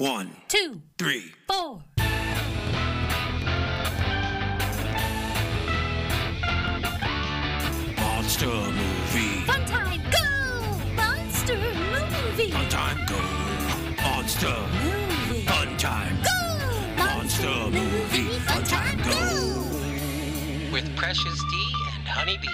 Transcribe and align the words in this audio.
One, 0.00 0.30
two, 0.48 0.80
three. 0.96 1.34
four. 1.46 1.82
Monster 7.98 8.46
movie. 8.46 9.44
Fun 9.44 9.66
time, 9.66 10.00
go! 10.10 10.94
Monster 10.96 11.54
movie. 11.58 12.50
Fun 12.50 12.68
time, 12.70 13.06
go. 13.06 14.02
Monster. 14.02 14.56
Movie. 14.82 15.42
Fun 15.44 15.76
time. 15.76 16.16
Go! 16.22 17.04
Monster 17.04 17.70
movie. 17.70 18.38
Fun 18.38 18.64
time, 18.64 18.96
go. 19.02 20.72
with 20.72 20.96
Precious 20.96 21.38
D 21.50 21.72
and 21.98 22.08
Honey 22.08 22.38
B. 22.40 22.48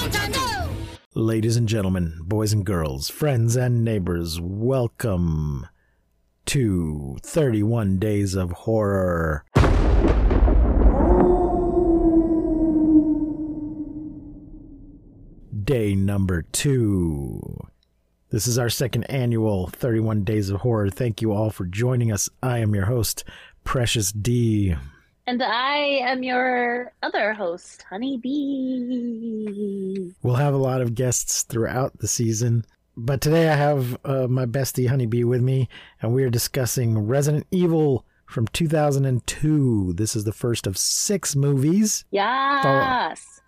Fun 0.00 0.10
time, 0.10 0.32
go! 0.32 0.68
Ladies 1.14 1.56
and 1.56 1.68
gentlemen, 1.68 2.18
boys 2.24 2.52
and 2.52 2.66
girls, 2.66 3.08
friends 3.08 3.54
and 3.54 3.84
neighbors, 3.84 4.40
welcome 4.40 5.68
to 6.48 7.18
31 7.24 7.98
Days 7.98 8.34
of 8.34 8.50
Horror. 8.52 9.44
Day 15.62 15.94
number 15.94 16.40
two. 16.50 17.42
This 18.30 18.46
is 18.46 18.58
our 18.58 18.70
second 18.70 19.04
annual 19.10 19.66
31 19.66 20.24
Days 20.24 20.48
of 20.48 20.62
Horror. 20.62 20.88
Thank 20.88 21.20
you 21.20 21.32
all 21.32 21.50
for 21.50 21.66
joining 21.66 22.10
us. 22.10 22.30
I 22.42 22.60
am 22.60 22.74
your 22.74 22.86
host, 22.86 23.24
Precious 23.64 24.10
D. 24.10 24.74
And 25.26 25.42
I 25.42 25.76
am 25.76 26.22
your 26.22 26.94
other 27.02 27.34
host, 27.34 27.84
Honey 27.90 28.16
B. 28.16 30.14
We'll 30.22 30.36
have 30.36 30.54
a 30.54 30.56
lot 30.56 30.80
of 30.80 30.94
guests 30.94 31.42
throughout 31.42 31.98
the 31.98 32.08
season, 32.08 32.64
but 32.98 33.20
today 33.20 33.48
I 33.48 33.54
have 33.54 33.96
uh, 34.04 34.26
my 34.28 34.44
bestie 34.46 34.88
Honey 34.88 35.06
B 35.06 35.24
with 35.24 35.40
me, 35.40 35.68
and 36.02 36.12
we 36.12 36.24
are 36.24 36.30
discussing 36.30 36.98
Resident 36.98 37.46
Evil 37.50 38.04
from 38.26 38.46
2002. 38.48 39.92
This 39.94 40.14
is 40.16 40.24
the 40.24 40.32
first 40.32 40.66
of 40.66 40.76
six 40.76 41.34
movies, 41.36 42.04
Yes. 42.10 43.40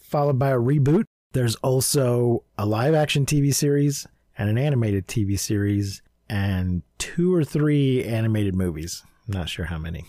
followed 0.00 0.38
by 0.38 0.50
a 0.50 0.58
reboot. 0.58 1.04
There's 1.32 1.56
also 1.56 2.44
a 2.56 2.64
live 2.66 2.94
action 2.94 3.26
TV 3.26 3.54
series 3.54 4.06
and 4.38 4.48
an 4.48 4.58
animated 4.58 5.06
TV 5.08 5.38
series, 5.38 6.00
and 6.28 6.82
two 6.98 7.34
or 7.34 7.44
three 7.44 8.04
animated 8.04 8.54
movies. 8.54 9.02
I'm 9.28 9.34
not 9.34 9.48
sure 9.48 9.66
how 9.66 9.78
many. 9.78 10.04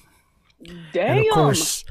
Damn. 0.93 1.17
And 1.17 1.27
of 1.27 1.33
course, 1.33 1.83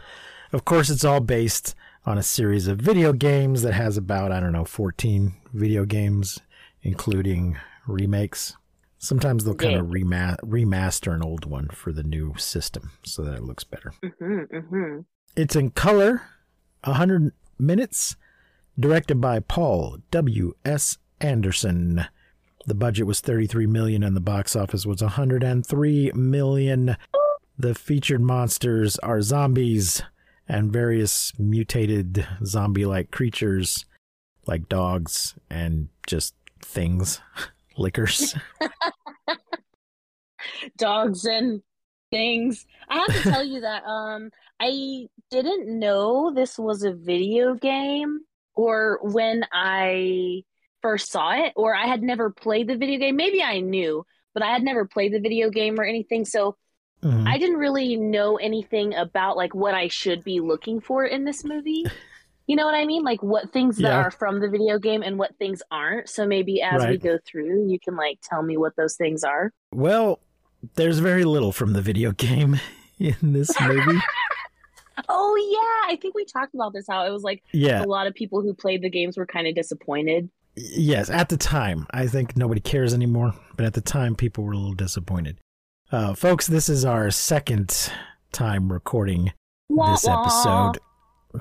of 0.53 0.65
course, 0.65 0.89
it's 0.89 1.05
all 1.05 1.21
based 1.21 1.75
on 2.07 2.17
a 2.19 2.23
series 2.23 2.67
of 2.69 2.79
video 2.79 3.13
games 3.13 3.63
that 3.63 3.75
has 3.75 3.97
about 3.97 4.33
I 4.33 4.41
don't 4.41 4.53
know 4.53 4.65
14 4.65 5.35
video 5.53 5.85
games, 5.85 6.39
including 6.83 7.57
remakes. 7.87 8.57
Sometimes 8.99 9.45
they'll 9.45 9.55
kind 9.55 9.75
of 9.77 9.91
rema- 9.91 10.37
remaster 10.45 11.13
an 11.15 11.23
old 11.23 11.45
one 11.45 11.69
for 11.69 11.93
the 11.93 12.03
new 12.05 12.35
system 12.37 12.93
so 13.05 13.23
that 13.23 13.35
it 13.35 13.43
looks 13.43 13.65
better. 13.65 13.93
hmm 14.19 14.41
hmm 14.45 14.99
It's 15.37 15.57
in 15.57 15.71
color, 15.71 16.23
100 16.85 17.33
minutes, 17.59 18.17
directed 18.79 19.21
by 19.21 19.41
Paul 19.41 19.99
W. 20.11 20.53
S. 20.65 20.99
Anderson. 21.21 22.05
The 22.67 22.75
budget 22.77 23.07
was 23.07 23.21
33 23.21 23.67
million 23.67 24.05
and 24.05 24.15
the 24.15 24.21
box 24.21 24.55
office 24.55 24.87
was 24.87 25.03
103 25.03 26.13
million. 26.15 26.97
The 27.59 27.75
featured 27.75 28.21
monsters 28.21 28.99
are 29.01 29.21
zombies 29.21 30.03
and 30.49 30.73
various 30.73 31.33
mutated 31.39 32.27
zombie-like 32.45 33.11
creatures 33.11 33.85
like 34.47 34.69
dogs 34.69 35.35
and 35.51 35.89
just 36.07 36.35
things, 36.63 37.21
lickers. 37.77 38.35
Dogs 40.77 41.25
and 41.25 41.63
things. 42.11 42.67
I 42.89 42.99
have 42.99 43.23
to 43.23 43.31
tell 43.31 43.45
you 43.45 43.61
that 43.63 43.85
um 43.85 44.31
I 44.61 45.07
didn't 45.31 45.79
know 45.79 46.33
this 46.33 46.59
was 46.59 46.83
a 46.83 46.93
video 46.93 47.55
game 47.55 48.21
or 48.55 49.01
when 49.03 49.45
I 49.53 50.43
first 50.83 51.11
saw 51.11 51.33
it 51.33 51.53
or 51.57 51.75
I 51.75 51.87
had 51.87 52.03
never 52.03 52.31
played 52.31 52.69
the 52.69 52.77
video 52.77 52.99
game. 52.99 53.17
Maybe 53.17 53.43
I 53.43 53.61
knew, 53.61 54.05
but 54.35 54.43
I 54.43 54.53
had 54.53 54.63
never 54.63 54.85
played 54.85 55.13
the 55.13 55.21
video 55.21 55.51
game 55.51 55.81
or 55.81 55.85
anything. 55.85 56.25
So 56.25 56.57
Mhm. 57.03 57.27
I 57.27 57.39
didn't 57.39 57.57
really 57.57 57.97
know 57.97 58.37
anything 58.37 58.95
about 58.95 59.37
like 59.37 59.55
what 59.55 59.75
I 59.75 59.89
should 59.89 60.23
be 60.23 60.39
looking 60.39 60.81
for 60.81 61.05
in 61.05 61.25
this 61.25 61.45
movie. 61.45 61.85
You 62.47 62.57
know 62.57 62.65
what 62.67 62.75
I 62.75 62.85
mean? 62.85 63.05
Like 63.05 63.23
what 63.23 63.53
things 63.53 63.77
that 63.77 63.89
Yeah. 63.89 64.03
are 64.03 64.11
from 64.11 64.41
the 64.41 64.49
video 64.49 64.79
game 64.79 65.03
and 65.03 65.19
what 65.19 65.37
things 65.39 65.63
aren't. 65.71 66.09
So 66.09 66.27
maybe 66.27 66.61
as 66.61 66.85
we 66.85 66.99
go 66.99 67.19
through, 67.25 67.69
you 67.69 67.79
can 67.79 67.97
like 67.97 68.19
tell 68.23 68.43
me 68.43 68.57
what 68.57 68.75
those 68.77 68.97
things 68.97 69.23
are. 69.23 69.53
Well, 69.73 70.19
there's 70.75 70.99
very 70.99 71.25
little 71.25 71.53
from 71.53 71.73
the 71.73 71.83
video 71.83 72.13
game 72.13 72.61
in 72.99 73.17
this 73.21 73.51
movie. 73.61 74.01
Oh 75.09 75.35
yeah, 75.37 75.93
I 75.93 75.97
think 75.97 76.15
we 76.15 76.25
talked 76.25 76.55
about 76.55 76.73
this 76.75 76.85
how 76.89 77.07
it 77.07 77.11
was 77.11 77.23
like 77.23 77.43
yeah. 77.53 77.83
a 77.83 77.87
lot 77.87 78.07
of 78.07 78.15
people 78.15 78.43
who 78.43 78.53
played 78.55 78.83
the 78.83 78.91
games 78.91 79.17
were 79.17 79.27
kind 79.27 79.47
of 79.47 79.55
disappointed. 79.55 80.29
Yes, 80.55 81.09
at 81.09 81.31
the 81.31 81.37
time. 81.39 81.87
I 81.93 82.07
think 82.07 82.37
nobody 82.37 82.61
cares 82.61 82.93
anymore, 82.93 83.35
but 83.57 83.65
at 83.65 83.73
the 83.73 83.81
time, 83.81 84.15
people 84.15 84.45
were 84.45 84.53
a 84.53 84.57
little 84.59 84.75
disappointed. 84.75 85.39
Uh, 85.91 86.15
folks, 86.15 86.47
this 86.47 86.69
is 86.69 86.85
our 86.85 87.11
second 87.11 87.91
time 88.33 88.71
recording 88.71 89.33
Wah, 89.69 89.93
this 89.93 90.05
wah. 90.05 90.73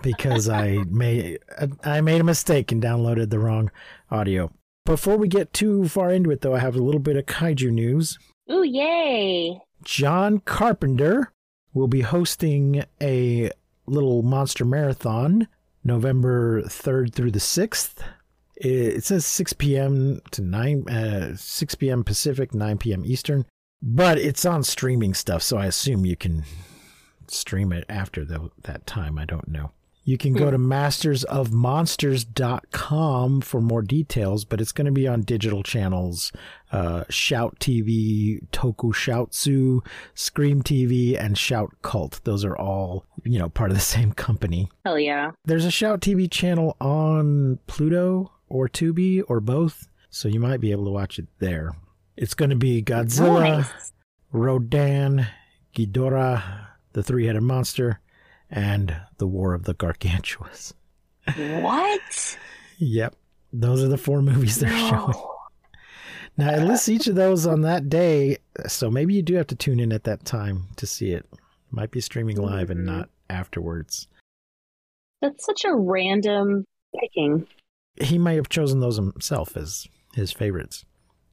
Because 0.01 0.49
I 0.49 0.77
made 0.89 1.39
I 1.83 2.01
made 2.01 2.21
a 2.21 2.25
mistake 2.25 2.71
and 2.71 2.81
downloaded 2.81 3.29
the 3.29 3.39
wrong 3.39 3.71
audio. 4.09 4.51
Before 4.85 5.17
we 5.17 5.27
get 5.27 5.53
too 5.53 5.87
far 5.87 6.11
into 6.11 6.31
it, 6.31 6.41
though, 6.41 6.55
I 6.55 6.59
have 6.59 6.75
a 6.75 6.81
little 6.81 6.99
bit 6.99 7.15
of 7.15 7.25
kaiju 7.25 7.71
news. 7.71 8.17
Ooh 8.51 8.63
yay! 8.63 9.59
John 9.83 10.39
Carpenter 10.39 11.31
will 11.73 11.87
be 11.87 12.01
hosting 12.01 12.83
a 13.01 13.51
little 13.85 14.23
monster 14.23 14.65
marathon 14.65 15.47
November 15.83 16.63
3rd 16.63 17.13
through 17.13 17.31
the 17.31 17.39
6th. 17.39 18.03
It 18.57 19.03
says 19.03 19.25
6 19.25 19.53
p.m. 19.53 20.21
to 20.31 20.41
9 20.41 20.89
uh, 20.89 21.35
6 21.35 21.75
p.m. 21.75 22.03
Pacific, 22.03 22.53
9 22.53 22.77
p.m. 22.77 23.03
Eastern, 23.05 23.45
but 23.81 24.19
it's 24.19 24.45
on 24.45 24.63
streaming 24.63 25.15
stuff, 25.15 25.41
so 25.41 25.57
I 25.57 25.65
assume 25.65 26.05
you 26.05 26.15
can 26.15 26.43
stream 27.27 27.71
it 27.71 27.85
after 27.89 28.23
the, 28.23 28.51
that 28.63 28.85
time. 28.85 29.17
I 29.17 29.25
don't 29.25 29.47
know. 29.47 29.71
You 30.03 30.17
can 30.17 30.33
go 30.33 30.49
to 30.49 30.57
mastersofmonsters.com 30.57 33.41
for 33.41 33.61
more 33.61 33.83
details, 33.83 34.45
but 34.45 34.59
it's 34.59 34.71
going 34.71 34.85
to 34.85 34.91
be 34.91 35.07
on 35.07 35.21
digital 35.21 35.61
channels 35.61 36.31
uh, 36.71 37.03
Shout 37.09 37.59
TV, 37.59 38.43
TokuSHOUTsu, 38.49 39.85
Scream 40.15 40.63
TV, 40.63 41.15
and 41.19 41.37
Shout 41.37 41.75
Cult. 41.83 42.19
Those 42.23 42.43
are 42.43 42.57
all, 42.57 43.05
you 43.23 43.37
know, 43.37 43.49
part 43.49 43.69
of 43.69 43.77
the 43.77 43.81
same 43.81 44.11
company. 44.13 44.69
Hell 44.85 44.97
yeah! 44.97 45.31
There's 45.45 45.65
a 45.65 45.71
Shout 45.71 46.01
TV 46.01 46.31
channel 46.31 46.75
on 46.81 47.59
Pluto 47.67 48.31
or 48.49 48.67
Tubi 48.67 49.21
or 49.27 49.39
both, 49.39 49.87
so 50.09 50.27
you 50.27 50.39
might 50.39 50.61
be 50.61 50.71
able 50.71 50.85
to 50.85 50.91
watch 50.91 51.19
it 51.19 51.27
there. 51.39 51.75
It's 52.17 52.33
going 52.33 52.49
to 52.49 52.55
be 52.55 52.81
Godzilla, 52.81 53.59
Nice. 53.59 53.93
Rodan, 54.31 55.27
Ghidorah, 55.75 56.41
the 56.93 57.03
three-headed 57.03 57.43
monster, 57.43 57.99
and 58.51 58.95
the 59.17 59.25
War 59.27 59.53
of 59.53 59.63
the 59.63 59.73
Gargantuas. 59.73 60.73
What? 61.35 62.37
Yep, 62.83 63.15
those 63.53 63.83
are 63.83 63.87
the 63.87 63.97
four 63.97 64.23
movies 64.23 64.59
they're 64.59 64.69
showing. 64.71 65.11
No. 65.11 65.35
Now 66.35 66.49
it 66.55 66.63
lists 66.65 66.89
each 66.89 67.05
of 67.05 67.13
those 67.13 67.45
on 67.45 67.61
that 67.61 67.89
day, 67.89 68.37
so 68.67 68.89
maybe 68.89 69.13
you 69.13 69.21
do 69.21 69.35
have 69.35 69.45
to 69.47 69.55
tune 69.55 69.79
in 69.79 69.93
at 69.93 70.03
that 70.05 70.25
time 70.25 70.63
to 70.77 70.87
see 70.87 71.11
it. 71.11 71.27
Might 71.69 71.91
be 71.91 72.01
streaming 72.01 72.37
live 72.37 72.71
and 72.71 72.79
Mhm. 72.79 72.85
not 72.85 73.09
afterwards. 73.29 74.07
That's 75.21 75.45
such 75.45 75.63
a 75.63 75.75
random 75.75 76.65
picking. 76.99 77.45
He 78.01 78.17
might 78.17 78.37
have 78.37 78.49
chosen 78.49 78.79
those 78.79 78.95
himself 78.95 79.55
as 79.55 79.87
his 80.15 80.31
favorites. 80.31 80.83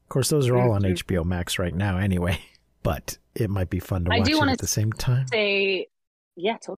Of 0.03 0.09
course, 0.11 0.29
those 0.29 0.49
are 0.51 0.57
all 0.59 0.73
on. 0.73 0.85
HBO 0.85 1.25
Max 1.25 1.59
right 1.59 1.75
now, 1.75 1.97
anyway. 1.97 2.39
But 2.83 3.17
it 3.35 3.49
might 3.51 3.71
be 3.71 3.81
fun 3.81 4.05
to 4.05 4.13
I 4.13 4.19
watch 4.19 4.29
do 4.29 4.43
it 4.43 4.49
at 4.51 4.59
the 4.59 4.67
same 4.67 4.93
time. 4.93 5.27
Say, 5.29 5.89
yeah, 6.37 6.55
totally. 6.59 6.77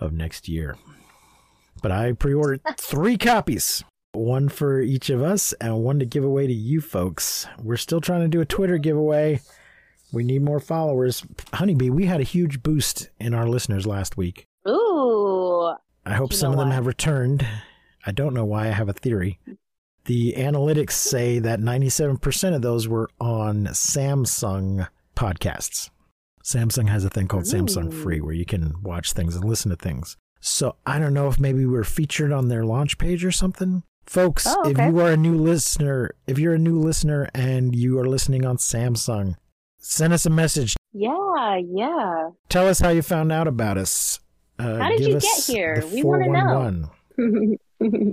of 0.00 0.12
next 0.12 0.48
year. 0.48 0.76
But 1.82 1.92
I 1.92 2.12
pre-ordered 2.12 2.60
three 2.78 3.16
copies. 3.16 3.84
One 4.12 4.48
for 4.48 4.80
each 4.80 5.10
of 5.10 5.22
us 5.22 5.52
and 5.60 5.84
one 5.84 5.98
to 5.98 6.06
give 6.06 6.24
away 6.24 6.46
to 6.46 6.52
you 6.52 6.80
folks. 6.80 7.46
We're 7.62 7.76
still 7.76 8.00
trying 8.00 8.22
to 8.22 8.28
do 8.28 8.40
a 8.40 8.46
Twitter 8.46 8.78
giveaway. 8.78 9.40
We 10.12 10.24
need 10.24 10.42
more 10.42 10.60
followers. 10.60 11.22
Honey 11.52 11.74
B, 11.74 11.90
we 11.90 12.06
had 12.06 12.20
a 12.20 12.24
huge 12.24 12.62
boost 12.62 13.10
in 13.20 13.34
our 13.34 13.46
listeners 13.46 13.86
last 13.86 14.16
week. 14.16 14.46
Ooh. 14.66 15.74
I 16.06 16.14
hope 16.14 16.32
some 16.32 16.52
of 16.52 16.58
them 16.58 16.68
why. 16.68 16.74
have 16.74 16.86
returned. 16.86 17.46
I 18.06 18.12
don't 18.12 18.32
know 18.32 18.44
why. 18.44 18.68
I 18.68 18.70
have 18.70 18.88
a 18.88 18.94
theory. 18.94 19.38
The 20.04 20.34
analytics 20.38 20.92
say 20.92 21.40
that 21.40 21.60
97% 21.60 22.54
of 22.54 22.62
those 22.62 22.86
were 22.86 23.10
on 23.20 23.64
Samsung 23.66 24.86
podcasts. 25.16 25.90
Samsung 26.44 26.88
has 26.88 27.04
a 27.04 27.10
thing 27.10 27.26
called 27.26 27.44
Samsung 27.44 27.92
Free 27.92 28.20
where 28.20 28.32
you 28.32 28.44
can 28.46 28.80
watch 28.80 29.12
things 29.12 29.34
and 29.34 29.44
listen 29.44 29.70
to 29.70 29.76
things. 29.76 30.16
So 30.48 30.76
I 30.86 31.00
don't 31.00 31.12
know 31.12 31.26
if 31.26 31.40
maybe 31.40 31.58
we 31.58 31.66
were 31.66 31.82
featured 31.82 32.30
on 32.30 32.46
their 32.46 32.64
launch 32.64 32.98
page 32.98 33.24
or 33.24 33.32
something. 33.32 33.82
Folks, 34.06 34.46
Oh, 34.48 34.70
if 34.70 34.78
you 34.78 35.00
are 35.00 35.10
a 35.10 35.16
new 35.16 35.34
listener, 35.34 36.12
if 36.28 36.38
you're 36.38 36.54
a 36.54 36.58
new 36.58 36.78
listener 36.78 37.28
and 37.34 37.74
you 37.74 37.98
are 37.98 38.06
listening 38.08 38.46
on 38.46 38.56
Samsung, 38.56 39.34
send 39.80 40.12
us 40.12 40.24
a 40.24 40.30
message. 40.30 40.76
Yeah, 40.92 41.56
yeah. 41.68 42.30
Tell 42.48 42.68
us 42.68 42.78
how 42.78 42.90
you 42.90 43.02
found 43.02 43.32
out 43.32 43.48
about 43.48 43.76
us. 43.76 44.20
Uh, 44.56 44.78
How 44.78 44.90
did 44.90 45.00
you 45.00 45.18
get 45.18 45.44
here? 45.46 45.82
We 45.92 46.04
wanna 46.04 46.28
know. 46.28 46.90
411. 47.16 47.58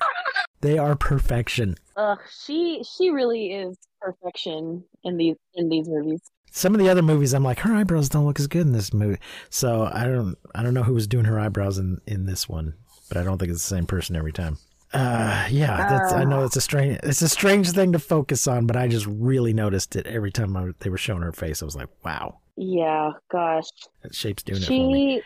they 0.62 0.78
are 0.78 0.96
perfection. 0.96 1.76
Ugh, 1.98 2.20
she 2.46 2.84
she 2.98 3.10
really 3.10 3.52
is 3.54 3.78
perfection 4.00 4.84
in 5.04 5.18
these 5.18 5.36
in 5.56 5.70
these 5.70 5.88
movies. 5.88 6.22
Some 6.52 6.74
of 6.76 6.80
the 6.80 6.90
other 6.90 7.02
movies 7.02 7.34
I'm 7.34 7.44
like, 7.44 7.60
her 7.60 7.74
eyebrows 7.74 8.10
don't 8.10 8.26
look 8.26 8.40
as 8.40 8.48
good 8.48 8.62
in 8.68 8.74
this 8.74 8.94
movie. 8.94 9.20
So 9.50 9.90
I 9.92 10.04
don't 10.06 10.38
I 10.54 10.62
don't 10.64 10.74
know 10.74 10.84
who 10.84 10.94
was 10.94 11.08
doing 11.08 11.26
her 11.26 11.40
eyebrows 11.40 11.78
in, 11.78 12.00
in 12.06 12.26
this 12.26 12.48
one, 12.50 12.74
but 13.08 13.18
I 13.18 13.24
don't 13.24 13.38
think 13.38 13.52
it's 13.52 13.68
the 13.68 13.76
same 13.76 13.86
person 13.86 14.16
every 14.16 14.34
time. 14.34 14.58
Uh 14.94 15.48
yeah, 15.50 15.78
that's 15.90 16.12
I 16.14 16.26
know 16.26 16.44
it's 16.44 16.58
a 16.58 16.62
strange 16.62 17.00
it's 17.04 17.22
a 17.22 17.30
strange 17.30 17.72
thing 17.72 17.94
to 17.94 18.00
focus 18.00 18.46
on, 18.48 18.68
but 18.68 18.76
I 18.76 18.88
just 18.90 19.06
really 19.08 19.54
noticed 19.54 19.96
it 19.96 20.06
every 20.06 20.32
time 20.32 20.56
I, 20.58 20.72
they 20.80 20.90
were 20.90 20.98
showing 20.98 21.22
her 21.22 21.32
face. 21.32 21.62
I 21.62 21.66
was 21.66 21.76
like, 21.78 21.88
wow, 22.04 22.40
Yeah, 22.58 23.12
gosh. 23.32 23.70
that 24.04 24.14
shape's 24.14 24.44
doing 24.44 24.62
it 24.62 24.66
for 24.66 24.72
me. 24.74 25.22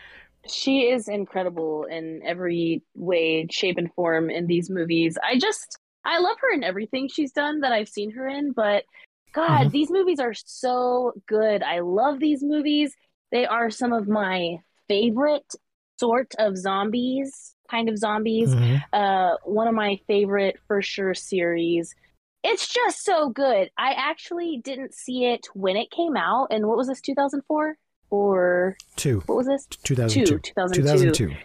She 0.50 0.90
is 0.90 1.08
incredible 1.08 1.84
in 1.84 2.22
every 2.24 2.82
way, 2.94 3.46
shape, 3.50 3.78
and 3.78 3.92
form 3.94 4.30
in 4.30 4.46
these 4.46 4.70
movies. 4.70 5.16
I 5.22 5.38
just 5.38 5.78
I 6.04 6.20
love 6.20 6.36
her 6.40 6.52
in 6.52 6.62
everything 6.62 7.08
she's 7.08 7.32
done 7.32 7.60
that 7.60 7.72
I've 7.72 7.88
seen 7.88 8.12
her 8.12 8.28
in, 8.28 8.52
but 8.52 8.84
God, 9.32 9.66
Mhm. 9.66 9.72
these 9.72 9.90
movies 9.90 10.20
are 10.20 10.34
so 10.34 11.12
good. 11.26 11.62
I 11.62 11.80
love 11.80 12.20
these 12.20 12.42
movies. 12.44 12.94
They 13.32 13.44
are 13.44 13.70
some 13.70 13.92
of 13.92 14.06
my 14.06 14.60
favorite 14.88 15.52
sort 15.98 16.32
of 16.38 16.56
zombies, 16.56 17.56
kind 17.68 17.88
of 17.88 17.98
zombies. 17.98 18.54
Mhm. 18.54 18.82
Uh, 18.92 19.36
one 19.44 19.66
of 19.66 19.74
my 19.74 19.98
favorite 20.06 20.58
for 20.68 20.80
sure 20.80 21.12
series. 21.14 21.94
It's 22.44 22.68
just 22.72 23.04
so 23.04 23.28
good. 23.30 23.70
I 23.76 23.92
actually 23.94 24.58
didn't 24.62 24.94
see 24.94 25.24
it 25.24 25.48
when 25.54 25.76
it 25.76 25.90
came 25.90 26.16
out. 26.16 26.48
And 26.52 26.68
what 26.68 26.76
was 26.76 26.86
this, 26.86 27.00
2004? 27.00 27.76
Or 28.10 28.76
Two. 28.94 29.20
what 29.26 29.36
was 29.36 29.46
this? 29.46 29.66
2002. 29.66 30.38
2002. 30.38 30.82
2002. 30.82 31.36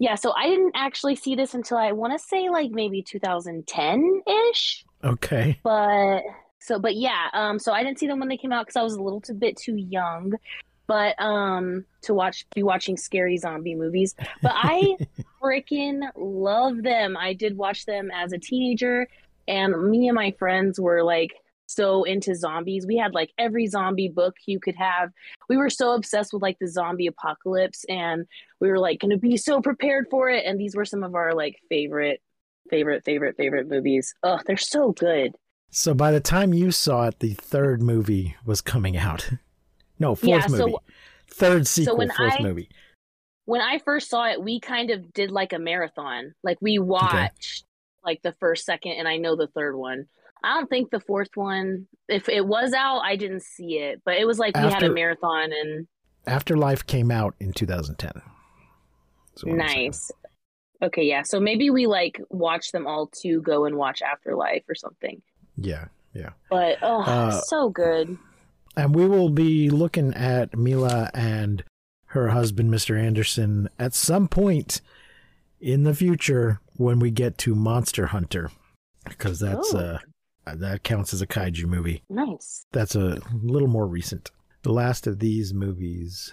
Yeah, 0.00 0.14
so 0.14 0.32
I 0.32 0.48
didn't 0.48 0.72
actually 0.74 1.14
see 1.14 1.34
this 1.34 1.52
until 1.52 1.76
I 1.76 1.92
want 1.92 2.14
to 2.14 2.18
say 2.18 2.48
like 2.48 2.70
maybe 2.70 3.02
2010 3.02 4.22
ish. 4.50 4.84
Okay. 5.04 5.58
But 5.62 6.22
so, 6.58 6.78
but 6.78 6.96
yeah, 6.96 7.28
um, 7.34 7.58
so 7.58 7.72
I 7.72 7.82
didn't 7.82 7.98
see 7.98 8.06
them 8.06 8.18
when 8.18 8.28
they 8.28 8.38
came 8.38 8.50
out 8.50 8.66
because 8.66 8.76
I 8.76 8.82
was 8.82 8.94
a 8.94 9.02
little 9.02 9.20
too 9.20 9.34
bit 9.34 9.58
too 9.58 9.76
young. 9.76 10.34
But 10.86 11.20
um, 11.20 11.84
to 12.02 12.14
watch 12.14 12.46
be 12.54 12.62
watching 12.62 12.96
scary 12.96 13.36
zombie 13.36 13.74
movies. 13.74 14.14
But 14.42 14.52
I 14.54 14.96
freaking 15.42 16.00
love 16.16 16.82
them. 16.82 17.16
I 17.16 17.34
did 17.34 17.56
watch 17.56 17.84
them 17.84 18.10
as 18.12 18.32
a 18.32 18.38
teenager, 18.38 19.06
and 19.46 19.90
me 19.90 20.08
and 20.08 20.16
my 20.16 20.32
friends 20.32 20.80
were 20.80 21.04
like 21.04 21.34
so 21.70 22.04
into 22.04 22.34
zombies. 22.34 22.86
We 22.86 22.96
had 22.96 23.14
like 23.14 23.30
every 23.38 23.66
zombie 23.66 24.08
book 24.08 24.34
you 24.46 24.58
could 24.60 24.74
have. 24.76 25.10
We 25.48 25.56
were 25.56 25.70
so 25.70 25.94
obsessed 25.94 26.32
with 26.32 26.42
like 26.42 26.58
the 26.58 26.66
zombie 26.68 27.06
apocalypse, 27.06 27.84
and 27.88 28.26
we 28.60 28.68
were 28.68 28.78
like 28.78 29.00
going 29.00 29.10
to 29.12 29.16
be 29.18 29.36
so 29.36 29.60
prepared 29.60 30.06
for 30.10 30.28
it. 30.28 30.44
And 30.44 30.58
these 30.58 30.74
were 30.74 30.84
some 30.84 31.02
of 31.04 31.14
our 31.14 31.32
like 31.34 31.56
favorite, 31.68 32.20
favorite, 32.70 33.04
favorite, 33.04 33.36
favorite 33.36 33.68
movies. 33.68 34.14
Oh, 34.22 34.38
they're 34.46 34.56
so 34.56 34.92
good. 34.92 35.34
So 35.70 35.94
by 35.94 36.10
the 36.10 36.20
time 36.20 36.52
you 36.52 36.72
saw 36.72 37.06
it, 37.06 37.20
the 37.20 37.34
third 37.34 37.80
movie 37.82 38.36
was 38.44 38.60
coming 38.60 38.96
out. 38.96 39.30
No, 39.98 40.14
fourth 40.14 40.28
Yeah, 40.30 40.46
so- 40.46 40.66
movie. 40.66 40.76
third 41.28 41.66
sequel, 41.66 41.98
when 41.98 42.08
fourth 42.10 42.36
I- 42.38 42.42
movie. 42.42 42.70
when 43.44 43.60
I 43.60 43.80
first 43.80 44.08
saw 44.08 44.30
it, 44.30 44.42
we 44.42 44.58
kind 44.58 44.90
of 44.90 45.12
did 45.12 45.30
like 45.30 45.52
a 45.52 45.58
marathon. 45.58 46.32
Like 46.42 46.56
we 46.62 46.78
watched 46.78 47.64
like 48.02 48.22
the 48.22 48.32
first, 48.40 48.64
second, 48.64 48.92
and 48.92 49.06
I 49.06 49.18
know 49.18 49.36
the 49.36 49.48
third 49.48 49.76
one. 49.76 50.06
I 50.42 50.54
don't 50.54 50.68
think 50.70 50.90
the 50.90 51.00
fourth 51.00 51.30
one, 51.34 51.86
if 52.08 52.28
it 52.28 52.46
was 52.46 52.72
out, 52.72 53.00
I 53.00 53.16
didn't 53.16 53.42
see 53.42 53.78
it, 53.78 54.00
but 54.04 54.14
it 54.16 54.26
was 54.26 54.38
like 54.38 54.56
we 54.56 54.62
had 54.62 54.82
a 54.82 54.90
marathon 54.92 55.50
and 55.52 55.86
Afterlife 56.26 56.86
came 56.86 57.10
out 57.10 57.34
in 57.40 57.52
2010. 57.52 58.12
That's 58.14 59.44
what 59.44 59.52
I'm 59.52 59.68
saying. 59.68 59.84
nice. 59.86 60.10
Okay, 60.82 61.02
yeah. 61.04 61.22
So 61.22 61.40
maybe 61.40 61.70
we 61.70 61.86
like 61.86 62.20
watch 62.30 62.72
them 62.72 62.86
all 62.86 63.08
to 63.22 63.40
go 63.42 63.64
and 63.66 63.76
watch 63.76 64.00
Afterlife 64.02 64.62
or 64.68 64.74
something. 64.74 65.20
Yeah, 65.56 65.86
yeah. 66.14 66.30
But 66.50 66.78
oh, 66.82 67.02
Uh, 67.02 67.40
so 67.42 67.68
good. 67.68 68.16
And 68.76 68.94
we 68.94 69.06
will 69.06 69.28
be 69.30 69.68
looking 69.68 70.14
at 70.14 70.56
Milla 70.56 71.10
and 71.12 71.64
her 72.06 72.28
husband, 72.28 72.70
Mr. 72.72 72.98
Anderson, 72.98 73.68
at 73.78 73.94
some 73.94 74.26
point 74.28 74.80
in 75.60 75.82
the 75.84 75.94
future 75.94 76.60
when 76.76 76.98
we 76.98 77.10
get 77.10 77.36
to 77.38 77.54
Monster 77.54 78.06
Hunter, 78.06 78.50
because 79.08 79.40
that's 79.40 79.74
Oh. 79.74 79.78
uh 79.78 79.98
that 80.58 80.82
counts 80.82 81.14
as 81.14 81.22
a 81.22 81.26
kaiju 81.26 81.66
movie. 81.66 82.02
Nice. 82.08 82.66
That's 82.72 82.94
a 82.94 83.18
little 83.42 83.68
more 83.68 83.86
recent. 83.86 84.30
The 84.62 84.72
last 84.72 85.06
of 85.06 85.20
these 85.20 85.54
movies 85.54 86.32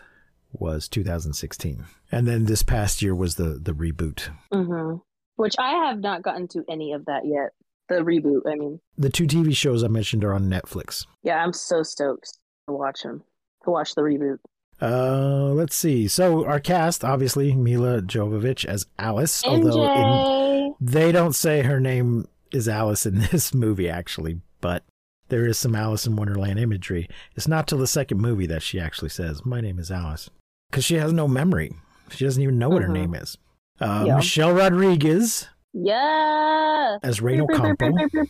was 0.51 0.87
2016. 0.87 1.85
And 2.11 2.27
then 2.27 2.45
this 2.45 2.63
past 2.63 3.01
year 3.01 3.15
was 3.15 3.35
the 3.35 3.59
the 3.61 3.73
reboot. 3.73 4.29
Mm-hmm. 4.53 4.97
Which 5.35 5.55
I 5.59 5.85
have 5.85 5.99
not 5.99 6.23
gotten 6.23 6.47
to 6.49 6.63
any 6.69 6.93
of 6.93 7.05
that 7.05 7.25
yet. 7.25 7.51
The 7.89 8.03
reboot, 8.03 8.41
I 8.45 8.55
mean. 8.55 8.79
The 8.97 9.09
two 9.09 9.27
TV 9.27 9.55
shows 9.55 9.83
I 9.83 9.87
mentioned 9.87 10.25
are 10.25 10.33
on 10.33 10.49
Netflix. 10.49 11.05
Yeah, 11.23 11.37
I'm 11.37 11.53
so 11.53 11.83
stoked 11.83 12.37
to 12.67 12.73
watch 12.73 13.03
them. 13.03 13.23
To 13.63 13.71
watch 13.71 13.95
the 13.95 14.01
reboot. 14.01 14.39
Uh, 14.81 15.53
let's 15.53 15.75
see. 15.75 16.07
So 16.07 16.45
our 16.45 16.59
cast, 16.59 17.03
obviously, 17.03 17.53
Milla 17.53 18.01
Jovovich 18.01 18.65
as 18.65 18.85
Alice, 18.99 19.43
although 19.45 20.65
in, 20.65 20.75
they 20.79 21.11
don't 21.11 21.33
say 21.33 21.61
her 21.63 21.79
name 21.79 22.27
is 22.51 22.67
Alice 22.67 23.05
in 23.05 23.19
this 23.31 23.53
movie, 23.53 23.89
actually, 23.89 24.41
but 24.61 24.83
there 25.29 25.45
is 25.45 25.57
some 25.57 25.75
Alice 25.75 26.05
in 26.07 26.15
Wonderland 26.15 26.59
imagery. 26.59 27.07
It's 27.35 27.47
not 27.47 27.67
till 27.67 27.77
the 27.77 27.87
second 27.87 28.19
movie 28.19 28.47
that 28.47 28.61
she 28.63 28.79
actually 28.79 29.09
says, 29.09 29.45
"My 29.45 29.61
name 29.61 29.77
is 29.79 29.91
Alice," 29.91 30.29
because 30.71 30.85
she 30.85 30.95
has 30.95 31.11
no 31.13 31.27
memory. 31.27 31.73
She 32.09 32.23
doesn't 32.25 32.41
even 32.41 32.57
know 32.57 32.69
what 32.69 32.81
her 32.83 32.89
Mhm. 32.89 32.93
name 32.93 33.15
is. 33.15 33.37
Uh, 33.81 34.03
Yeah. 34.07 34.15
Michelle 34.15 34.53
Rodriguez 34.53 35.47
Yeah. 35.73 36.97
as 37.03 37.21
Reno 37.21 37.45
Pew, 37.47 37.55
pew, 37.55 37.63
pew, 37.63 37.75
Campo. 37.75 37.97
pew, 37.97 38.09
pew, 38.09 38.25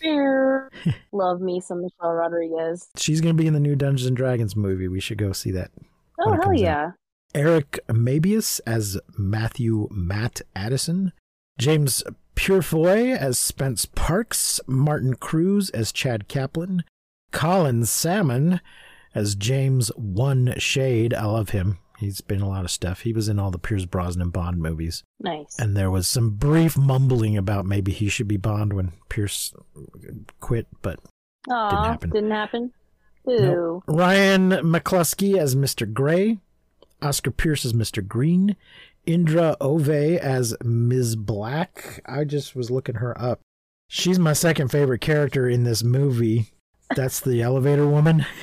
pew. 0.84 0.94
Love 1.12 1.42
me 1.42 1.60
some 1.62 1.82
Michelle 1.82 2.14
Rodriguez. 2.14 2.90
She's 2.98 3.22
going 3.22 3.36
to 3.36 3.42
be 3.42 3.48
in 3.48 3.54
the 3.54 3.60
new 3.60 3.76
Dungeons 3.76 4.08
and 4.08 4.18
Dragons 4.18 4.56
movie. 4.56 4.88
We 4.88 5.00
should 5.00 5.18
go 5.18 5.32
see 5.32 5.52
that. 5.52 5.72
Oh, 6.20 6.32
hell 6.32 6.42
comes 6.42 6.60
out. 6.62 6.64
yeah. 6.64 6.92
Eric 7.36 7.80
Mabius 7.88 8.60
as 8.66 8.98
Matthew 9.18 9.88
Matt 9.92 10.42
Addison, 10.56 11.12
James 11.58 12.04
Purefoy 12.36 13.16
as 13.16 13.38
Spence 13.40 13.86
Parks, 13.86 14.60
Martin 14.68 15.16
Crewes 15.16 15.70
as 15.72 15.92
Chad 15.92 16.28
Kaplan, 16.28 16.84
Colin 17.32 17.86
Salmon 17.86 18.62
as 19.16 19.36
James 19.36 19.90
One 19.96 20.54
Shade. 20.58 21.14
I 21.14 21.26
love 21.26 21.50
him. 21.50 21.80
He's 21.98 22.22
been 22.22 22.42
a 22.42 22.48
lot 22.48 22.64
of 22.64 22.70
stuff. 22.70 23.02
He 23.02 23.12
was 23.12 23.28
in 23.28 23.40
all 23.40 23.50
the 23.50 23.58
Pierce 23.58 23.86
Brosnan 23.86 24.30
Bond 24.30 24.62
movies. 24.62 25.04
Nice. 25.20 25.58
And 25.58 25.76
there 25.76 25.90
was 25.90 26.08
some 26.08 26.32
brief 26.32 26.78
mumbling 26.78 27.36
about 27.36 27.66
maybe 27.66 27.92
he 27.92 28.08
should 28.08 28.28
be 28.28 28.38
Bond 28.38 28.74
when 28.74 28.92
Pierce 29.10 29.52
quit, 30.40 30.68
but 30.84 31.00
Aw, 31.50 31.84
happen. 31.86 32.12
Didn't 32.12 32.32
happen. 32.32 32.72
Nope. 33.26 33.84
Ryan 33.88 34.52
McCluskey 34.52 35.38
as 35.38 35.56
Mr. 35.56 35.92
Gray, 35.92 36.38
Oscar 37.02 37.32
Pierce 37.32 37.66
as 37.66 37.74
Mr. 37.74 38.08
Green, 38.08 38.56
Indra 39.08 39.56
Ove 39.60 39.90
as 39.90 40.56
Ms. 40.64 41.16
Black. 41.16 42.02
I 42.06 42.26
just 42.26 42.56
was 42.56 42.70
looking 42.70 42.96
her 42.96 43.20
up. 43.20 43.40
She's 43.88 44.20
my 44.20 44.34
second 44.34 44.68
favorite 44.70 45.02
character 45.02 45.50
in 45.50 45.64
this 45.64 45.84
movie. 45.84 46.52
That's 46.96 47.22
the 47.22 47.42
elevator 47.42 47.88
woman. 47.88 48.26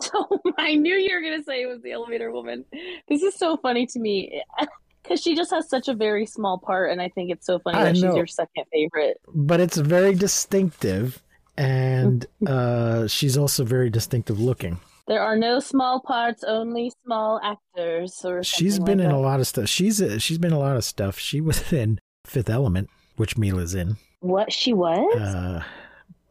So 0.00 0.26
I 0.58 0.74
knew 0.74 0.96
you 0.96 1.14
were 1.14 1.22
gonna 1.22 1.44
say 1.44 1.62
it 1.62 1.66
was 1.66 1.80
the 1.80 1.92
elevator 1.92 2.32
woman. 2.32 2.64
This 3.08 3.22
is 3.22 3.36
so 3.36 3.56
funny 3.56 3.86
to 3.86 4.00
me 4.00 4.42
because 5.02 5.22
she 5.22 5.36
just 5.36 5.52
has 5.52 5.70
such 5.70 5.86
a 5.86 5.94
very 5.94 6.26
small 6.26 6.58
part, 6.58 6.90
and 6.90 7.00
I 7.00 7.08
think 7.10 7.30
it's 7.30 7.46
so 7.46 7.60
funny 7.60 7.78
I 7.78 7.84
that 7.84 7.94
she's 7.94 8.02
your 8.02 8.26
second 8.26 8.64
favorite. 8.72 9.20
But 9.32 9.60
it's 9.60 9.76
very 9.76 10.14
distinctive 10.14 11.22
and 11.56 12.26
uh, 12.46 13.06
she's 13.06 13.38
also 13.38 13.64
very 13.64 13.90
distinctive 13.90 14.40
looking. 14.40 14.80
There 15.06 15.22
are 15.22 15.36
no 15.36 15.60
small 15.60 16.00
parts, 16.00 16.44
only 16.44 16.92
small 17.04 17.38
actors. 17.42 18.24
Or 18.24 18.42
she's 18.42 18.78
been 18.78 18.98
like 18.98 19.04
in 19.06 19.10
that. 19.10 19.16
a 19.16 19.18
lot 19.18 19.40
of 19.40 19.46
stuff. 19.46 19.68
She's 19.68 20.02
she's 20.18 20.38
been 20.38 20.52
in 20.52 20.56
a 20.56 20.60
lot 20.60 20.76
of 20.76 20.84
stuff. 20.84 21.18
She 21.18 21.40
was 21.40 21.72
in 21.72 22.00
Fifth 22.26 22.48
Element, 22.48 22.88
which 23.16 23.36
Milla's 23.36 23.74
in. 23.74 23.96
What 24.20 24.52
she 24.52 24.72
was? 24.72 25.20
Uh, 25.20 25.62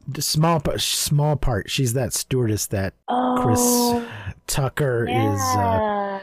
the 0.08 0.22
small 0.22 0.60
pa- 0.60 0.78
small 0.78 1.36
part. 1.36 1.70
She's 1.70 1.94
that 1.94 2.14
stewardess 2.14 2.66
that 2.68 2.96
oh, 3.08 3.40
Chris 3.42 4.10
Tucker 4.48 5.08
is 5.08 5.42
uh, 5.56 6.20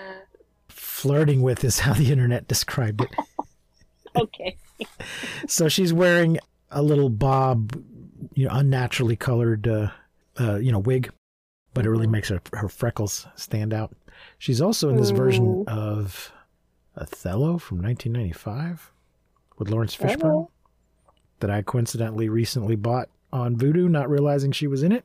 flirting 0.69 1.43
with, 1.43 1.65
is 1.65 1.81
how 1.81 1.95
the 1.95 2.11
internet 2.11 2.49
described 2.49 3.03
it. 3.03 3.11
okay. 4.17 4.57
so 5.47 5.69
she's 5.69 5.93
wearing 5.93 6.39
a 6.71 6.83
little 6.83 7.09
bob, 7.09 7.83
you 8.35 8.47
know, 8.47 8.55
unnaturally 8.55 9.17
colored, 9.17 9.67
uh, 9.67 9.91
uh, 10.39 10.57
you 10.57 10.73
know, 10.73 10.79
wig, 10.79 11.11
but 11.75 11.87
it 11.87 11.91
really 11.91 12.07
Mhm. 12.07 12.11
makes 12.13 12.29
her 12.29 12.41
her 12.55 12.69
freckles 12.69 13.27
stand 13.37 13.73
out. 13.73 13.95
She's 14.39 14.61
also 14.61 14.89
in 14.91 14.97
this 14.97 15.11
version 15.11 15.65
of 15.67 16.33
Othello 16.97 17.59
from 17.59 17.81
1995 17.81 18.93
with 19.59 19.71
Laurence 19.71 19.97
Fishburne 19.97 20.25
Oh. 20.47 20.51
that 21.41 21.51
I 21.51 21.63
coincidentally 21.63 22.29
recently 22.29 22.77
bought 22.77 23.09
on 23.33 23.57
Vudu, 23.57 23.89
not 23.89 24.11
realizing 24.11 24.53
she 24.53 24.67
was 24.67 24.83
in 24.83 24.93
it. 24.93 25.05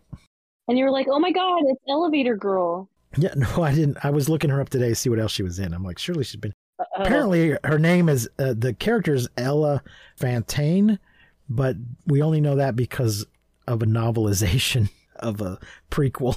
And 0.68 0.78
you 0.78 0.84
were 0.86 0.92
like, 0.92 1.08
"Oh 1.10 1.20
my 1.20 1.32
god, 1.32 1.62
it's 1.66 1.82
Elevator 1.88 2.36
Girl." 2.36 2.90
Yeah, 3.18 3.34
no, 3.36 3.64
I 3.64 3.74
didn't. 3.74 4.04
I 4.04 4.10
was 4.10 4.28
looking 4.28 4.50
her 4.50 4.60
up 4.60 4.70
today 4.70 4.90
to 4.90 4.96
see 4.96 5.10
what 5.10 5.20
else 5.20 5.32
she 5.32 5.44
was 5.44 5.60
in. 5.60 5.74
I'm 5.74 5.84
like, 5.84 6.00
surely 6.00 6.24
she's 6.24 6.36
been. 6.42 6.54
Uh-oh. 6.80 7.04
Apparently, 7.04 7.58
her 7.64 7.80
name 7.80 8.10
is 8.10 8.28
uh, 8.40 8.54
the 8.58 8.74
character 8.74 9.14
is 9.14 9.30
Ella 9.38 9.82
Fontaine, 10.18 11.00
but 11.48 11.78
we 12.08 12.22
only 12.22 12.42
know 12.42 12.56
that 12.56 12.76
because 12.76 13.26
of 13.68 13.82
a 13.82 13.86
novelization 13.86 14.90
of 15.18 15.40
a 15.40 15.60
prequel 15.92 16.36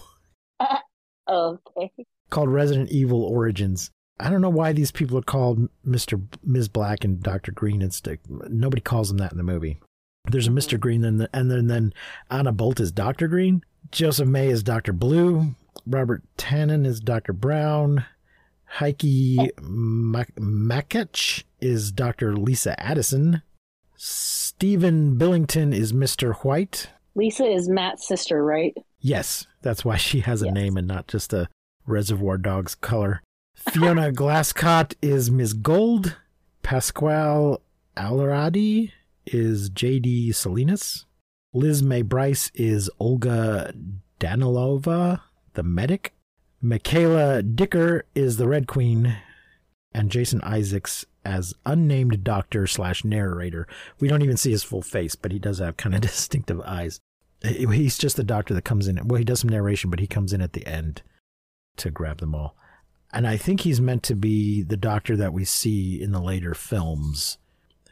okay. 1.28 1.90
called 2.30 2.48
Resident 2.48 2.90
Evil 2.90 3.22
Origins. 3.22 3.90
I 4.20 4.30
don't 4.30 4.40
know 4.40 4.50
why 4.50 4.72
these 4.72 4.90
people 4.90 5.18
are 5.18 5.22
called 5.22 5.68
Mister 5.84 6.20
Ms. 6.44 6.68
Black 6.68 7.04
and 7.04 7.22
Doctor 7.22 7.52
Green 7.52 7.82
and 7.82 7.94
stuff. 7.94 8.18
Nobody 8.28 8.80
calls 8.80 9.08
them 9.08 9.18
that 9.18 9.32
in 9.32 9.38
the 9.38 9.44
movie. 9.44 9.78
There's 10.30 10.48
a 10.48 10.50
Mister 10.50 10.76
mm-hmm. 10.76 10.82
Green, 10.82 11.04
and, 11.04 11.20
the, 11.20 11.30
and 11.32 11.50
then 11.50 11.68
then 11.68 11.92
Anna 12.30 12.52
Bolt 12.52 12.80
is 12.80 12.90
Doctor 12.92 13.28
Green. 13.28 13.62
Joseph 13.90 14.28
May 14.28 14.48
is 14.48 14.62
Doctor 14.62 14.92
Blue. 14.92 15.54
Robert 15.86 16.22
Tannen 16.36 16.84
is 16.84 17.00
Doctor 17.00 17.32
Brown. 17.32 18.04
Heike 18.64 19.02
Mak- 19.62 20.34
Makatsch 20.34 21.44
is 21.60 21.90
Dr. 21.90 22.36
Lisa 22.36 22.78
Addison. 22.78 23.42
Stephen 23.96 25.16
Billington 25.16 25.72
is 25.72 25.92
Mr. 25.92 26.34
White. 26.44 26.90
Lisa 27.18 27.44
is 27.44 27.68
Matt's 27.68 28.06
sister, 28.06 28.44
right? 28.44 28.74
Yes, 29.00 29.46
that's 29.60 29.84
why 29.84 29.96
she 29.96 30.20
has 30.20 30.40
a 30.40 30.46
Yes. 30.46 30.54
name 30.54 30.76
and 30.76 30.86
not 30.88 31.08
just 31.08 31.32
a 31.32 31.48
Reservoir 31.84 32.38
Dogs 32.38 32.74
color. 32.74 33.22
Fiona 33.54 34.12
Glasscott 34.12 34.94
is 35.02 35.30
Ms. 35.30 35.52
Gold. 35.52 36.16
Pasquale 36.62 37.58
Aleardi 37.96 38.92
is 39.26 39.68
J.D. 39.70 40.32
Salinas. 40.32 41.06
Liz 41.52 41.82
May 41.82 42.02
Brice 42.02 42.50
is 42.54 42.88
Olga 43.00 43.72
Danilova, 44.20 45.20
the 45.54 45.62
medic. 45.62 46.14
Michaela 46.60 47.42
Dicker 47.42 48.04
is 48.14 48.36
the 48.36 48.46
Red 48.48 48.66
Queen. 48.66 49.16
And 49.92 50.10
Jason 50.10 50.40
Isaacs 50.42 51.04
as 51.24 51.54
unnamed 51.66 52.22
doctor 52.22 52.66
slash 52.66 53.04
narrator. 53.04 53.66
We 53.98 54.08
don't 54.08 54.22
even 54.22 54.36
see 54.36 54.50
his 54.50 54.62
full 54.62 54.82
face, 54.82 55.14
but 55.16 55.32
he 55.32 55.38
does 55.38 55.58
have 55.58 55.76
kind 55.76 55.94
of 55.94 56.00
distinctive 56.02 56.60
eyes. 56.60 57.00
He- 57.42 57.66
He's 57.66 57.96
just 57.98 58.16
the 58.16 58.24
doctor 58.24 58.54
that 58.54 58.64
comes 58.64 58.88
in. 58.88 59.00
Well, 59.06 59.18
he 59.18 59.24
does 59.24 59.40
some 59.40 59.50
narration, 59.50 59.90
but 59.90 60.00
he 60.00 60.06
comes 60.06 60.32
in 60.32 60.40
at 60.40 60.52
the 60.54 60.66
end 60.66 61.02
to 61.76 61.90
grab 61.90 62.18
them 62.18 62.34
all. 62.34 62.56
And 63.12 63.26
I 63.26 63.36
think 63.36 63.60
he's 63.60 63.80
meant 63.80 64.02
to 64.04 64.14
be 64.14 64.62
the 64.62 64.76
doctor 64.76 65.16
that 65.16 65.32
we 65.32 65.44
see 65.44 66.00
in 66.02 66.12
the 66.12 66.20
later 66.20 66.52
films, 66.54 67.38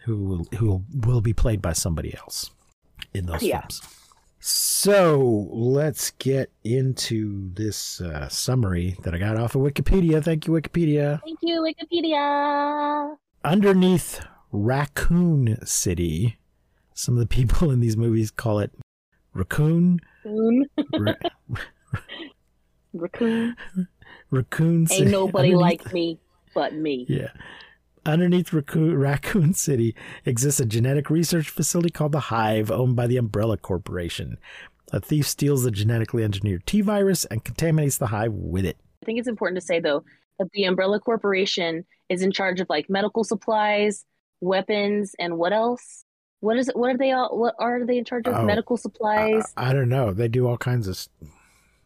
who 0.04 0.16
will, 0.24 0.46
who 0.58 0.84
will 1.06 1.20
be 1.20 1.32
played 1.32 1.62
by 1.62 1.72
somebody 1.72 2.14
else 2.16 2.50
in 3.14 3.26
those 3.26 3.42
Yeah. 3.42 3.60
films. 3.60 3.80
So 4.40 5.48
let's 5.50 6.10
get 6.12 6.50
into 6.62 7.50
this 7.54 8.00
uh, 8.00 8.28
summary 8.28 8.96
that 9.02 9.14
I 9.14 9.18
got 9.18 9.36
off 9.36 9.54
of 9.54 9.62
Wikipedia. 9.62 10.22
Thank 10.22 10.46
you, 10.46 10.52
Wikipedia. 10.52 11.20
Thank 11.24 11.38
you, 11.42 11.60
Wikipedia. 11.62 13.16
Underneath 13.44 14.24
Raccoon 14.52 15.56
City, 15.64 16.36
some 16.94 17.14
of 17.14 17.20
the 17.20 17.26
people 17.34 17.70
in 17.70 17.80
these 17.80 17.96
movies 17.96 18.30
call 18.30 18.58
it 18.58 18.70
Raccoon. 19.36 20.00
Raccoon. 20.24 20.66
Ra- 20.98 21.14
Raccoon. 22.92 23.56
Raccoon 24.30 24.86
City. 24.86 25.02
Ain't 25.02 25.10
nobody 25.12 25.54
Underneath- 25.54 25.84
like 25.84 25.92
me 25.92 26.18
but 26.54 26.74
me. 26.74 27.04
Yeah. 27.08 27.28
Underneath 28.06 28.52
Raccoon, 28.52 28.96
Raccoon 28.96 29.52
City 29.52 29.94
exists 30.24 30.58
a 30.60 30.64
genetic 30.64 31.10
research 31.10 31.50
facility 31.50 31.90
called 31.90 32.12
the 32.12 32.20
Hive, 32.20 32.70
owned 32.70 32.96
by 32.96 33.06
the 33.06 33.18
Umbrella 33.18 33.56
Corporation. 33.58 34.38
A 34.92 35.00
thief 35.00 35.26
steals 35.26 35.64
the 35.64 35.70
genetically 35.70 36.22
engineered 36.24 36.64
T 36.66 36.80
virus 36.80 37.24
and 37.26 37.44
contaminates 37.44 37.98
the 37.98 38.06
hive 38.06 38.32
with 38.32 38.64
it. 38.64 38.78
I 39.02 39.06
think 39.06 39.18
it's 39.18 39.28
important 39.28 39.60
to 39.60 39.66
say 39.66 39.80
though 39.80 40.04
that 40.38 40.48
the 40.54 40.64
Umbrella 40.64 40.98
Corporation 41.00 41.84
is 42.08 42.22
in 42.22 42.30
charge 42.32 42.60
of 42.60 42.68
like 42.70 42.88
medical 42.88 43.24
supplies, 43.24 44.04
weapons, 44.40 45.14
and 45.18 45.36
what 45.36 45.52
else? 45.52 46.04
What 46.40 46.56
is 46.58 46.68
it? 46.68 46.76
What 46.76 46.94
are 46.94 46.98
they 46.98 47.12
all? 47.12 47.36
What 47.38 47.54
are 47.58 47.84
they 47.84 47.98
in 47.98 48.04
charge 48.04 48.26
of? 48.26 48.34
Oh, 48.34 48.42
medical 48.44 48.76
supplies. 48.76 49.52
I, 49.56 49.70
I 49.70 49.72
don't 49.72 49.88
know. 49.88 50.12
They 50.12 50.28
do 50.28 50.46
all 50.46 50.58
kinds 50.58 50.86
of 50.88 51.06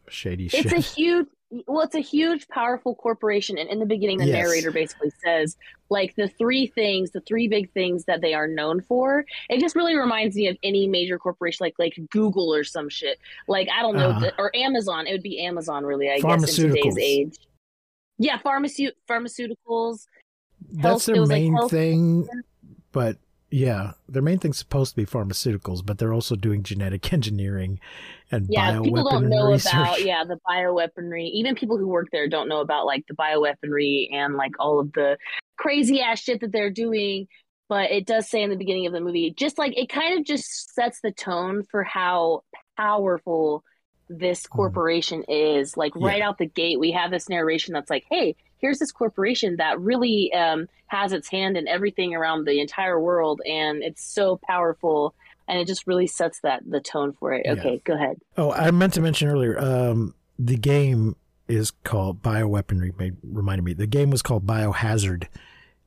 shady 0.09 0.47
it's 0.47 0.55
shit. 0.57 0.73
a 0.73 0.81
huge. 0.97 1.29
well, 1.67 1.83
it's 1.83 1.95
a 1.95 2.01
huge, 2.01 2.47
powerful 2.49 2.95
corporation, 2.97 3.59
and 3.59 3.69
in 3.71 3.79
the 3.79 3.87
beginning, 3.87 4.19
the 4.19 4.27
Yes. 4.27 4.35
narrator 4.35 4.71
basically 4.73 5.13
says 5.25 5.57
like 5.89 6.15
the 6.17 6.29
three 6.29 6.67
things, 6.67 7.11
the 7.13 7.21
three 7.21 7.47
big 7.49 7.73
things 7.73 8.05
that 8.07 8.21
they 8.21 8.35
are 8.35 8.47
known 8.49 8.81
for. 8.83 9.25
It 9.49 9.61
just 9.61 9.75
really 9.77 9.97
reminds 9.97 10.35
me 10.37 10.49
of 10.49 10.57
any 10.65 10.87
major 10.89 11.19
corporation, 11.19 11.65
like 11.65 11.75
like 11.79 11.97
Google 12.11 12.53
or 12.53 12.65
some 12.65 12.89
shit. 12.89 13.19
Like 13.49 13.69
I 13.73 13.83
don't 13.83 13.95
know, 13.97 14.11
Uh-huh. 14.11 14.21
the, 14.21 14.39
or 14.39 14.55
Amazon. 14.57 15.07
It 15.07 15.13
would 15.13 15.23
be 15.23 15.45
Amazon, 15.45 15.85
really. 15.85 16.11
I 16.11 16.19
guess 16.19 16.59
in 16.59 16.71
today's 16.71 16.99
age. 16.99 17.37
Yeah, 18.19 18.39
pharmaceut 18.39 18.93
pharmaceuticals. 19.09 20.07
That's 20.73 20.83
Health- 20.83 21.07
their 21.07 21.17
like 21.21 21.29
main 21.29 21.55
health- 21.55 21.71
thing, 21.71 22.29
but 22.93 23.17
yeah, 23.51 23.93
their 24.09 24.23
main 24.23 24.39
thing's 24.39 24.59
supposed 24.59 24.93
to 24.93 24.97
be 24.97 25.07
pharmaceuticals, 25.07 25.85
but 25.85 25.99
they're 25.99 26.13
also 26.15 26.37
doing 26.37 26.63
genetic 26.63 27.13
engineering 27.13 27.81
and 28.31 28.49
Yeah, 28.49 28.73
bioweapon 28.73 28.83
people 28.83 29.05
don't 29.05 29.29
know 29.29 29.53
research. 29.53 29.89
about 29.89 30.03
yeah 30.03 30.25
the 30.25 30.39
bioweaponry. 30.49 31.31
Even 31.33 31.55
people 31.55 31.79
who 31.79 31.87
work 31.89 32.09
there 32.13 32.29
don't 32.29 32.49
know 32.49 32.61
about 32.61 32.87
like 32.87 33.05
the 33.09 33.15
bioweaponry 33.15 34.13
and 34.13 34.35
like 34.37 34.53
all 34.59 34.81
of 34.81 34.93
the 34.93 35.19
crazy 35.57 36.01
ass 36.01 36.21
shit 36.21 36.41
that 36.41 36.53
they're 36.53 36.71
doing. 36.71 37.27
But 37.69 37.93
it 37.93 38.07
does 38.07 38.29
say 38.29 38.43
in 38.43 38.51
the 38.51 38.57
beginning 38.57 38.87
of 38.87 38.93
the 38.93 39.01
movie, 39.01 39.33
just 39.37 39.57
like 39.59 39.77
it 39.79 39.89
kind 39.89 40.19
of 40.19 40.25
just 40.27 40.75
sets 40.75 41.01
the 41.03 41.13
tone 41.13 41.63
for 41.71 41.85
how 41.85 42.43
powerful 42.77 43.63
this 44.09 44.47
corporation 44.47 45.23
is. 45.29 45.77
Like 45.77 45.93
right 45.95 46.17
Mm. 46.17 46.19
Yeah. 46.19 46.29
out 46.29 46.39
the 46.39 46.47
gate, 46.47 46.81
we 46.81 46.91
have 46.93 47.13
this 47.13 47.29
narration 47.29 47.73
that's 47.75 47.91
like, 47.91 48.05
hey, 48.11 48.35
here's 48.61 48.79
this 48.79 48.93
corporation 48.93 49.57
that 49.57 49.81
really 49.81 50.33
um, 50.33 50.69
has 50.87 51.13
its 51.13 51.29
hand 51.29 51.57
in 51.57 51.69
everything 51.69 52.15
around 52.15 52.47
the 52.47 52.61
entire 52.61 53.01
world, 53.01 53.41
and 53.47 53.83
it's 53.83 54.03
so 54.03 54.39
powerful. 54.47 55.15
And 55.49 55.59
it 55.59 55.67
just 55.67 55.89
really 55.89 56.07
sets 56.07 56.41
that 56.41 56.63
the 56.65 56.81
tone 56.81 57.13
for 57.13 57.33
it. 57.33 57.43
Yeah. 57.45 57.53
Okay, 57.53 57.83
go 57.85 57.95
ahead. 57.95 58.21
Oh, 58.37 58.53
I 58.53 58.71
meant 58.71 58.95
to 58.95 59.01
mention 59.01 59.29
earlier. 59.29 59.59
Um, 59.59 60.15
the 60.39 60.57
game 60.57 61.17
is 61.49 61.73
called 61.83 62.23
bioweaponry. 62.23 62.97
Made 62.99 63.17
reminded 63.23 63.65
me. 63.65 63.73
The 63.73 63.89
game 63.89 64.11
was 64.11 64.23
called 64.23 64.47
Biohazard 64.47 65.27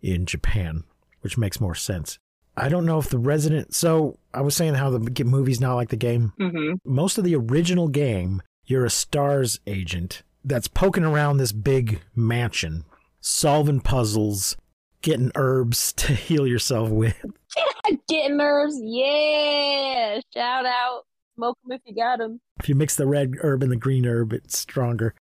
in 0.01 0.25
Japan, 0.25 0.83
which 1.21 1.37
makes 1.37 1.61
more 1.61 1.75
sense. 1.75 2.19
I 2.55 2.69
don't 2.69 2.85
know 2.85 2.99
if 2.99 3.09
the 3.09 3.17
resident. 3.17 3.73
So 3.73 4.19
I 4.33 4.41
was 4.41 4.55
saying 4.55 4.75
how 4.75 4.89
the 4.89 5.23
movie's 5.23 5.61
not 5.61 5.75
like 5.75 5.89
the 5.89 5.95
game. 5.95 6.33
Mm-hmm. 6.39 6.73
Most 6.85 7.17
of 7.17 7.23
the 7.23 7.35
original 7.35 7.87
game, 7.87 8.41
you're 8.65 8.85
a 8.85 8.89
stars 8.89 9.59
agent 9.65 10.23
that's 10.43 10.67
poking 10.67 11.03
around 11.03 11.37
this 11.37 11.51
big 11.51 12.01
mansion, 12.15 12.85
solving 13.21 13.79
puzzles, 13.79 14.57
getting 15.01 15.31
herbs 15.35 15.93
to 15.97 16.13
heal 16.13 16.47
yourself 16.47 16.89
with. 16.89 17.23
Getting 18.07 18.41
herbs, 18.41 18.79
yeah! 18.81 20.19
Shout 20.33 20.65
out, 20.65 21.03
smoke 21.35 21.57
'em 21.65 21.73
if 21.73 21.81
you 21.85 21.93
got 21.93 22.19
'em. 22.19 22.39
If 22.59 22.67
you 22.67 22.73
mix 22.73 22.95
the 22.95 23.05
red 23.05 23.33
herb 23.41 23.61
and 23.61 23.71
the 23.71 23.75
green 23.75 24.05
herb, 24.05 24.33
it's 24.33 24.57
stronger. 24.57 25.13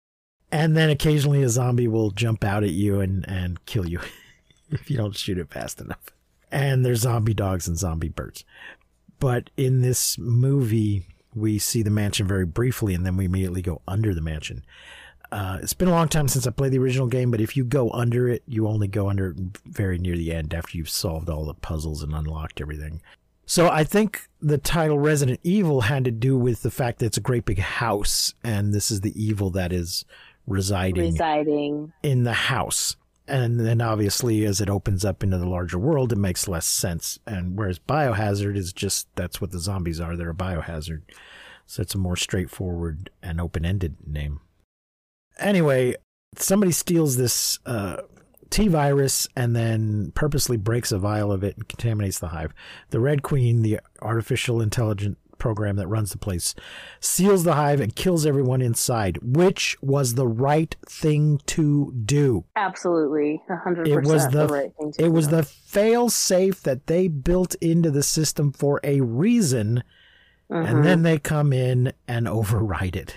And 0.52 0.76
then 0.76 0.90
occasionally 0.90 1.42
a 1.42 1.48
zombie 1.48 1.88
will 1.88 2.10
jump 2.10 2.44
out 2.44 2.62
at 2.62 2.70
you 2.70 3.00
and, 3.00 3.28
and 3.28 3.64
kill 3.66 3.88
you 3.88 4.00
if 4.70 4.90
you 4.90 4.96
don't 4.96 5.16
shoot 5.16 5.38
it 5.38 5.50
fast 5.50 5.80
enough. 5.80 6.10
And 6.52 6.84
there's 6.84 7.00
zombie 7.00 7.34
dogs 7.34 7.66
and 7.66 7.76
zombie 7.78 8.08
birds. 8.08 8.44
But 9.18 9.50
in 9.56 9.82
this 9.82 10.18
movie, 10.18 11.06
we 11.34 11.58
see 11.58 11.82
the 11.82 11.90
mansion 11.90 12.26
very 12.26 12.46
briefly 12.46 12.94
and 12.94 13.04
then 13.04 13.16
we 13.16 13.24
immediately 13.24 13.62
go 13.62 13.82
under 13.88 14.14
the 14.14 14.20
mansion. 14.20 14.64
Uh, 15.32 15.58
it's 15.62 15.74
been 15.74 15.88
a 15.88 15.92
long 15.92 16.08
time 16.08 16.28
since 16.28 16.46
I 16.46 16.50
played 16.50 16.72
the 16.72 16.78
original 16.78 17.06
game, 17.06 17.30
but 17.30 17.40
if 17.40 17.56
you 17.56 17.64
go 17.64 17.90
under 17.90 18.28
it, 18.28 18.42
you 18.46 18.66
only 18.66 18.88
go 18.88 19.08
under 19.08 19.30
it 19.30 19.36
very 19.64 19.98
near 19.98 20.16
the 20.16 20.32
end 20.32 20.52
after 20.52 20.76
you've 20.76 20.90
solved 20.90 21.28
all 21.28 21.44
the 21.44 21.54
puzzles 21.54 22.02
and 22.02 22.14
unlocked 22.14 22.60
everything. 22.60 23.00
So 23.46 23.68
I 23.68 23.84
think 23.84 24.28
the 24.40 24.58
title 24.58 24.98
Resident 24.98 25.40
Evil 25.42 25.82
had 25.82 26.04
to 26.04 26.10
do 26.10 26.36
with 26.36 26.62
the 26.62 26.70
fact 26.70 26.98
that 26.98 27.06
it's 27.06 27.16
a 27.16 27.20
great 27.20 27.44
big 27.44 27.58
house, 27.58 28.34
and 28.44 28.72
this 28.72 28.90
is 28.90 29.00
the 29.00 29.20
evil 29.20 29.50
that 29.50 29.72
is 29.72 30.04
residing 30.46 31.12
Residing. 31.12 31.92
in 32.02 32.24
the 32.24 32.32
house. 32.32 32.96
And 33.26 33.60
then 33.60 33.80
obviously, 33.80 34.44
as 34.44 34.60
it 34.60 34.68
opens 34.68 35.04
up 35.04 35.22
into 35.22 35.38
the 35.38 35.48
larger 35.48 35.78
world, 35.78 36.12
it 36.12 36.16
makes 36.16 36.48
less 36.48 36.66
sense. 36.66 37.20
And 37.26 37.56
whereas 37.56 37.78
Biohazard 37.78 38.56
is 38.56 38.72
just 38.72 39.06
that's 39.14 39.40
what 39.40 39.52
the 39.52 39.60
zombies 39.60 40.00
are, 40.00 40.16
they're 40.16 40.30
a 40.30 40.34
biohazard. 40.34 41.02
So 41.66 41.82
it's 41.82 41.94
a 41.94 41.98
more 41.98 42.16
straightforward 42.16 43.10
and 43.22 43.40
open 43.40 43.64
ended 43.64 43.96
name. 44.04 44.40
Anyway, 45.38 45.94
somebody 46.36 46.72
steals 46.72 47.16
this 47.16 47.58
uh, 47.66 47.98
T 48.50 48.68
virus 48.68 49.28
and 49.36 49.54
then 49.54 50.12
purposely 50.14 50.56
breaks 50.56 50.92
a 50.92 50.98
vial 50.98 51.32
of 51.32 51.44
it 51.44 51.56
and 51.56 51.68
contaminates 51.68 52.18
the 52.18 52.28
hive. 52.28 52.52
The 52.90 53.00
Red 53.00 53.22
Queen, 53.22 53.62
the 53.62 53.80
artificial 54.02 54.60
intelligent 54.60 55.18
program 55.38 55.76
that 55.76 55.88
runs 55.88 56.10
the 56.10 56.18
place, 56.18 56.54
seals 57.00 57.44
the 57.44 57.54
hive 57.54 57.80
and 57.80 57.96
kills 57.96 58.26
everyone 58.26 58.60
inside, 58.60 59.18
which 59.22 59.76
was 59.80 60.14
the 60.14 60.26
right 60.28 60.76
thing 60.86 61.40
to 61.46 61.92
do. 62.04 62.44
Absolutely, 62.56 63.40
a 63.48 63.56
hundred 63.56 63.88
It 63.88 64.02
was 64.02 64.28
the, 64.28 64.46
the 64.46 64.52
right 64.52 64.72
thing 64.78 64.92
to 64.92 65.04
it 65.04 65.08
was 65.12 65.28
the 65.28 65.42
fail 65.42 66.10
safe 66.10 66.62
that 66.64 66.88
they 66.88 67.08
built 67.08 67.54
into 67.62 67.90
the 67.90 68.02
system 68.02 68.52
for 68.52 68.80
a 68.84 69.00
reason, 69.00 69.82
Mhm. 70.50 70.68
and 70.68 70.84
then 70.84 71.02
they 71.04 71.18
come 71.18 71.52
in 71.54 71.92
and 72.06 72.28
override 72.28 72.96
it. 72.96 73.16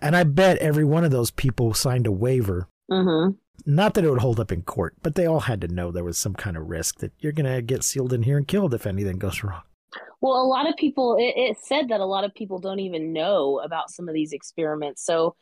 And 0.00 0.16
I 0.16 0.24
bet 0.24 0.58
every 0.58 0.84
one 0.84 1.04
of 1.04 1.10
those 1.10 1.30
people 1.30 1.74
signed 1.74 2.06
a 2.06 2.12
waiver. 2.12 2.68
Mhm. 2.90 3.36
Not 3.66 3.94
that 3.94 4.04
it 4.04 4.10
would 4.10 4.20
hold 4.20 4.40
up 4.40 4.52
in 4.52 4.62
court, 4.62 4.94
but 5.02 5.14
they 5.14 5.26
all 5.26 5.40
had 5.40 5.60
to 5.62 5.68
know 5.68 5.90
there 5.90 6.04
was 6.04 6.18
some 6.18 6.34
kind 6.34 6.56
of 6.56 6.68
risk 6.68 6.98
that 6.98 7.12
you're 7.20 7.32
going 7.32 7.52
to 7.52 7.62
get 7.62 7.82
sealed 7.84 8.12
in 8.12 8.24
here 8.24 8.36
and 8.36 8.46
killed 8.48 8.74
if 8.74 8.86
anything 8.86 9.18
goes 9.18 9.42
wrong. 9.42 9.62
Well, 10.20 10.32
a 10.40 10.44
lot 10.46 10.68
of 10.68 10.76
people, 10.76 11.16
it, 11.18 11.34
it 11.36 11.56
said 11.62 11.88
that 11.88 12.00
a 12.00 12.04
lot 12.04 12.24
of 12.24 12.34
people 12.34 12.58
don't 12.58 12.80
even 12.80 13.12
know 13.12 13.60
about 13.64 13.90
some 13.90 14.08
of 14.08 14.14
these 14.14 14.32
experiments. 14.32 15.04
So 15.04 15.36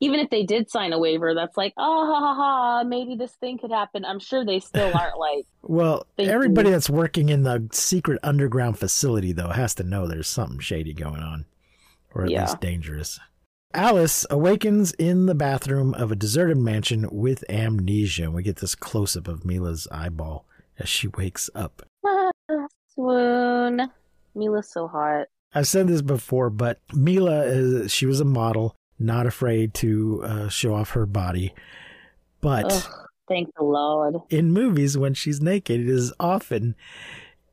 even 0.00 0.20
if 0.20 0.30
they 0.30 0.44
did 0.44 0.70
sign 0.70 0.92
a 0.92 0.98
waiver, 0.98 1.34
that's 1.34 1.56
like, 1.56 1.74
oh, 1.76 2.06
ha, 2.06 2.20
ha, 2.20 2.34
ha, 2.34 2.84
maybe 2.84 3.16
this 3.16 3.32
thing 3.40 3.58
could 3.58 3.70
happen. 3.72 4.04
I'm 4.04 4.20
sure 4.20 4.44
they 4.44 4.60
still 4.60 4.92
aren't 4.94 5.18
like, 5.18 5.44
Well, 5.62 6.06
Thank 6.16 6.30
everybody 6.30 6.70
that's 6.70 6.88
working 6.88 7.28
in 7.28 7.42
the 7.42 7.68
secret 7.72 8.18
underground 8.22 8.78
facility, 8.78 9.32
though, 9.32 9.48
has 9.50 9.74
to 9.74 9.82
know 9.84 10.06
there's 10.06 10.28
something 10.28 10.60
shady 10.60 10.94
going 10.94 11.20
on, 11.20 11.46
or 12.14 12.24
at 12.24 12.30
Yeah. 12.30 12.42
least 12.42 12.60
dangerous. 12.60 13.18
Alice 13.74 14.24
awakens 14.30 14.92
in 14.92 15.26
the 15.26 15.34
bathroom 15.34 15.92
of 15.94 16.10
a 16.10 16.16
deserted 16.16 16.56
mansion 16.56 17.06
with 17.10 17.44
amnesia. 17.50 18.24
And 18.24 18.34
we 18.34 18.42
get 18.42 18.56
this 18.56 18.74
close 18.74 19.16
up 19.16 19.28
of 19.28 19.44
Milla's 19.44 19.86
eyeball 19.90 20.46
as 20.78 20.88
she 20.88 21.08
wakes 21.08 21.50
up. 21.54 21.82
ah, 22.04 22.30
swoon. 22.94 23.82
Milla's 24.34 24.70
so 24.70 24.88
hot. 24.88 25.26
I've 25.54 25.66
said 25.66 25.88
this 25.88 26.02
before, 26.02 26.50
but 26.50 26.80
Milla 26.94 27.44
is 27.44 27.92
she 27.92 28.06
was 28.06 28.20
a 28.20 28.24
model, 28.24 28.74
not 28.98 29.26
afraid 29.26 29.74
to 29.74 30.22
uh, 30.24 30.48
show 30.48 30.74
off 30.74 30.90
her 30.90 31.06
body. 31.06 31.54
But 32.40 32.72
Ugh, 32.72 33.08
thank 33.28 33.54
the 33.56 33.64
Lord. 33.64 34.16
in 34.30 34.52
movies, 34.52 34.96
when 34.96 35.14
she's 35.14 35.40
naked, 35.40 35.80
it 35.80 35.88
is 35.88 36.12
often 36.20 36.74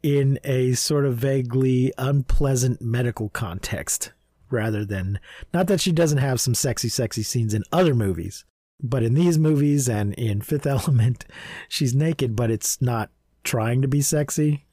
in 0.04 0.40
a 0.44 0.74
sort 0.74 1.06
of 1.06 1.16
vaguely 1.16 1.92
unpleasant 1.98 2.82
medical 2.82 3.30
context 3.30 4.12
rather 4.52 4.86
than 4.86 5.20
not 5.54 5.68
that 5.68 5.82
she 5.82 5.92
doesn't 5.92 6.18
have 6.20 6.40
some 6.42 6.56
sexy, 6.56 6.90
sexy 6.90 7.24
scenes 7.24 7.54
in 7.54 7.64
other 7.72 7.94
movies, 7.96 8.46
but 8.82 9.04
in 9.04 9.14
these 9.14 9.38
movies 9.40 9.88
and 9.90 10.14
in 10.16 10.42
Fifth 10.42 10.66
Element, 10.68 11.26
she's 11.70 11.96
naked, 11.96 12.36
but 12.36 12.52
it's 12.52 12.82
not 12.82 13.10
trying 13.44 13.82
to 13.82 13.88
be 13.88 14.02
sexy. 14.02 14.66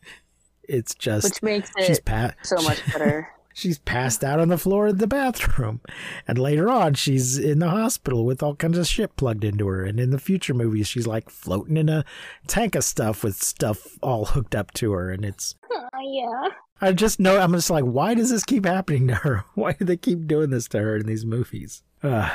It's 0.68 0.94
just 0.94 1.24
Which 1.24 1.42
makes 1.42 1.70
she's 1.78 1.98
it 1.98 2.04
pa- 2.04 2.32
so 2.42 2.56
much 2.62 2.80
better. 2.92 3.28
she's 3.52 3.78
passed 3.80 4.22
out 4.24 4.40
on 4.40 4.48
the 4.48 4.56
floor 4.56 4.86
of 4.86 4.98
the 4.98 5.06
bathroom. 5.08 5.80
And 6.26 6.38
later 6.38 6.70
on, 6.70 6.94
she's 6.94 7.36
in 7.36 7.58
the 7.58 7.68
hospital 7.68 8.24
with 8.24 8.42
all 8.42 8.54
kinds 8.54 8.78
of 8.78 8.86
shit 8.86 9.16
plugged 9.16 9.44
into 9.44 9.66
her. 9.68 9.84
And 9.84 9.98
in 10.00 10.10
the 10.10 10.18
future 10.18 10.54
movies, 10.54 10.86
she's 10.88 11.06
like 11.06 11.28
floating 11.28 11.76
in 11.76 11.88
a 11.88 12.04
tank 12.46 12.74
of 12.76 12.84
stuff 12.84 13.22
with 13.24 13.36
stuff 13.36 13.98
all 14.02 14.24
hooked 14.26 14.54
up 14.54 14.70
to 14.74 14.92
her. 14.92 15.10
And 15.10 15.24
it's, 15.24 15.54
oh, 15.70 15.88
yeah. 16.02 16.48
I 16.82 16.92
just 16.92 17.20
know, 17.20 17.38
I'm 17.38 17.52
just 17.52 17.70
like, 17.70 17.84
why 17.84 18.12
does 18.14 18.30
this 18.30 18.44
keep 18.44 18.66
happening 18.66 19.06
to 19.08 19.14
her? 19.14 19.44
Why 19.54 19.72
do 19.72 19.84
they 19.84 19.96
keep 19.96 20.26
doing 20.26 20.50
this 20.50 20.66
to 20.68 20.80
her 20.80 20.96
in 20.96 21.06
these 21.06 21.24
movies? 21.24 21.82
Uh, 22.02 22.28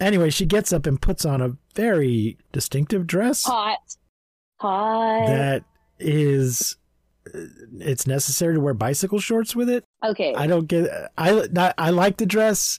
anyway, 0.00 0.30
she 0.30 0.46
gets 0.46 0.72
up 0.72 0.86
and 0.86 1.00
puts 1.00 1.24
on 1.26 1.42
a 1.42 1.56
very 1.74 2.38
distinctive 2.52 3.06
dress 3.06 3.44
Hot. 3.44 3.78
Hot. 4.60 5.26
that 5.26 5.64
is. 5.98 6.76
uh, 7.34 7.38
It's 7.80 8.06
necessary 8.06 8.54
to 8.54 8.60
wear 8.60 8.74
bicycle 8.74 9.18
shorts 9.20 9.54
with 9.54 9.68
it. 9.68 9.84
okay. 10.04 10.34
I 10.34 10.46
don't 10.46 10.66
get. 10.66 10.88
I 11.18 11.46
I, 11.76 11.90
like 11.90 12.16
the 12.16 12.26
dress 12.26 12.78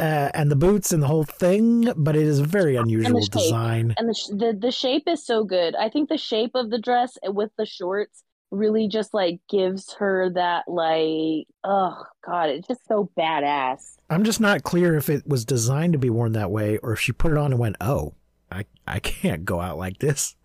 uh, 0.00 0.30
and 0.34 0.50
the 0.50 0.56
boots 0.56 0.92
and 0.92 1.02
the 1.02 1.06
whole 1.06 1.24
thing, 1.24 1.92
but 1.96 2.16
it 2.16 2.22
is 2.22 2.40
a 2.40 2.44
very 2.44 2.76
unusual 2.76 3.20
shape. 3.22 3.30
design. 3.32 3.94
and 3.96 4.08
the, 4.08 4.14
sh- 4.14 4.28
the 4.36 4.58
the 4.58 4.70
shape 4.72 5.04
is 5.06 5.24
so 5.24 5.44
good. 5.44 5.76
I 5.76 5.88
think 5.88 6.08
the 6.08 6.18
shape 6.18 6.52
of 6.54 6.70
the 6.70 6.78
dress 6.78 7.16
with 7.24 7.50
the 7.56 7.66
shorts 7.66 8.24
really 8.50 8.88
just 8.88 9.14
like 9.14 9.40
gives 9.50 9.94
her 9.94 10.30
that 10.30 10.64
like 10.68 11.46
oh 11.64 12.02
god, 12.24 12.50
it's 12.50 12.68
just 12.68 12.86
so 12.88 13.10
badass. 13.16 13.96
I'm 14.10 14.24
just 14.24 14.40
not 14.40 14.62
clear 14.62 14.94
if 14.96 15.08
it 15.08 15.26
was 15.26 15.44
designed 15.44 15.92
to 15.92 15.98
be 15.98 16.10
worn 16.10 16.32
that 16.32 16.50
way 16.50 16.78
or 16.78 16.92
if 16.92 17.00
she 17.00 17.12
put 17.12 17.32
it 17.32 17.38
on 17.38 17.52
and 17.52 17.60
went, 17.60 17.76
"Oh, 17.80 18.14
I 18.50 18.64
I 18.86 19.00
can't 19.00 19.44
go 19.44 19.60
out 19.60 19.78
like 19.78 19.98
this. 19.98 20.36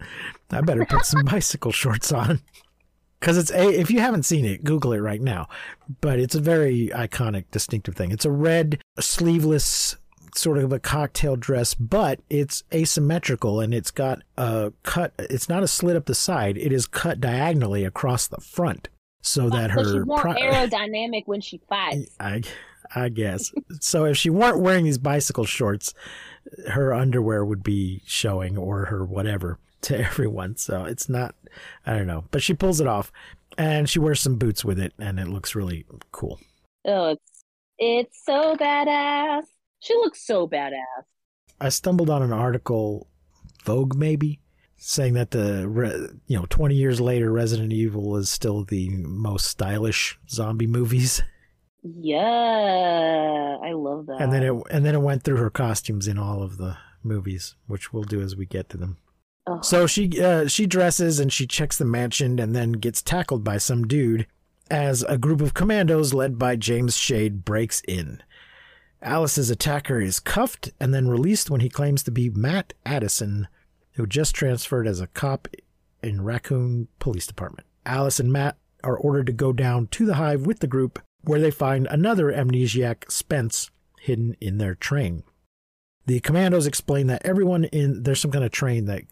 I 0.52 0.62
better 0.62 0.86
put 0.86 1.06
some 1.06 1.24
bicycle 1.26 1.72
shorts 1.72 2.12
on." 2.12 2.42
Because 3.20 3.38
it's 3.38 3.52
a, 3.52 3.70
if 3.80 3.89
you 3.89 4.02
haven't 4.02 4.24
seen 4.24 4.44
it, 4.44 4.66
Google 4.66 4.92
it 4.92 5.00
right 5.00 5.22
now. 5.22 5.48
But 6.02 6.20
it's 6.20 6.36
a 6.36 6.42
very 6.42 6.89
iconic, 6.94 7.46
distinctive 7.52 7.96
thing. 7.96 8.12
It's 8.12 8.26
a 8.26 8.32
red 8.32 8.82
sleeveless 9.00 9.96
sort 10.36 10.58
of 10.58 10.72
a 10.72 10.80
cocktail 10.80 11.36
dress, 11.36 11.74
but 11.74 12.19
it's 12.30 12.63
asymmetrical 12.74 13.60
and 13.60 13.74
it's 13.74 13.91
got 13.91 14.22
a 14.38 14.74
cut. 14.84 15.13
It's 15.19 15.50
not 15.50 15.63
a 15.63 15.67
slit 15.67 15.96
up 15.96 16.06
the 16.06 16.15
side. 16.15 16.58
It 16.58 16.72
is 16.72 16.88
cut 16.88 17.19
diagonally 17.19 17.84
across 17.84 18.28
the 18.28 18.41
front, 18.41 18.89
so 19.22 19.50
that 19.50 19.72
but 19.74 19.84
she's 19.84 19.93
her 19.93 20.06
more 20.06 20.19
pri- 20.19 20.41
aerodynamic 20.41 21.24
when 21.26 21.41
she 21.41 21.62
fights. 21.69 22.15
I, 22.19 22.41
I 22.96 23.10
guess. 23.10 23.52
so 23.80 24.06
if 24.06 24.17
she 24.17 24.30
weren't 24.30 24.60
wearing 24.60 24.86
these 24.86 24.98
bicycle 24.98 25.46
shorts, 25.46 25.93
her 26.69 26.93
underwear 26.93 27.43
would 27.46 27.63
be 27.63 28.02
showing 28.06 28.58
or 28.58 28.86
her 28.86 29.06
whatever 29.06 29.60
to 29.82 30.00
everyone. 30.06 30.58
So 30.58 30.86
it's 30.86 31.10
not, 31.10 31.36
I 31.86 31.98
don't 31.98 32.08
know. 32.08 32.26
But 32.32 32.43
she 32.43 32.54
pulls 32.54 32.82
it 32.82 32.88
off 32.88 33.12
and 33.58 33.89
she 33.89 34.00
wears 34.00 34.19
some 34.22 34.36
boots 34.36 34.65
with 34.65 34.80
it 34.80 34.93
and 35.00 35.19
it 35.19 35.28
looks 35.28 35.56
really 35.56 35.86
cool. 36.12 36.39
Oh, 36.86 37.12
it's 37.12 37.43
it's 37.80 38.24
so 38.24 38.56
badass. 38.56 39.43
She 39.84 39.93
looks 39.96 40.26
so 40.26 40.48
badass. 40.48 41.04
I 41.60 41.67
stumbled 41.67 42.10
on 42.10 42.22
an 42.22 42.32
article, 42.32 43.08
Vogue 43.65 43.96
maybe, 43.96 44.39
saying 44.78 45.13
that 45.15 45.32
the, 45.32 46.17
you 46.26 46.38
know, 46.38 46.46
20 46.50 46.74
years 46.74 47.02
later, 47.02 47.30
Resident 47.32 47.74
Evil 47.74 48.15
is 48.15 48.30
still 48.30 48.63
the 48.63 48.88
most 48.89 49.46
stylish 49.46 50.17
zombie 50.30 50.67
movies. 50.67 51.22
Yeah, 51.86 53.58
I 53.62 53.74
love 53.74 54.06
that. 54.06 54.22
And 54.22 54.32
then 54.32 54.41
it 54.41 54.54
and 54.72 54.86
then 54.86 54.96
it 54.96 55.02
went 55.02 55.24
through 55.24 55.36
her 55.36 55.50
costumes 55.50 56.08
in 56.08 56.17
all 56.17 56.41
of 56.41 56.56
the 56.56 56.78
movies, 57.04 57.56
which 57.67 57.91
we'll 57.91 58.06
do 58.06 58.22
as 58.22 58.38
we 58.38 58.46
get 58.46 58.69
to 58.69 58.78
them. 58.78 59.00
Ugh. 59.48 59.65
So 59.65 59.86
she 59.86 60.22
uh, 60.22 60.48
she 60.48 60.65
dresses 60.65 61.19
and 61.19 61.34
she 61.34 61.46
checks 61.46 61.78
the 61.78 61.84
mansion 61.84 62.39
and 62.39 62.56
then 62.56 62.72
gets 62.72 63.02
tackled 63.02 63.43
by 63.43 63.58
some 63.58 63.86
dude 63.86 64.28
as 64.72 65.04
a 65.04 65.17
group 65.17 65.41
of 65.41 65.54
commandos 65.54 66.13
led 66.13 66.39
by 66.39 66.56
James 66.56 66.96
Shade 66.96 67.43
breaks 67.43 67.82
in. 67.86 68.24
Alice's 69.04 69.50
attacker 69.50 70.00
is 70.00 70.20
cuffed 70.20 70.72
and 70.80 70.94
then 70.94 71.10
released 71.10 71.50
when 71.50 71.62
he 71.62 71.70
claims 71.70 72.04
to 72.04 72.12
be 72.12 72.30
Matt 72.30 72.74
Addison, 72.86 73.48
who 73.94 74.08
just 74.08 74.34
transferred 74.34 74.88
as 74.88 75.02
a 75.02 75.08
cop 75.08 75.48
in 76.02 76.24
Raccoon 76.24 76.88
Police 77.00 77.28
Department. 77.28 77.68
Alice 77.86 78.20
and 78.20 78.32
Matt 78.32 78.58
are 78.84 78.98
ordered 78.98 79.28
to 79.28 79.34
go 79.34 79.52
down 79.52 79.88
to 79.88 80.06
the 80.06 80.16
hive 80.16 80.46
with 80.46 80.60
the 80.60 80.68
group, 80.68 81.00
where 81.22 81.39
they 81.39 81.52
find 81.52 81.88
another 81.88 82.32
amnesiac 82.32 83.12
Spence 83.12 83.70
hidden 84.00 84.36
in 84.39 84.58
their 84.58 84.76
train. 84.76 85.24
The 86.06 86.20
commandos 86.20 86.68
explain 86.68 87.08
that 87.08 87.26
everyone 87.26 87.66
in 87.66 88.04
there's 88.04 88.20
some 88.20 88.32
kind 88.32 88.44
of 88.44 88.52
train 88.52 88.86
that 88.86 89.04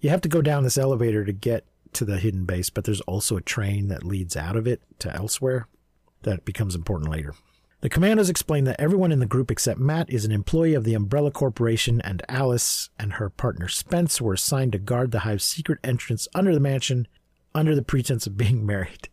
you 0.00 0.10
have 0.10 0.20
to 0.22 0.28
go 0.28 0.42
down 0.42 0.64
this 0.64 0.78
elevator 0.78 1.24
to 1.24 1.32
get 1.32 1.64
to 1.92 2.04
the 2.04 2.18
hidden 2.18 2.44
base, 2.44 2.68
but 2.68 2.84
there's 2.84 3.00
also 3.02 3.36
a 3.36 3.42
train 3.42 3.88
that 3.88 4.04
leads 4.04 4.36
out 4.36 4.56
of 4.56 4.66
it 4.66 4.82
to 4.98 5.14
elsewhere 5.14 5.68
that 6.22 6.44
becomes 6.44 6.74
important 6.74 7.10
later. 7.10 7.34
The 7.82 7.88
commandos 7.90 8.30
explain 8.30 8.64
that 8.64 8.80
everyone 8.80 9.12
in 9.12 9.20
the 9.20 9.26
group 9.26 9.50
except 9.50 9.78
Matt 9.78 10.10
is 10.10 10.24
an 10.24 10.32
employee 10.32 10.74
of 10.74 10.84
the 10.84 10.94
Umbrella 10.94 11.30
Corporation, 11.30 12.00
and 12.00 12.22
Alice 12.28 12.88
and 12.98 13.14
her 13.14 13.28
partner 13.28 13.68
Spence 13.68 14.20
were 14.20 14.32
assigned 14.32 14.72
to 14.72 14.78
guard 14.78 15.10
the 15.10 15.20
hive's 15.20 15.44
secret 15.44 15.78
entrance 15.84 16.26
under 16.34 16.54
the 16.54 16.60
mansion 16.60 17.06
under 17.54 17.74
the 17.74 17.82
pretense 17.82 18.26
of 18.26 18.36
being 18.36 18.64
married. 18.66 19.08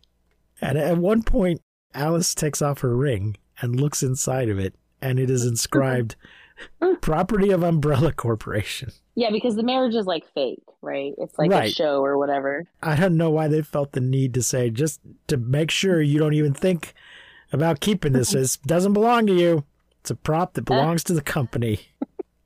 And 0.60 0.78
at 0.78 0.98
one 0.98 1.22
point, 1.22 1.60
Alice 1.94 2.34
takes 2.34 2.62
off 2.62 2.80
her 2.80 2.96
ring 2.96 3.36
and 3.60 3.78
looks 3.80 4.02
inside 4.02 4.48
of 4.48 4.58
it, 4.58 4.74
and 5.00 5.18
it 5.18 5.30
is 5.30 5.44
inscribed 5.46 6.16
property 7.00 7.50
of 7.50 7.62
Umbrella 7.62 8.12
Corporation. 8.12 8.90
yeah, 9.14 9.30
because 9.30 9.56
the 9.56 9.62
marriage 9.62 9.94
is 9.94 10.06
like 10.06 10.24
fake, 10.34 10.62
right? 10.82 11.12
It's 11.18 11.38
like 11.38 11.50
a 11.50 11.68
show 11.68 12.02
or 12.02 12.16
whatever. 12.16 12.64
I 12.82 12.96
don't 12.96 13.16
know 13.16 13.30
why 13.30 13.48
they 13.48 13.60
felt 13.60 13.92
the 13.92 14.00
need 14.00 14.34
to 14.34 14.42
say 14.42 14.70
just 14.70 15.00
to 15.26 15.36
make 15.36 15.70
sure 15.70 16.00
you 16.00 16.18
don't 16.18 16.34
even 16.34 16.54
think 16.54 16.94
about 17.54 17.80
keeping 17.80 18.12
this. 18.12 18.34
It 18.34 18.58
doesn't 18.66 18.92
belong 18.92 19.26
to 19.28 19.32
you. 19.34 19.64
It's 20.00 20.10
a 20.10 20.14
prop 20.14 20.54
that 20.54 20.64
belongs 20.66 21.02
to 21.04 21.14
the 21.14 21.22
company. 21.22 21.80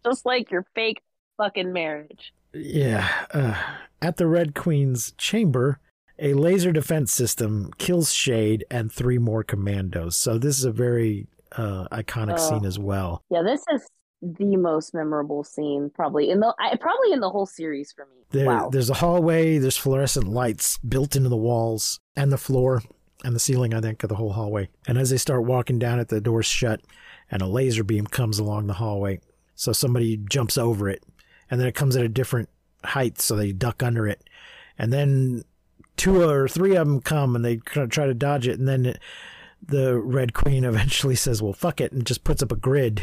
Just 0.05 0.25
like 0.25 0.51
your 0.51 0.65
fake 0.75 1.03
fucking 1.37 1.73
marriage. 1.73 2.33
Yeah. 2.55 3.09
Uh, 3.33 3.61
at 4.01 4.17
the 4.17 4.27
Red 4.27 4.55
Queen's 4.55 5.13
chamber, 5.19 5.81
a 6.19 6.35
laser 6.35 6.73
defense 6.73 7.13
system 7.13 7.73
kills 7.79 8.13
Shade 8.13 8.65
and 8.71 8.93
three 8.93 9.19
more 9.19 9.43
commandos. 9.43 10.17
So 10.17 10.39
this 10.39 10.59
is 10.59 10.65
a 10.65 10.73
very 10.73 11.27
uh, 11.53 11.89
iconic 11.91 12.35
Oh. 12.39 12.49
scene 12.51 12.65
as 12.65 12.79
well. 12.79 13.23
Yeah, 13.31 13.43
this 13.43 13.65
is 13.73 13.89
the 14.21 14.57
most 14.57 14.95
memorable 14.95 15.45
scene 15.45 15.91
probably 15.95 16.31
in 16.31 16.41
the 16.41 16.53
I, 16.59 16.77
probably 16.77 17.13
in 17.13 17.21
the 17.21 17.31
whole 17.31 17.47
series 17.47 17.93
for 17.93 18.05
me. 18.07 18.23
There, 18.31 18.47
wow. 18.47 18.69
There's 18.69 18.91
a 18.91 18.95
hallway. 18.95 19.59
There's 19.59 19.77
fluorescent 19.77 20.27
lights 20.29 20.79
built 20.79 21.15
into 21.17 21.29
the 21.29 21.37
walls 21.37 22.01
and 22.17 22.33
the 22.33 22.39
floor 22.39 22.83
and 23.25 23.35
the 23.35 23.41
ceiling, 23.41 23.75
I 23.75 23.81
think, 23.81 24.03
of 24.03 24.09
the 24.09 24.15
whole 24.17 24.33
hallway. 24.33 24.69
And 24.87 24.97
as 24.99 25.11
they 25.11 25.17
start 25.17 25.45
walking 25.45 25.79
down 25.79 25.99
it, 26.01 26.09
the 26.09 26.21
door's 26.21 26.47
shut 26.47 26.81
and 27.31 27.43
a 27.43 27.47
laser 27.47 27.83
beam 27.85 28.07
comes 28.07 28.39
along 28.39 28.67
the 28.67 28.75
hallway. 28.75 29.21
So 29.55 29.73
somebody 29.73 30.17
jumps 30.17 30.57
over 30.57 30.89
it 30.89 31.03
and 31.51 31.61
then 31.61 31.67
it 31.67 31.75
comes 31.75 31.97
at 31.97 32.05
a 32.05 32.09
different 32.09 32.49
height. 32.85 33.21
So 33.21 33.35
they 33.35 33.53
duck 33.53 33.83
under 33.83 34.07
it. 34.07 34.23
And 34.79 34.93
then 34.93 35.43
two 35.97 36.23
or 36.23 36.47
three 36.49 36.77
of 36.77 36.87
them 36.87 37.01
come 37.01 37.35
and 37.35 37.45
they 37.45 37.57
try 37.57 37.87
try 37.87 38.07
to 38.07 38.15
dodge 38.15 38.47
it. 38.47 38.59
And 38.59 38.69
then 38.69 38.87
it, 38.87 39.01
the 39.61 39.99
Red 39.99 40.33
Queen 40.35 40.65
eventually 40.65 41.17
says, 41.17 41.43
well, 41.43 41.53
fuck 41.53 41.81
it, 41.81 41.91
and 41.93 42.07
just 42.07 42.23
puts 42.25 42.43
up 42.43 42.53
a 42.53 42.57
grid 42.57 43.03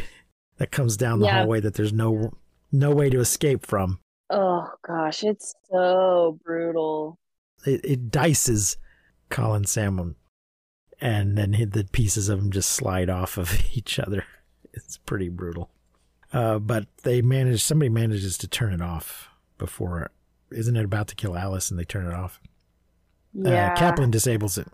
that 0.56 0.70
comes 0.70 0.96
down 0.96 1.18
the 1.18 1.26
Yeah. 1.26 1.40
hallway 1.40 1.60
that 1.60 1.74
there's 1.74 1.92
no 1.92 2.32
no 2.72 2.90
way 2.90 3.10
to 3.10 3.20
escape 3.20 3.66
from. 3.66 4.00
Oh 4.30 4.66
gosh, 4.86 5.22
it's 5.22 5.54
so 5.70 6.38
brutal. 6.44 7.18
it, 7.66 7.80
it 7.84 8.10
dices 8.10 8.76
Colin 9.30 9.64
Salmon, 9.64 10.16
and 11.00 11.36
then 11.36 11.52
the 11.72 11.84
pieces 11.92 12.28
of 12.28 12.38
him 12.38 12.50
just 12.50 12.70
slide 12.70 13.10
off 13.10 13.36
of 13.38 13.60
each 13.76 13.98
other. 13.98 14.24
It's 14.72 14.98
pretty 14.98 15.28
brutal. 15.28 15.70
Uh, 16.32 16.58
but 16.58 16.86
they 17.02 17.22
manage. 17.22 17.62
Somebody 17.62 17.88
manages 17.88 18.36
to 18.38 18.48
turn 18.48 18.72
it 18.72 18.82
off 18.82 19.28
before. 19.58 20.10
Isn't 20.50 20.76
it 20.76 20.84
about 20.84 21.08
to 21.08 21.14
kill 21.14 21.36
Alice, 21.36 21.70
and 21.70 21.78
they 21.78 21.84
turn 21.84 22.06
it 22.06 22.14
off? 22.14 22.40
Yeah. 23.32 23.72
Uh, 23.72 23.76
Kaplan 23.76 24.10
disables 24.10 24.58
it. 24.58 24.68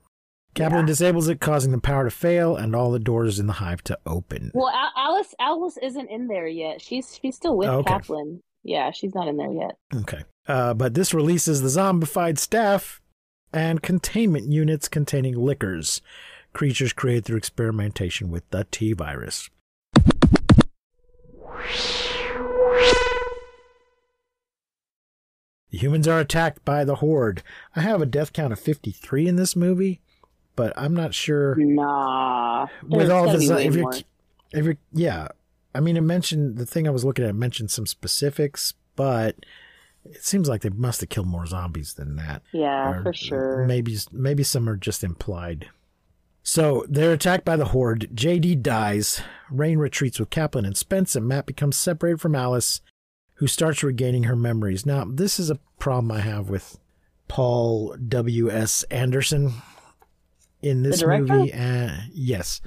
Kaplan 0.54 0.80
Yeah. 0.82 0.86
disables 0.86 1.28
it, 1.28 1.40
causing 1.40 1.72
the 1.72 1.78
power 1.80 2.04
to 2.04 2.10
fail 2.10 2.56
and 2.56 2.74
all 2.76 2.90
the 2.90 2.98
doors 2.98 3.38
in 3.38 3.46
the 3.46 3.54
hive 3.54 3.82
to 3.84 3.98
open. 4.06 4.50
Well, 4.54 4.68
Al- 4.68 4.92
Alice 4.96 5.34
Alice 5.38 5.78
isn't 5.82 6.10
in 6.10 6.26
there 6.28 6.46
yet. 6.46 6.80
She's 6.80 7.18
she's 7.20 7.36
still 7.36 7.56
with 7.56 7.68
Oh, 7.68 7.78
okay. 7.78 7.92
Kaplan. 7.92 8.40
Yeah, 8.64 8.90
she's 8.92 9.14
not 9.14 9.28
in 9.28 9.36
there 9.36 9.50
yet. 9.52 9.76
Okay. 9.94 10.22
Uh, 10.46 10.72
but 10.74 10.94
this 10.94 11.12
releases 11.14 11.62
the 11.62 11.68
zombified 11.68 12.38
staff 12.38 13.00
and 13.52 13.82
containment 13.82 14.46
units 14.46 14.88
containing 14.88 15.36
lickers, 15.36 16.00
creatures 16.52 16.92
created 16.92 17.24
through 17.24 17.36
experimentation 17.38 18.30
with 18.30 18.48
the 18.50 18.66
T 18.70 18.92
virus. 18.92 19.50
The 25.70 25.78
humans 25.78 26.06
are 26.06 26.20
attacked 26.20 26.64
by 26.64 26.84
the 26.84 26.96
Horde. 26.96 27.42
I 27.74 27.80
have 27.80 28.02
a 28.02 28.06
death 28.06 28.32
count 28.32 28.52
of 28.52 28.60
53 28.60 29.26
in 29.26 29.36
this 29.36 29.56
movie, 29.56 30.00
but 30.54 30.72
I'm 30.76 30.94
not 30.94 31.14
sure 31.14 31.54
Nah. 31.56 32.66
with 32.86 33.10
all 33.10 33.30
this. 33.32 33.48
be 33.48 33.54
uh, 33.54 33.58
If 33.58 33.74
you're, 33.74 33.92
if 34.52 34.64
you're, 34.66 34.76
yeah, 34.92 35.28
I 35.74 35.80
mean, 35.80 35.96
it 35.96 36.02
mentioned 36.02 36.58
the 36.58 36.66
thing 36.66 36.86
I 36.86 36.90
was 36.90 37.04
looking 37.04 37.24
at 37.24 37.34
mentioned 37.34 37.70
some 37.70 37.86
specifics, 37.86 38.74
but 38.96 39.36
it 40.04 40.24
seems 40.24 40.48
like 40.48 40.62
they 40.62 40.70
must 40.70 41.00
have 41.00 41.08
killed 41.10 41.26
more 41.28 41.46
zombies 41.46 41.94
than 41.94 42.16
that. 42.16 42.42
Yeah, 42.52 42.90
Or 42.90 43.02
for 43.02 43.12
sure. 43.12 43.64
Maybe 43.66 43.96
maybe 44.10 44.42
some 44.42 44.68
are 44.68 44.76
just 44.76 45.04
implied. 45.04 45.68
So 46.42 46.84
they're 46.88 47.12
attacked 47.12 47.44
by 47.44 47.56
the 47.56 47.66
horde. 47.66 48.10
JD 48.14 48.62
dies. 48.62 49.22
Rain 49.50 49.78
retreats 49.78 50.18
with 50.18 50.30
Kaplan 50.30 50.64
and 50.64 50.76
Spence, 50.76 51.14
and 51.14 51.28
Matt 51.28 51.46
becomes 51.46 51.76
separated 51.76 52.20
from 52.20 52.34
Alice, 52.34 52.80
who 53.34 53.46
starts 53.46 53.84
regaining 53.84 54.24
her 54.24 54.34
memories. 54.34 54.84
Now, 54.84 55.04
this 55.04 55.38
is 55.38 55.50
a 55.50 55.60
problem 55.78 56.10
I 56.10 56.20
have 56.20 56.48
with 56.50 56.78
Paul 57.28 57.96
W. 58.08 58.50
S. 58.50 58.82
Anderson 58.84 59.52
in 60.62 60.82
this 60.82 61.02
movie. 61.04 61.52
Uh, 61.52 61.96
yes, 62.12 62.60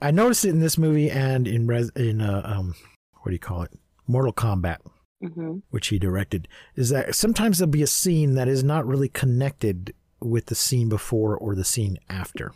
I 0.00 0.10
noticed 0.10 0.44
it 0.46 0.50
in 0.50 0.60
this 0.60 0.78
movie 0.78 1.10
and 1.10 1.46
in 1.46 1.66
res- 1.66 1.90
in 1.90 2.20
uh, 2.22 2.42
um, 2.44 2.74
what 3.20 3.30
do 3.30 3.32
you 3.32 3.38
call 3.38 3.62
it? 3.62 3.72
Mortal 4.06 4.32
Kombat 4.32 4.78
hmm 5.26 5.58
which 5.70 5.88
he 5.88 5.98
directed, 5.98 6.48
is 6.76 6.90
that 6.90 7.14
sometimes 7.14 7.58
there'll 7.58 7.70
be 7.70 7.82
a 7.82 7.86
scene 7.86 8.34
that 8.34 8.48
is 8.48 8.62
not 8.62 8.86
really 8.86 9.08
connected 9.08 9.94
with 10.20 10.46
the 10.46 10.54
scene 10.54 10.88
before 10.88 11.36
or 11.36 11.54
the 11.54 11.64
scene 11.64 11.98
after. 12.08 12.52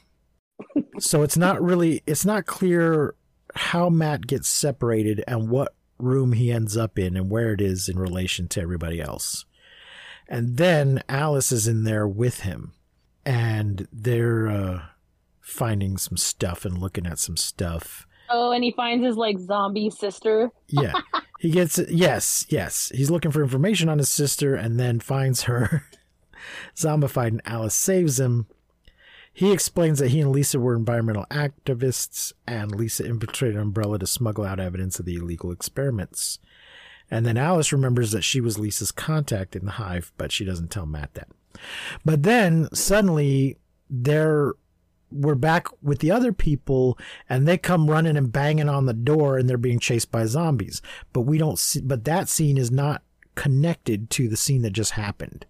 so 0.99 1.23
it's 1.23 1.37
not 1.37 1.63
really 1.63 2.03
it's 2.07 2.25
not 2.25 2.47
clear 2.47 3.15
how 3.55 3.89
Matt 3.89 4.27
gets 4.27 4.49
separated 4.49 5.23
and 5.27 5.49
what 5.49 5.75
room 5.99 6.33
he 6.33 6.53
ends 6.53 6.77
up 6.77 6.99
in 6.99 7.17
and 7.17 7.31
where 7.31 7.53
it 7.53 7.61
is 7.61 7.89
in 7.89 7.99
relation 7.99 8.49
to 8.49 8.61
everybody 8.61 9.01
else. 9.01 9.45
And 10.29 10.57
then 10.57 11.03
Alice 11.09 11.51
is 11.53 11.67
in 11.67 11.85
there 11.85 12.07
with 12.07 12.41
him 12.41 12.75
and 13.25 13.89
they're 13.93 14.49
uh, 14.49 14.83
finding 15.41 15.97
some 15.97 16.17
stuff 16.17 16.65
and 16.65 16.79
looking 16.79 17.07
at 17.07 17.19
some 17.19 17.37
stuff. 17.37 18.07
Oh, 18.31 18.53
and 18.53 18.63
he 18.63 18.73
finds 18.73 19.05
his 19.05 19.17
like 19.17 19.39
zombie 19.39 19.91
sister. 19.91 20.51
Yeah. 20.69 20.93
He 21.41 21.51
gets 21.51 21.79
yes, 21.89 22.45
yes. 22.49 22.91
He's 22.93 23.13
looking 23.13 23.31
for 23.31 23.45
information 23.45 23.89
on 23.89 23.99
his 23.99 24.09
sister 24.09 24.57
and 24.57 24.79
then 24.79 24.99
finds 24.99 25.45
her 25.45 25.85
zombified 26.77 27.29
and 27.29 27.43
Alice 27.45 27.77
saves 27.77 28.19
him. 28.19 28.49
He 29.33 29.53
explains 29.53 30.01
that 30.01 30.09
he 30.09 30.21
and 30.21 30.33
Lisa 30.33 30.59
were 30.59 30.75
environmental 30.75 31.25
activists, 31.31 32.33
and 32.45 32.75
Lisa 32.75 33.07
infiltrated 33.07 33.57
Umbrella 33.57 34.01
to 34.01 34.07
smuggle 34.09 34.45
out 34.45 34.59
evidence 34.59 34.99
of 34.99 35.07
the 35.07 35.15
illegal 35.15 35.53
experiments. 35.53 36.41
And 37.09 37.25
then 37.25 37.37
Alice 37.37 37.73
remembers 37.73 38.11
that 38.11 38.25
she 38.25 38.41
was 38.41 38.59
Lisa's 38.59 38.91
contact 38.91 39.55
in 39.55 39.65
the 39.65 39.73
hive, 39.73 40.13
but 40.19 40.33
she 40.33 40.45
doesn't 40.45 40.73
tell 40.73 40.87
Matt 40.87 41.15
that. 41.15 41.29
But 42.05 42.25
then 42.25 42.69
suddenly 42.75 43.59
they're 43.89 44.55
we're 45.11 45.35
back 45.35 45.67
with 45.83 46.01
the 46.01 46.11
other 46.11 46.33
people 46.33 46.99
and 47.29 47.47
they 47.47 47.57
come 47.59 47.91
running 47.91 48.17
and 48.17 48.33
banging 48.33 48.69
on 48.69 48.87
the 48.87 48.93
door 48.95 49.39
and 49.39 49.49
they're 49.49 49.57
being 49.59 49.79
chased 49.79 50.11
by 50.11 50.25
zombies. 50.27 50.83
But 51.13 51.23
we 51.23 51.39
don't 51.39 51.59
see 51.59 51.81
but 51.81 52.05
that 52.05 52.29
scene 52.29 52.59
is 52.59 52.71
not 52.71 53.03
connected 53.35 54.11
to 54.11 54.29
the 54.29 54.37
scene 54.37 54.63
that 54.63 54.71
just 54.73 54.93
happened. 54.93 55.47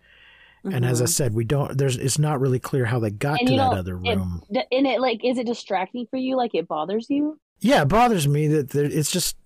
And 0.64 0.84
as 0.84 1.00
I 1.00 1.06
said, 1.06 1.32
we 1.34 1.44
don't 1.44 1.78
there's 1.78 1.96
it's 1.96 2.18
not 2.18 2.40
really 2.40 2.58
clear 2.58 2.84
how 2.84 2.98
they 2.98 3.10
got 3.10 3.40
Mm-hmm. 3.40 3.46
And 3.48 3.48
to 3.48 3.56
that 3.56 3.78
other 3.78 3.96
room. 3.96 4.42
d- 4.52 4.64
and 4.70 4.86
it 4.86 5.00
like 5.00 5.24
is 5.24 5.38
it 5.38 5.46
distracting 5.46 6.06
for 6.10 6.18
you? 6.18 6.36
Like 6.36 6.54
it 6.54 6.68
bothers 6.68 7.06
you? 7.08 7.38
Yeah, 7.60 7.82
it 7.82 7.88
bothers 7.88 8.28
me 8.28 8.46
that 8.48 8.70
there, 8.70 8.84
it's 8.84 9.10
just 9.10 9.36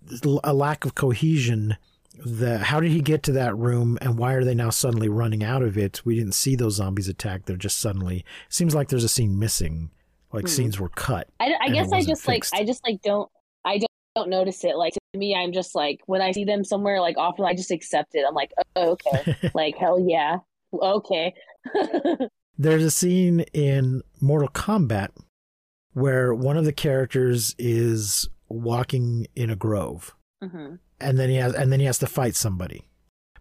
a 0.44 0.52
lack 0.52 0.84
of 0.84 0.94
cohesion. 0.94 1.76
The 2.24 2.58
how 2.58 2.80
did 2.80 2.90
he 2.90 3.00
get 3.00 3.22
to 3.24 3.32
that 3.32 3.56
room, 3.56 3.98
and 4.02 4.18
why 4.18 4.34
are 4.34 4.44
they 4.44 4.54
now 4.54 4.68
suddenly 4.70 5.08
running 5.08 5.42
out 5.42 5.62
of 5.62 5.78
it? 5.78 6.02
We 6.04 6.14
didn't 6.16 6.34
see 6.34 6.54
those 6.54 6.74
zombies 6.76 7.08
attack; 7.08 7.46
they're 7.46 7.56
just 7.56 7.80
suddenly. 7.80 8.22
Seems 8.50 8.74
like 8.74 8.88
there's 8.88 9.02
a 9.04 9.08
scene 9.08 9.38
missing, 9.38 9.90
like 10.32 10.44
Hmm. 10.44 10.52
scenes 10.52 10.80
were 10.80 10.88
cut. 10.88 11.28
I, 11.40 11.54
I 11.60 11.68
guess 11.70 11.92
I 11.92 12.02
just 12.02 12.26
like. 12.26 12.44
I 12.52 12.64
just 12.64 12.82
like 12.86 13.00
don't 13.02 13.30
I 13.64 13.78
don't 13.78 13.88
don't 14.14 14.28
notice 14.30 14.62
it. 14.64 14.76
Like 14.76 14.92
to 14.94 15.18
me, 15.18 15.34
I'm 15.34 15.52
just 15.52 15.74
like 15.74 16.00
when 16.06 16.20
I 16.20 16.32
see 16.32 16.44
them 16.44 16.64
somewhere 16.64 17.00
like 17.00 17.16
often 17.16 17.44
I 17.44 17.54
just 17.54 17.70
accept 17.70 18.14
it. 18.14 18.24
I'm 18.28 18.34
like, 18.34 18.52
oh, 18.76 18.90
okay, 18.90 19.38
like 19.54 19.76
hell 19.76 19.98
yeah, 19.98 20.38
okay. 20.72 21.34
There's 22.58 22.84
a 22.84 22.90
scene 22.90 23.40
in 23.52 24.02
Mortal 24.20 24.48
Kombat 24.48 25.08
where 25.94 26.34
one 26.34 26.56
of 26.56 26.64
the 26.64 26.72
characters 26.72 27.54
is 27.58 28.28
walking 28.48 29.26
in 29.34 29.48
a 29.50 29.56
grove, 29.56 30.14
hmm 30.42 30.74
and 31.00 31.18
then 31.18 31.30
he 31.30 31.36
has 31.36 31.54
and 31.54 31.72
then 31.72 31.80
he 31.80 31.86
has 31.86 31.98
to 31.98 32.06
fight 32.06 32.36
somebody. 32.36 32.86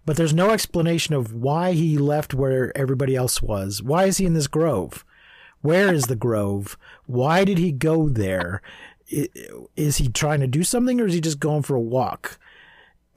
But 0.05 0.15
there's 0.17 0.33
no 0.33 0.49
explanation 0.49 1.13
of 1.13 1.33
why 1.33 1.73
he 1.73 1.97
left 1.97 2.33
where 2.33 2.75
everybody 2.75 3.15
else 3.15 3.41
was. 3.41 3.83
Why 3.83 4.05
is 4.05 4.17
he 4.17 4.25
in 4.25 4.33
this 4.33 4.47
grove? 4.47 5.05
Where 5.61 5.93
is 5.93 6.05
the 6.05 6.15
grove? 6.15 6.77
Why 7.05 7.43
did 7.45 7.57
he 7.57 7.71
go 7.71 8.09
there? 8.09 8.61
Is 9.75 9.97
he 9.97 10.07
trying 10.07 10.39
to 10.39 10.47
do 10.47 10.63
something 10.63 10.99
or 11.01 11.07
is 11.07 11.13
he 11.13 11.21
just 11.21 11.39
going 11.39 11.63
for 11.63 11.75
a 11.75 11.81
walk? 11.81 12.39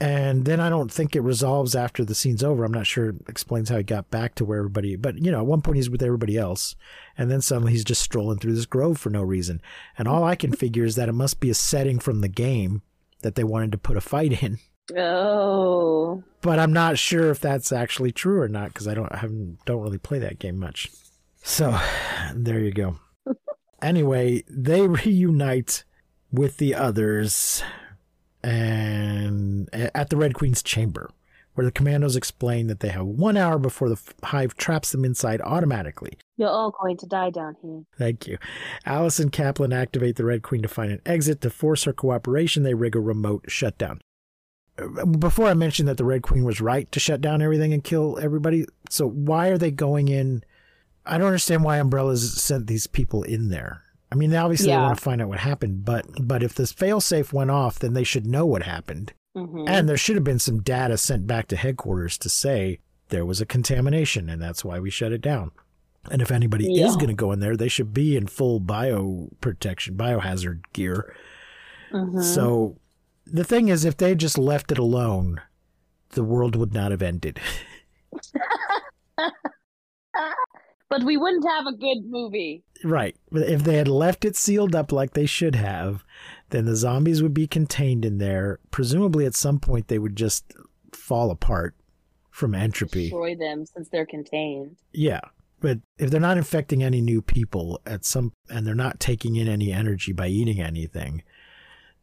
And 0.01 0.45
then 0.45 0.61
I 0.61 0.69
don't 0.69 0.91
think 0.91 1.15
it 1.15 1.21
resolves 1.21 1.77
after 1.77 2.05
the 2.05 2.17
scene's 2.17 2.43
over. 2.43 2.65
I'm 2.65 2.73
not 2.73 2.87
sure 2.87 3.11
it 3.11 3.17
explains 3.29 3.69
how 3.69 3.77
he 3.77 3.85
got 3.85 4.11
back 4.11 4.35
to 4.35 4.45
where 4.45 4.59
everybody, 4.59 4.97
but 4.97 5.17
you 5.19 5.31
know, 5.31 5.39
at 5.39 5.47
one 5.47 5.63
point 5.63 5.77
he's 5.77 5.89
with 5.89 6.03
everybody 6.03 6.37
else. 6.37 6.75
And 7.17 7.31
then 7.31 7.41
suddenly 7.41 7.73
he's 7.73 7.85
just 7.85 8.03
strolling 8.03 8.39
through 8.39 8.55
this 8.55 8.67
grove 8.67 8.99
for 8.99 9.09
no 9.09 9.23
reason. 9.23 9.63
And 9.97 10.09
all 10.09 10.25
I 10.25 10.35
can 10.35 10.53
figure 10.53 10.85
is 10.85 10.97
that 10.97 11.09
it 11.09 11.13
must 11.13 11.39
be 11.39 11.49
a 11.49 11.55
setting 11.55 12.01
from 12.01 12.21
the 12.21 12.29
game 12.29 12.83
that 13.23 13.37
they 13.37 13.45
wanted 13.45 13.71
to 13.73 13.79
put 13.79 13.97
a 13.97 14.01
fight 14.01 14.43
in. 14.43 14.59
Oh, 14.97 16.23
But 16.43 16.59
I'm 16.59 16.73
not 16.73 16.99
sure 16.99 17.31
if 17.31 17.41
that's 17.41 17.73
actually 17.73 18.13
true 18.13 18.41
or 18.41 18.49
not 18.49 18.69
because 18.69 18.87
I 18.87 18.95
don't 18.95 19.11
I 19.13 19.19
haven't 19.19 19.65
don't 19.65 19.81
really 19.81 19.97
play 19.97 20.19
that 20.19 20.39
game 20.39 20.59
much. 20.59 20.91
So 21.47 21.79
there 22.35 22.59
you 22.59 22.73
go. 22.73 22.97
anyway, 23.83 24.45
they 24.49 24.87
reunite 24.89 25.85
with 26.33 26.57
the 26.57 26.75
others 26.75 27.63
and 28.43 29.69
at 29.73 30.11
the 30.11 30.17
Red 30.17 30.35
Queen's 30.35 30.63
chamber, 30.63 31.11
where 31.55 31.65
the 31.65 31.71
commandos 31.71 32.17
explain 32.17 32.67
that 32.69 32.81
they 32.81 32.89
have 32.89 33.07
one 33.07 33.37
hour 33.37 33.59
before 33.59 33.89
the 33.89 34.01
hive 34.23 34.57
traps 34.57 34.91
them 34.93 35.05
inside 35.05 35.41
automatically. 35.43 36.19
you're 36.37 36.49
all 36.49 36.75
going 36.83 36.97
to 36.97 37.07
die 37.07 37.31
down 37.31 37.57
here. 37.63 37.83
Thank 37.99 38.27
you. 38.27 38.39
Alice 38.85 39.19
and 39.21 39.31
Kaplan 39.31 39.73
activate 39.73 40.17
the 40.17 40.25
Red 40.25 40.43
Queen 40.43 40.63
to 40.63 40.69
find 40.69 40.91
an 40.93 41.01
exit. 41.07 41.41
To 41.43 41.51
force 41.51 41.85
her 41.85 41.93
cooperation, 41.93 42.63
they 42.63 42.75
rig 42.75 42.97
a 42.97 43.01
remote 43.01 43.45
shutdown. 43.49 44.01
Uh, 44.79 45.05
Before 45.05 45.47
I 45.47 45.55
mentioned 45.55 45.89
that 45.89 45.99
the 45.99 46.05
Red 46.05 46.23
Queen 46.23 46.45
was 46.45 46.61
right 46.61 46.91
to 46.91 46.99
shut 47.01 47.21
down 47.21 47.41
everything 47.43 47.73
and 47.73 47.85
kill 47.85 48.19
everybody, 48.21 48.67
so 48.91 49.07
why 49.09 49.49
are 49.49 49.59
they 49.59 49.71
going 49.71 50.09
in? 50.09 50.43
I 51.07 51.19
don't 51.19 51.27
understand 51.27 51.65
why 51.65 51.79
Umbrella's 51.81 52.41
sent 52.43 52.67
these 52.67 52.87
people 52.87 53.23
in 53.23 53.49
there. 53.51 53.83
I 54.11 54.17
mean, 54.17 54.35
obviously 54.35 54.67
they 54.67 54.73
want 54.83 54.97
to 54.99 55.03
find 55.05 55.21
out 55.21 55.29
what 55.29 55.41
happened, 55.41 55.85
but 55.85 56.07
but 56.21 56.43
if 56.43 56.55
this 56.55 56.73
failsafe 56.73 57.33
went 57.33 57.51
off, 57.51 57.79
then 57.79 57.93
they 57.95 58.05
should 58.05 58.27
know 58.27 58.47
what 58.47 58.63
happened. 58.63 59.13
hmm 59.35 59.65
And 59.67 59.89
there 59.89 59.97
should 59.97 60.15
have 60.17 60.25
been 60.25 60.39
some 60.39 60.63
data 60.63 60.97
sent 60.97 61.27
back 61.27 61.49
to 61.49 61.57
headquarters 61.57 62.17
to 62.19 62.29
say 62.29 62.79
there 63.09 63.27
was 63.27 63.41
a 63.41 63.47
contamination 63.47 64.31
and 64.31 64.41
that's 64.41 64.65
why 64.65 64.79
we 64.79 64.91
shut 64.91 65.13
it 65.13 65.21
down. 65.21 65.51
And 66.11 66.23
if 66.23 66.31
anybody 66.31 66.67
is 66.81 66.97
going 66.97 67.09
to 67.09 67.15
go 67.15 67.33
in 67.33 67.41
there, 67.41 67.57
they 67.57 67.69
should 67.69 67.93
be 67.95 68.17
in 68.17 68.27
full 68.27 68.61
bio 68.61 69.31
protection, 69.41 69.97
biohazard 69.97 70.61
gear. 70.73 71.15
hmm 71.91 72.21
So 72.21 72.79
the 73.27 73.45
thing 73.45 73.69
is, 73.69 73.85
if 73.85 73.97
they 73.97 74.15
just 74.15 74.37
left 74.39 74.71
it 74.71 74.79
alone, 74.79 75.41
the 76.11 76.23
world 76.23 76.57
would 76.57 76.73
not 76.75 76.91
have 76.93 77.03
ended. 77.03 77.41
but 80.99 81.05
we 81.05 81.17
wouldn't 81.17 81.45
have 81.49 81.67
a 81.67 81.77
good 81.77 82.05
movie. 82.09 82.63
right. 82.85 83.17
But 83.33 83.49
If 83.49 83.65
they 83.65 83.77
had 83.77 83.89
left 83.89 84.25
it 84.25 84.37
sealed 84.37 84.75
up 84.77 84.93
like 84.93 85.13
they 85.15 85.27
should 85.27 85.57
have, 85.57 86.05
then 86.51 86.67
the 86.67 86.77
zombies 86.77 87.21
would 87.23 87.35
be 87.35 87.47
contained 87.49 88.05
in 88.05 88.19
there. 88.19 88.61
Presumably, 88.71 89.27
at 89.27 89.35
some 89.35 89.59
point, 89.59 89.89
they 89.89 89.99
would 89.99 90.15
just 90.15 90.53
fall 90.93 91.31
apart 91.33 91.75
from 92.31 92.55
entropy. 92.55 93.05
Destroy 93.05 93.35
them 93.35 93.67
since 93.67 93.89
they're 93.89 94.07
contained. 94.07 94.77
Yeah. 94.93 95.21
But 95.61 95.79
if 95.99 96.11
they're 96.11 96.21
not 96.21 96.37
infecting 96.37 96.83
any 96.85 97.01
new 97.01 97.23
people 97.23 97.81
at 97.87 98.05
some 98.05 98.33
and 98.49 98.67
they're 98.67 98.75
not 98.75 99.01
taking 99.01 99.35
in 99.37 99.49
any 99.49 99.73
energy 99.73 100.13
by 100.13 100.29
eating 100.29 100.61
anything, 100.61 101.23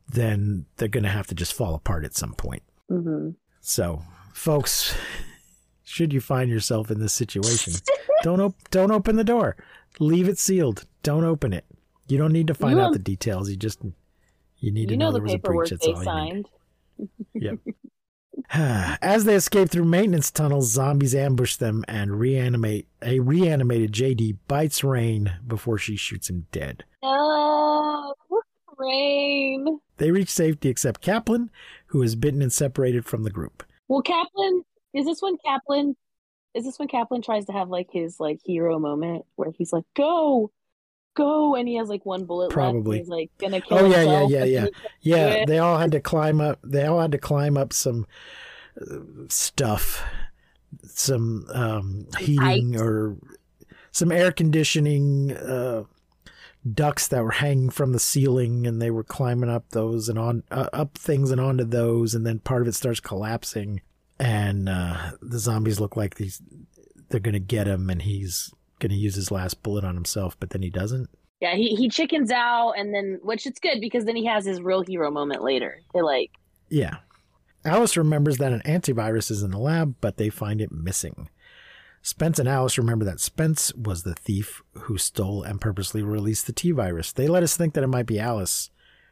then 0.07 0.65
they're 0.77 0.87
going 0.87 1.03
to 1.03 1.09
have 1.09 1.27
to 1.27 1.35
just 1.35 1.53
fall 1.53 1.75
apart 1.75 2.03
at 2.03 2.15
some 2.15 2.33
point. 2.33 2.63
hmm 2.89 3.29
So, 3.61 4.01
folks, 4.33 4.95
should 5.83 6.11
you 6.13 6.21
find 6.21 6.49
yourself 6.49 6.89
in 6.91 6.99
this 6.99 7.13
situation, 7.13 7.73
don't 8.21 8.39
op- 8.41 8.69
don't 8.69 8.91
open 8.91 9.15
the 9.15 9.23
door. 9.23 9.55
Leave 9.99 10.27
it 10.29 10.37
sealed. 10.37 10.85
Don't 11.03 11.23
open 11.23 11.53
it. 11.53 11.65
You 12.07 12.17
don't 12.17 12.33
need 12.33 12.47
to 12.47 12.53
find 12.53 12.77
You 12.77 12.81
out 12.83 12.93
the 12.93 12.99
details. 12.99 13.49
You 13.49 13.55
just 13.57 13.79
you 14.59 14.71
need 14.71 14.81
You 14.81 14.87
to 14.87 14.97
know, 14.97 15.05
know, 15.07 15.11
the 15.13 15.17
there 15.19 15.23
was 15.23 15.33
a 15.33 15.37
breach. 15.39 15.69
That's 15.69 15.87
all 15.87 15.97
you 15.97 16.03
signed. 16.03 16.49
need. 16.97 17.09
Yep. 17.33 17.59
As 18.53 19.23
they 19.25 19.35
escape 19.35 19.69
through 19.69 19.85
maintenance 19.85 20.29
tunnels, 20.31 20.71
zombies 20.71 21.15
ambush 21.15 21.55
them 21.55 21.83
and 21.87 22.19
reanimate. 22.19 22.87
A 23.01 23.19
reanimated 23.19 23.91
JD 23.93 24.37
bites 24.47 24.83
Rain 24.83 25.33
before 25.47 25.77
she 25.77 25.95
shoots 25.95 26.29
him 26.29 26.47
dead. 26.51 26.83
No, 27.03 28.13
Rain. 28.77 29.79
They 29.97 30.11
reach 30.11 30.29
safety 30.29 30.69
except 30.69 31.01
Kaplan, 31.01 31.49
who 31.87 32.01
is 32.01 32.15
bitten 32.15 32.41
and 32.41 32.51
separated 32.51 33.05
from 33.05 33.23
the 33.23 33.29
group. 33.29 33.63
Well, 33.87 34.01
Kaplan, 34.01 34.63
is 34.93 35.05
this 35.05 35.21
when 35.21 35.37
Kaplan, 35.45 35.95
is 36.53 36.65
this 36.65 36.77
when 36.79 36.87
Kaplan 36.87 37.21
tries 37.21 37.45
to 37.45 37.53
have 37.53 37.69
like 37.69 37.87
his 37.91 38.19
like 38.19 38.39
hero 38.43 38.77
moment 38.79 39.25
where 39.35 39.51
he's 39.57 39.71
like, 39.71 39.85
go, 39.95 40.51
go, 41.15 41.55
and 41.55 41.67
he 41.67 41.75
has 41.75 41.89
like 41.89 42.05
one 42.05 42.25
bullet 42.25 42.45
left. 42.45 42.53
Probably. 42.53 42.99
He's 42.99 43.07
like 43.07 43.31
gonna 43.39 43.61
kill 43.61 43.79
Oh, 43.79 43.85
yeah, 43.85 44.01
yeah, 44.01 44.19
himself. 44.19 44.31
yeah, 44.31 44.39
but 44.39 44.49
yeah. 45.01 45.27
Yeah, 45.37 45.45
they 45.45 45.59
all 45.59 45.77
had 45.77 45.91
to 45.93 45.99
climb 46.01 46.41
up. 46.41 46.59
They 46.63 46.85
all 46.85 46.99
had 46.99 47.11
to 47.13 47.17
climb 47.17 47.57
up 47.57 47.73
some 47.73 48.05
uh, 48.79 48.95
stuff, 49.29 50.03
some 50.83 51.45
um, 51.53 52.07
heating 52.19 52.71
Pipes. 52.73 52.81
or 52.81 53.17
some 53.91 54.11
air 54.11 54.31
conditioning 54.31 55.31
uh, 55.35 55.83
ducts 56.73 57.07
that 57.09 57.23
were 57.23 57.31
hanging 57.31 57.69
from 57.69 57.91
the 57.91 57.99
ceiling, 57.99 58.65
and 58.67 58.81
they 58.81 58.91
were 58.91 59.03
climbing 59.03 59.49
up 59.49 59.69
those 59.71 60.07
and 60.09 60.17
on 60.19 60.43
uh, 60.51 60.69
up 60.73 60.97
things 60.97 61.31
and 61.31 61.41
onto 61.41 61.63
those, 61.65 62.13
and 62.15 62.25
then 62.25 62.39
part 62.39 62.61
of 62.61 62.67
it 62.67 62.75
starts 62.75 62.99
collapsing, 62.99 63.81
and 64.21 64.69
uh, 64.69 65.11
the 65.21 65.39
zombies 65.39 65.79
look 65.79 65.97
like 65.97 66.15
these. 66.15 66.41
They're 67.09 67.19
gonna 67.19 67.39
get 67.39 67.67
him, 67.67 67.89
and 67.89 68.01
he's 68.01 68.53
gonna 68.79 68.93
use 68.93 69.15
his 69.15 69.31
last 69.31 69.63
bullet 69.63 69.83
on 69.83 69.95
himself, 69.95 70.39
but 70.39 70.51
then 70.51 70.61
he 70.61 70.69
doesn't. 70.69 71.09
Yeah, 71.39 71.55
he 71.55 71.75
he 71.75 71.89
chickens 71.89 72.31
out, 72.31 72.73
and 72.73 72.93
then 72.93 73.19
which 73.23 73.47
it's 73.47 73.59
good 73.59 73.81
because 73.81 74.05
then 74.05 74.15
he 74.15 74.25
has 74.27 74.45
his 74.45 74.61
real 74.61 74.83
hero 74.83 75.09
moment 75.09 75.43
later. 75.43 75.79
They 75.93 76.01
like, 76.01 76.29
Yeah. 76.69 76.97
Alice 77.65 77.97
remembers 77.97 78.37
that 78.37 78.53
an 78.53 78.61
antivirus 78.65 79.29
is 79.29 79.43
in 79.43 79.51
the 79.51 79.59
lab, 79.59 79.95
but 80.01 80.17
they 80.17 80.29
find 80.29 80.61
it 80.61 80.71
missing. 80.71 81.29
Spence 82.01 82.39
and 82.39 82.49
Alice 82.49 82.79
remember 82.79 83.05
that 83.05 83.19
Spence 83.19 83.71
was 83.75 84.01
the 84.01 84.15
thief 84.15 84.63
who 84.73 84.97
stole 84.97 85.43
and 85.43 85.61
purposely 85.61 86.01
released 86.01 86.47
the 86.47 86.53
T 86.53 86.71
virus. 86.71 87.11
They 87.11 87.27
let 87.27 87.43
us 87.43 87.55
think 87.55 87.75
that 87.75 87.83
it 87.83 87.87
might 87.87 88.07
be 88.07 88.19
Alice 88.19 88.71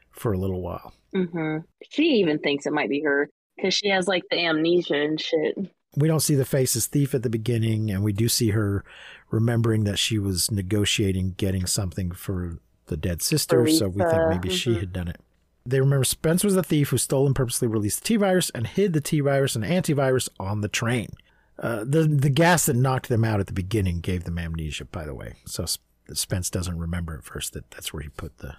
for 0.10 0.34
a 0.34 0.38
little 0.38 0.62
while. 0.62 0.94
Mm-hmm. 1.16 1.58
she 1.90 2.04
even 2.04 2.38
thinks 2.38 2.68
it 2.68 2.74
might 2.74 2.90
be 2.90 3.02
her 3.02 3.32
because 3.60 3.74
she 3.74 3.90
has 3.90 4.08
like 4.08 4.24
the 4.30 4.46
amnesia 4.46 4.96
and 4.96 5.20
shit. 5.20 5.58
We 5.96 6.08
don't 6.08 6.20
see 6.20 6.36
the 6.36 6.46
face 6.46 6.76
as 6.76 6.88
thief 6.88 7.14
at 7.14 7.24
the 7.24 7.30
beginning, 7.30 7.90
and 7.90 8.04
we 8.04 8.14
do 8.14 8.30
see 8.30 8.52
her 8.52 8.84
remembering 9.32 9.84
that 9.86 10.00
she 10.00 10.20
was 10.20 10.52
negotiating 10.52 11.36
getting 11.38 11.66
something 11.66 12.12
for 12.12 12.60
the 12.88 12.98
dead 12.98 13.22
sister, 13.22 13.68
so 13.68 13.88
we 13.88 14.04
think 14.04 14.30
maybe 14.30 14.50
she 14.50 14.72
mhm. 14.72 14.80
had 14.80 14.94
done 14.94 15.08
it. 15.08 15.20
They 15.66 15.80
remember 15.80 16.04
Spence 16.04 16.44
was 16.44 16.56
the 16.56 16.64
thief 16.64 16.90
who 16.90 16.98
stole 16.98 17.28
and 17.28 17.36
purposely 17.36 17.68
released 17.68 18.02
the 18.02 18.08
T 18.08 18.16
virus 18.16 18.50
and 18.52 18.66
hid 18.66 18.94
the 18.94 19.02
T 19.02 19.20
virus 19.20 19.56
and 19.56 19.64
antivirus 19.64 20.30
on 20.40 20.62
the 20.62 20.68
train. 20.68 21.10
Uh, 21.58 21.84
the 21.84 22.04
the 22.04 22.30
gas 22.30 22.66
that 22.66 22.76
knocked 22.76 23.10
them 23.10 23.26
out 23.26 23.40
at 23.40 23.48
the 23.48 23.54
beginning 23.54 24.00
gave 24.00 24.24
them 24.24 24.40
amnesia, 24.40 24.86
by 24.86 25.06
the 25.06 25.14
way. 25.14 25.36
So 25.46 25.66
Spence 26.14 26.50
doesn't 26.50 26.80
remember 26.80 27.16
at 27.16 27.24
first 27.24 27.54
that 27.54 27.70
that's 27.72 27.94
where 27.94 28.02
he 28.02 28.10
put 28.10 28.38
the 28.38 28.56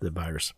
the 0.00 0.10
virus. 0.10 0.52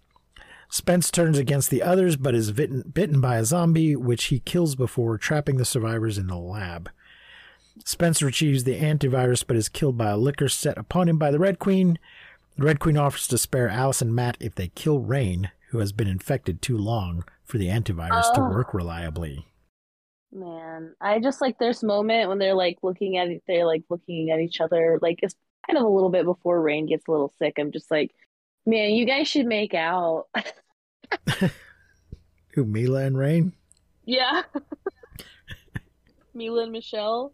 Spence 0.70 1.10
turns 1.10 1.36
against 1.36 1.68
the 1.70 1.82
others, 1.82 2.16
but 2.16 2.34
is 2.34 2.52
bitten, 2.52 2.82
bitten 2.94 3.20
by 3.20 3.36
a 3.38 3.44
zombie, 3.44 3.96
which 3.96 4.24
he 4.24 4.38
kills 4.38 4.76
before 4.76 5.18
trapping 5.18 5.56
the 5.56 5.64
survivors 5.64 6.16
in 6.16 6.28
the 6.28 6.36
lab. 6.38 6.88
Spence 7.84 8.22
retrieves 8.22 8.62
the 8.64 8.78
antivirus, 8.78 9.44
but 9.46 9.56
is 9.56 9.68
killed 9.68 9.98
by 9.98 10.10
a 10.10 10.16
licker 10.16 10.48
set 10.48 10.78
upon 10.78 11.08
him 11.08 11.18
by 11.18 11.30
the 11.30 11.38
Red 11.40 11.58
Queen. 11.58 11.98
The 12.56 12.64
Red 12.64 12.78
Queen 12.78 12.96
offers 12.96 13.26
to 13.28 13.38
spare 13.38 13.68
Alice 13.68 14.00
and 14.02 14.14
Matt 14.14 14.36
if 14.38 14.54
they 14.54 14.68
kill 14.68 15.00
Rain, 15.00 15.50
who 15.70 15.78
has 15.78 15.92
been 15.92 16.06
infected 16.08 16.62
too 16.62 16.76
long 16.78 17.24
for 17.44 17.58
the 17.58 17.68
antivirus 17.68 18.32
to 18.34 18.40
Oh. 18.40 18.50
work 18.50 18.72
reliably. 18.74 19.46
Man, 20.32 20.94
I 21.00 21.18
just 21.18 21.40
like 21.40 21.58
this 21.58 21.82
moment 21.82 22.28
when 22.28 22.38
they're 22.38 22.54
like 22.54 22.78
looking 22.82 23.16
at 23.18 23.28
they're 23.48 23.66
like 23.66 23.82
looking 23.90 24.30
at 24.30 24.38
each 24.38 24.60
other. 24.60 24.98
Like 25.02 25.18
it's 25.22 25.34
kind 25.66 25.76
of 25.78 25.84
a 25.84 25.88
little 25.88 26.10
bit 26.10 26.24
before 26.24 26.62
Rain 26.62 26.86
gets 26.86 27.08
a 27.08 27.10
little 27.10 27.32
sick. 27.38 27.54
I'm 27.58 27.72
just 27.72 27.90
like, 27.90 28.12
man, 28.66 28.90
you 28.90 29.04
guys 29.06 29.28
should 29.28 29.46
make 29.46 29.74
out. 29.74 30.26
Who, 32.54 32.64
Milla 32.64 33.04
and 33.04 33.16
Rain? 33.16 33.52
yeah. 34.04 34.42
Milla 36.34 36.62
and 36.64 36.72
Michelle. 36.72 37.32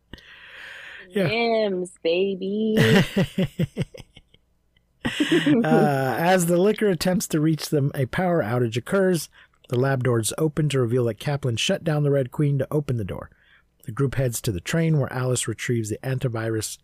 Yeah. 1.08 1.28
Mims, 1.28 1.92
baby. 2.02 2.76
uh, 5.64 6.16
as 6.18 6.46
the 6.46 6.56
licker 6.56 6.88
attempts 6.88 7.28
to 7.28 7.40
reach 7.40 7.68
them, 7.68 7.92
a 7.94 8.06
power 8.06 8.42
outage 8.42 8.76
occurs. 8.76 9.28
The 9.68 9.78
lab 9.78 10.04
doors 10.04 10.32
open 10.38 10.68
to 10.70 10.80
reveal 10.80 11.04
that 11.04 11.18
Kaplan 11.18 11.56
shut 11.56 11.84
down 11.84 12.02
the 12.02 12.10
Red 12.10 12.30
Queen 12.30 12.58
to 12.58 12.66
open 12.70 12.96
the 12.96 13.04
door. 13.04 13.30
The 13.84 13.92
group 13.92 14.16
heads 14.16 14.40
to 14.42 14.52
the 14.52 14.60
train 14.60 14.98
where 14.98 15.12
Alice 15.12 15.46
retrieves 15.46 15.90
the 15.90 15.98
antivirus 15.98 16.78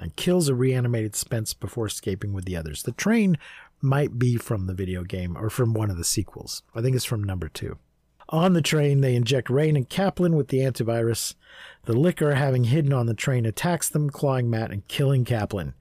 and 0.00 0.16
kills 0.16 0.48
a 0.48 0.54
reanimated 0.54 1.14
Spence 1.14 1.54
before 1.54 1.86
escaping 1.86 2.32
with 2.32 2.46
the 2.46 2.56
others. 2.56 2.82
The 2.82 2.92
train 2.92 3.38
might 3.80 4.18
be 4.18 4.36
from 4.36 4.66
the 4.66 4.74
video 4.74 5.04
game 5.04 5.36
or 5.36 5.50
from 5.50 5.74
one 5.74 5.90
of 5.90 5.96
the 5.96 6.04
sequels. 6.04 6.62
I 6.74 6.80
think 6.80 6.96
it's 6.96 7.04
from 7.04 7.22
number 7.22 7.48
two. 7.48 7.78
On 8.30 8.52
the 8.52 8.62
train, 8.62 9.00
they 9.00 9.16
inject 9.16 9.50
Rain 9.50 9.76
and 9.76 9.88
Kaplan 9.88 10.36
with 10.36 10.48
the 10.48 10.58
antivirus. 10.58 11.34
The 11.84 11.94
licker, 11.94 12.34
having 12.34 12.64
hidden 12.64 12.92
on 12.92 13.06
the 13.06 13.14
train, 13.14 13.44
attacks 13.44 13.88
them, 13.88 14.08
clawing 14.08 14.48
Matt 14.48 14.70
and 14.70 14.86
killing 14.86 15.24
Kaplan. 15.24 15.74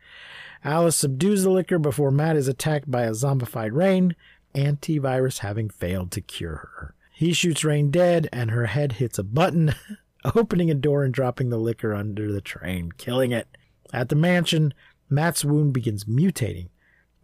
Alice 0.63 0.95
subdues 0.95 1.43
the 1.43 1.51
licker 1.51 1.77
before 1.77 2.11
Matt 2.11 2.35
is 2.35 2.47
attacked 2.47 2.89
by 2.89 3.03
a 3.03 3.11
zombified 3.11 3.73
Rain, 3.73 4.15
antivirus 4.55 5.39
having 5.39 5.69
failed 5.69 6.11
to 6.11 6.21
cure 6.21 6.69
her. 6.75 6.95
He 7.13 7.33
shoots 7.33 7.63
Rain 7.63 7.91
dead, 7.91 8.27
and 8.33 8.49
her 8.49 8.65
head 8.65 8.93
hits 8.93 9.19
a 9.19 9.23
button, 9.23 9.75
opening 10.35 10.71
a 10.71 10.75
door 10.75 11.03
and 11.03 11.13
dropping 11.13 11.49
the 11.49 11.57
licker 11.57 11.93
under 11.93 12.31
the 12.31 12.41
train, 12.41 12.91
killing 12.97 13.31
it. 13.31 13.47
At 13.93 14.09
the 14.09 14.15
mansion, 14.15 14.73
Matt's 15.09 15.43
wound 15.43 15.73
begins 15.73 16.05
mutating. 16.05 16.69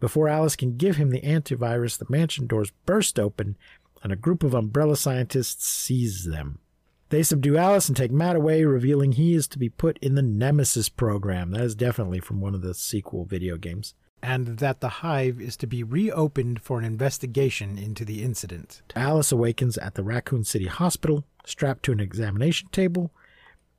Before 0.00 0.28
Alice 0.28 0.56
can 0.56 0.76
give 0.76 0.96
him 0.96 1.10
the 1.10 1.22
antivirus, 1.22 1.98
the 1.98 2.06
mansion 2.08 2.46
doors 2.46 2.72
burst 2.84 3.18
open, 3.18 3.56
and 4.02 4.12
a 4.12 4.16
group 4.16 4.42
of 4.42 4.54
umbrella 4.54 4.96
scientists 4.96 5.66
seize 5.66 6.24
them. 6.24 6.58
They 7.08 7.22
subdue 7.22 7.56
Alice 7.56 7.88
and 7.88 7.96
take 7.96 8.10
Matt 8.10 8.36
away, 8.36 8.64
revealing 8.64 9.12
he 9.12 9.34
is 9.34 9.46
to 9.48 9.58
be 9.58 9.68
put 9.68 9.96
in 9.98 10.16
the 10.16 10.22
Nemesis 10.22 10.88
program. 10.88 11.52
That 11.52 11.62
is 11.62 11.74
definitely 11.76 12.18
from 12.18 12.40
one 12.40 12.54
of 12.54 12.62
the 12.62 12.74
sequel 12.74 13.24
video 13.24 13.56
games. 13.56 13.94
And 14.22 14.58
that 14.58 14.80
the 14.80 14.88
hive 14.88 15.40
is 15.40 15.56
to 15.58 15.68
be 15.68 15.84
reopened 15.84 16.60
for 16.62 16.78
an 16.78 16.84
investigation 16.84 17.78
into 17.78 18.04
the 18.04 18.24
incident. 18.24 18.82
Alice 18.96 19.30
awakens 19.30 19.78
at 19.78 19.94
the 19.94 20.02
Raccoon 20.02 20.42
City 20.42 20.66
Hospital, 20.66 21.24
strapped 21.44 21.84
to 21.84 21.92
an 21.92 22.00
examination 22.00 22.68
table, 22.72 23.12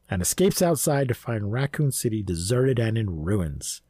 and 0.10 0.22
escapes 0.22 0.62
outside 0.62 1.08
to 1.10 1.14
find 1.14 1.52
Raccoon 1.52 1.92
City 1.92 2.24
deserted 2.24 2.80
and 2.80 2.98
in 2.98 3.24
ruins. 3.24 3.82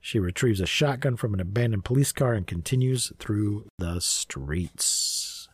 She 0.00 0.18
retrieves 0.18 0.60
a 0.60 0.66
shotgun 0.66 1.16
from 1.16 1.32
an 1.34 1.40
abandoned 1.40 1.84
police 1.84 2.10
car 2.10 2.32
and 2.34 2.46
continues 2.46 3.12
through 3.18 3.68
the 3.78 4.00
streets. 4.00 5.48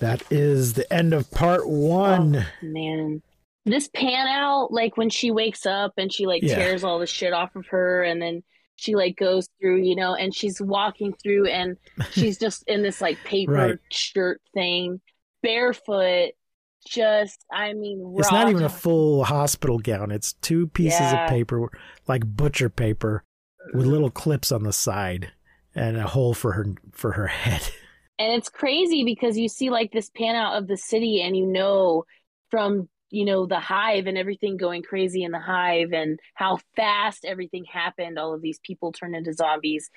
That 0.00 0.22
is 0.30 0.74
the 0.74 0.90
end 0.92 1.12
of 1.14 1.30
part 1.30 1.68
one. 1.68 2.36
Oh, 2.36 2.46
man. 2.66 3.22
This 3.66 3.88
pan 3.88 4.26
out, 4.26 4.72
like 4.72 4.96
when 4.96 5.10
she 5.10 5.30
wakes 5.30 5.66
up 5.66 5.92
and 5.98 6.12
she 6.12 6.26
like 6.26 6.42
Yeah. 6.42 6.56
tears 6.56 6.84
all 6.84 6.98
the 6.98 7.06
shit 7.06 7.32
off 7.32 7.54
of 7.56 7.66
her 7.68 8.02
and 8.02 8.20
then 8.20 8.42
she 8.76 8.94
like 8.96 9.16
goes 9.16 9.46
through, 9.60 9.82
you 9.82 9.94
know, 9.96 10.14
and 10.14 10.34
she's 10.34 10.60
walking 10.60 11.12
through 11.22 11.46
and 11.48 11.76
she's 12.12 12.38
just 12.40 12.62
in 12.66 12.82
this 12.82 13.00
like 13.02 13.22
paper 13.24 13.52
Right. 13.52 13.78
shirt 13.90 14.40
thing, 14.54 15.00
barefoot, 15.42 16.30
just 16.86 17.44
I 17.52 17.72
mean 17.72 18.14
It's 18.18 18.32
not 18.32 18.48
even 18.48 18.62
a 18.62 18.68
full 18.68 19.24
hospital 19.24 19.78
gown. 19.78 20.10
It's 20.10 20.34
two 20.34 20.68
pieces 20.68 21.00
Yeah. 21.00 21.24
of 21.24 21.30
paper, 21.30 21.70
like 22.06 22.24
butcher 22.24 22.68
paper, 22.68 23.24
with 23.72 23.82
mm-hmm. 23.82 23.92
little 23.92 24.10
clips 24.10 24.50
on 24.52 24.62
the 24.62 24.72
side 24.72 25.32
and 25.74 25.96
a 25.96 26.06
hole 26.06 26.34
for 26.34 26.52
her 26.52 26.66
for 26.92 27.12
her 27.12 27.26
head. 27.26 27.62
and 28.18 28.32
it's 28.32 28.48
crazy 28.48 29.04
because 29.04 29.38
you 29.38 29.48
see 29.48 29.70
like 29.70 29.92
this 29.92 30.10
pan 30.10 30.36
out 30.36 30.56
of 30.56 30.68
the 30.68 30.76
city 30.76 31.22
and 31.22 31.36
you 31.36 31.46
know 31.46 32.04
from 32.50 32.88
you 33.10 33.24
know 33.24 33.46
the 33.46 33.58
hive 33.58 34.06
and 34.06 34.18
everything 34.18 34.56
going 34.56 34.82
crazy 34.82 35.22
in 35.24 35.32
the 35.32 35.40
hive 35.40 35.92
and 35.92 36.18
how 36.34 36.58
fast 36.76 37.24
everything 37.24 37.64
happened 37.64 38.18
all 38.18 38.34
of 38.34 38.42
these 38.42 38.60
people 38.62 38.92
turned 38.92 39.16
into 39.16 39.32
zombies 39.32 39.90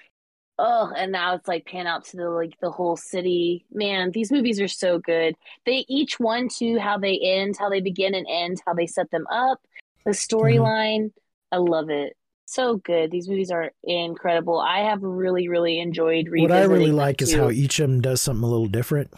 oh 0.60 0.92
and 0.96 1.12
now 1.12 1.34
it's 1.36 1.48
like 1.48 1.66
pan 1.66 1.88
out 1.88 2.06
to 2.06 2.18
the 2.18 2.30
like 2.30 2.54
the 2.62 2.72
whole 2.72 2.96
city. 2.98 3.66
Man 3.72 4.12
these 4.12 4.32
movies 4.32 4.60
are 4.62 4.68
so 4.68 5.00
good. 5.00 5.36
They 5.66 5.86
each 5.88 6.20
one 6.20 6.48
too 6.50 6.78
how 6.80 6.98
they 6.98 7.20
end 7.20 7.56
how 7.58 7.70
they 7.70 7.82
begin 7.82 8.14
and 8.16 8.28
end 8.30 8.62
how 8.66 8.74
they 8.74 8.88
set 8.88 9.10
them 9.12 9.26
up 9.32 9.60
the 10.06 10.12
storyline. 10.12 11.12
I 11.52 11.58
love 11.58 11.90
it. 11.90 12.14
So 12.46 12.76
good. 12.78 13.10
These 13.10 13.28
movies 13.30 13.52
are 13.52 13.72
incredible. 13.84 14.60
I 14.60 14.80
have 14.90 15.02
really 15.02 15.48
really 15.48 15.80
enjoyed 15.80 16.28
reading. 16.28 16.50
what 16.50 16.52
I 16.58 16.64
really 16.66 16.92
like 16.92 17.18
them, 17.18 17.28
is 17.30 17.34
how 17.36 17.50
each 17.50 17.80
of 17.80 17.90
them 17.90 18.02
does 18.02 18.22
something 18.22 18.44
a 18.44 18.48
little 18.48 18.68
different, 18.68 19.14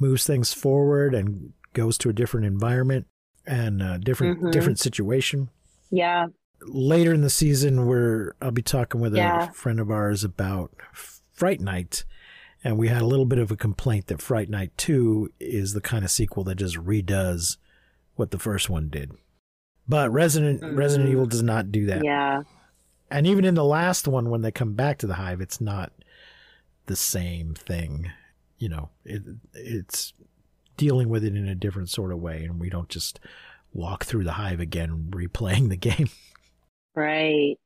moves 0.00 0.26
things 0.26 0.52
forward, 0.52 1.14
and 1.14 1.52
goes 1.72 1.98
to 1.98 2.08
a 2.08 2.12
different 2.12 2.46
environment 2.46 3.06
and 3.46 3.82
a 3.82 3.98
different 3.98 4.40
Mhm. 4.40 4.52
different 4.52 4.78
situation. 4.78 5.48
yeah 5.90 6.26
Later 6.62 7.14
in 7.14 7.20
the 7.22 7.30
season, 7.30 7.86
where 7.86 8.34
I'll 8.42 8.50
be 8.50 8.62
talking 8.62 9.00
with 9.00 9.14
Yeah. 9.14 9.48
a 9.48 9.52
friend 9.52 9.78
of 9.80 9.90
ours 9.90 10.24
about 10.24 10.72
Fright 11.32 11.60
Night, 11.60 12.04
and 12.64 12.76
we 12.76 12.88
had 12.88 13.02
a 13.02 13.06
little 13.06 13.26
bit 13.26 13.38
of 13.38 13.50
a 13.50 13.56
complaint 13.56 14.08
that 14.08 14.20
Fright 14.20 14.48
Night 14.50 14.72
Two 14.76 15.30
is 15.38 15.72
the 15.72 15.80
kind 15.80 16.04
of 16.04 16.10
sequel 16.10 16.42
that 16.44 16.56
just 16.56 16.76
redoes 16.76 17.56
what 18.16 18.32
the 18.32 18.38
first 18.38 18.68
one 18.68 18.88
did. 18.88 19.12
But 19.86 20.10
Resident 20.12 20.60
Resident 20.76 21.08
Mhm. 21.08 21.12
Evil 21.12 21.26
does 21.26 21.42
not 21.42 21.70
do 21.70 21.86
that. 21.86 22.04
yeah 22.04 22.42
And 23.10 23.26
even 23.26 23.44
in 23.46 23.54
the 23.54 23.64
last 23.64 24.06
one, 24.06 24.28
when 24.28 24.42
they 24.42 24.50
come 24.50 24.74
back 24.74 24.98
to 24.98 25.06
the 25.06 25.14
hive, 25.14 25.40
it's 25.40 25.60
not 25.62 25.92
the 26.86 26.96
same 26.96 27.54
thing. 27.54 28.10
You 28.58 28.68
know, 28.68 28.90
it, 29.04 29.22
it's 29.54 30.12
dealing 30.76 31.08
with 31.08 31.24
it 31.24 31.34
in 31.36 31.46
a 31.48 31.54
different 31.54 31.88
sort 31.88 32.12
of 32.12 32.18
way, 32.18 32.44
and 32.44 32.58
we 32.60 32.68
don't 32.68 32.88
just 32.90 33.18
walk 33.72 34.04
through 34.04 34.24
the 34.24 34.32
hive 34.32 34.60
again, 34.60 35.06
replaying 35.10 35.68
the 35.70 35.76
game. 35.90 36.08
Right. 36.98 37.56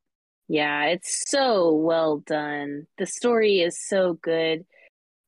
Yeah, 0.48 0.84
it's 0.86 1.30
so 1.30 1.74
well 1.74 2.18
done. 2.18 2.86
The 2.98 3.06
story 3.06 3.60
is 3.60 3.80
so 3.88 4.14
good. 4.14 4.66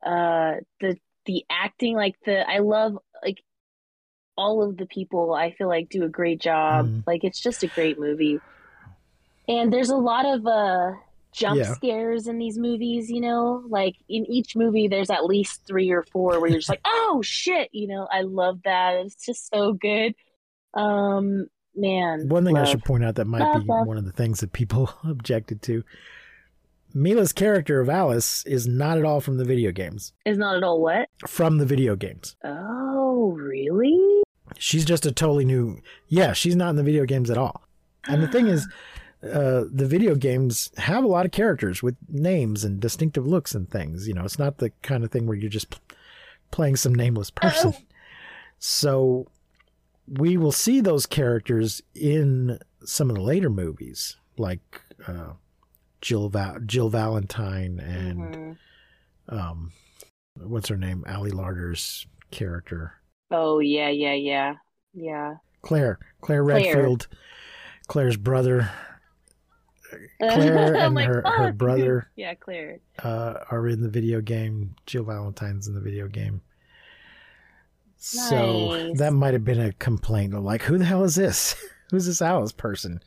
Uh 0.05 0.57
the 0.81 0.99
the 1.25 1.45
acting 1.51 1.97
like 1.97 2.17
the 2.27 2.47
I 2.49 2.59
love 2.59 2.99
like 3.23 3.43
all 4.37 4.62
of 4.69 4.77
the 4.77 4.87
people 4.87 5.33
I 5.33 5.53
feel 5.53 5.69
like 5.69 5.88
do 5.88 6.05
a 6.05 6.09
great 6.11 6.40
job. 6.40 6.87
Mhm. 6.87 7.05
Like 7.07 7.25
it's 7.25 7.40
just 7.40 7.62
a 7.62 7.69
great 7.69 7.99
movie. 7.99 8.40
And 9.49 9.73
there's 9.73 9.90
a 9.90 9.97
lot 9.97 10.27
of 10.27 10.47
uh 10.47 10.93
jump 11.33 11.61
Yeah. 11.61 11.73
scares 11.75 12.27
in 12.27 12.38
these 12.38 12.59
movies, 12.59 13.11
you 13.11 13.23
know? 13.23 13.64
Like 13.69 13.97
in 14.09 14.27
each 14.31 14.55
movie 14.55 14.88
there's 14.88 15.11
at 15.11 15.25
least 15.25 15.62
3 15.67 15.90
or 15.90 16.03
4 16.12 16.40
where 16.40 16.51
you're 16.51 16.59
just 16.59 16.69
like, 16.69 16.83
"Oh 16.85 17.23
shit," 17.23 17.71
you 17.73 17.87
know? 17.88 18.07
I 18.12 18.21
love 18.23 18.61
that. 18.64 18.97
It's 18.97 19.25
just 19.25 19.49
so 19.49 19.73
good. 19.73 20.14
Um 20.75 21.49
man. 21.77 22.29
One 22.29 22.45
thing 22.45 22.57
I 22.57 22.65
should 22.65 22.85
point 22.85 23.05
out 23.05 23.15
that 23.17 23.27
might 23.27 23.41
Love, 23.41 23.63
be 23.63 23.69
love. 23.69 23.87
one 23.87 23.97
of 23.99 24.05
the 24.05 24.13
things 24.13 24.41
that 24.41 24.53
people 24.53 24.91
objected 25.05 25.63
to. 25.63 25.85
Milla's 26.97 27.33
character 27.33 27.81
of 27.81 27.89
Alice 27.89 28.47
is 28.47 28.69
not 28.69 28.99
at 28.99 29.05
all 29.05 29.21
from 29.21 29.37
the 29.37 29.45
video 29.45 29.73
games. 29.73 30.13
is 30.25 30.39
not 30.39 30.57
at 30.57 30.63
all 30.63 30.81
what? 30.81 31.09
From 31.27 31.59
the 31.59 31.67
video 31.67 31.97
games. 31.97 32.37
Oh, 32.45 33.33
really? 33.37 34.23
She's 34.59 34.85
just 34.85 35.05
a 35.05 35.11
totally 35.11 35.45
new. 35.45 35.79
Yeah, 36.09 36.33
she's 36.35 36.55
not 36.55 36.71
in 36.71 36.77
the 36.77 36.85
video 36.85 37.05
games 37.05 37.31
at 37.31 37.39
all. 37.39 37.63
And 38.07 38.23
the 38.23 38.29
thing 38.29 38.47
is, 38.47 38.69
uh, 39.25 39.65
the 39.73 39.87
video 39.87 40.15
games 40.15 40.71
have 40.77 41.03
a 41.03 41.09
lot 41.09 41.27
of 41.27 41.33
characters 41.33 41.83
with 41.83 41.97
names 42.09 42.63
and 42.63 42.79
distinctive 42.79 43.27
looks 43.27 43.55
and 43.57 43.69
things. 43.69 44.07
You 44.07 44.15
know, 44.15 44.25
it's 44.25 44.39
not 44.39 44.59
the 44.59 44.70
kind 44.83 45.03
of 45.03 45.11
thing 45.11 45.27
where 45.27 45.37
you're 45.37 45.51
just 45.51 45.81
playing 46.53 46.77
some 46.77 46.95
nameless 46.95 47.31
person. 47.31 47.75
So 48.61 49.27
we 50.07 50.36
will 50.36 50.52
see 50.52 50.80
those 50.80 51.07
characters 51.07 51.82
in 51.94 52.59
some 52.84 53.09
of 53.11 53.16
the 53.16 53.22
later 53.22 53.48
movies, 53.50 54.16
like 54.36 54.82
uh, 55.07 55.32
Jill 56.00 56.28
Va- 56.28 56.61
Jill 56.66 56.88
Valentine 56.90 57.80
and 57.80 58.18
Mhm. 58.20 58.57
um, 59.28 59.72
what's 60.36 60.68
her 60.68 60.76
name, 60.76 61.05
Ali 61.09 61.30
Larter's 61.30 62.07
character. 62.30 62.94
Oh, 63.30 63.59
yeah, 63.61 63.88
yeah, 63.88 64.14
yeah. 64.14 64.55
Yeah. 64.92 65.36
Claire, 65.62 65.98
Claire 66.20 66.44
Claire. 66.44 66.62
Redfield, 66.74 67.09
Claire's 67.86 68.16
brother. 68.18 68.70
Claire 70.20 70.74
and 70.74 70.94
like, 70.94 71.07
her, 71.07 71.22
her 71.24 71.52
brother 71.57 72.11
Yeah, 72.16 72.34
Claire. 72.34 72.78
uh, 73.02 73.44
are 73.50 73.66
in 73.68 73.80
the 73.80 73.88
video 73.88 74.20
game. 74.20 74.74
Jill 74.86 75.05
Valentine's 75.05 75.68
in 75.68 75.74
the 75.74 75.80
video 75.80 76.09
game. 76.09 76.42
So 78.05 78.92
that 78.96 79.12
might 79.12 79.32
have 79.32 79.44
been 79.44 79.61
a 79.61 79.72
complaint. 79.72 80.34
Of 80.34 80.44
like, 80.44 80.62
who 80.62 80.78
the 80.78 80.84
hell 80.84 81.05
is 81.05 81.14
this? 81.14 81.57
Who's 81.90 82.07
this 82.07 82.20
Alice 82.22 82.52
person? 82.52 83.00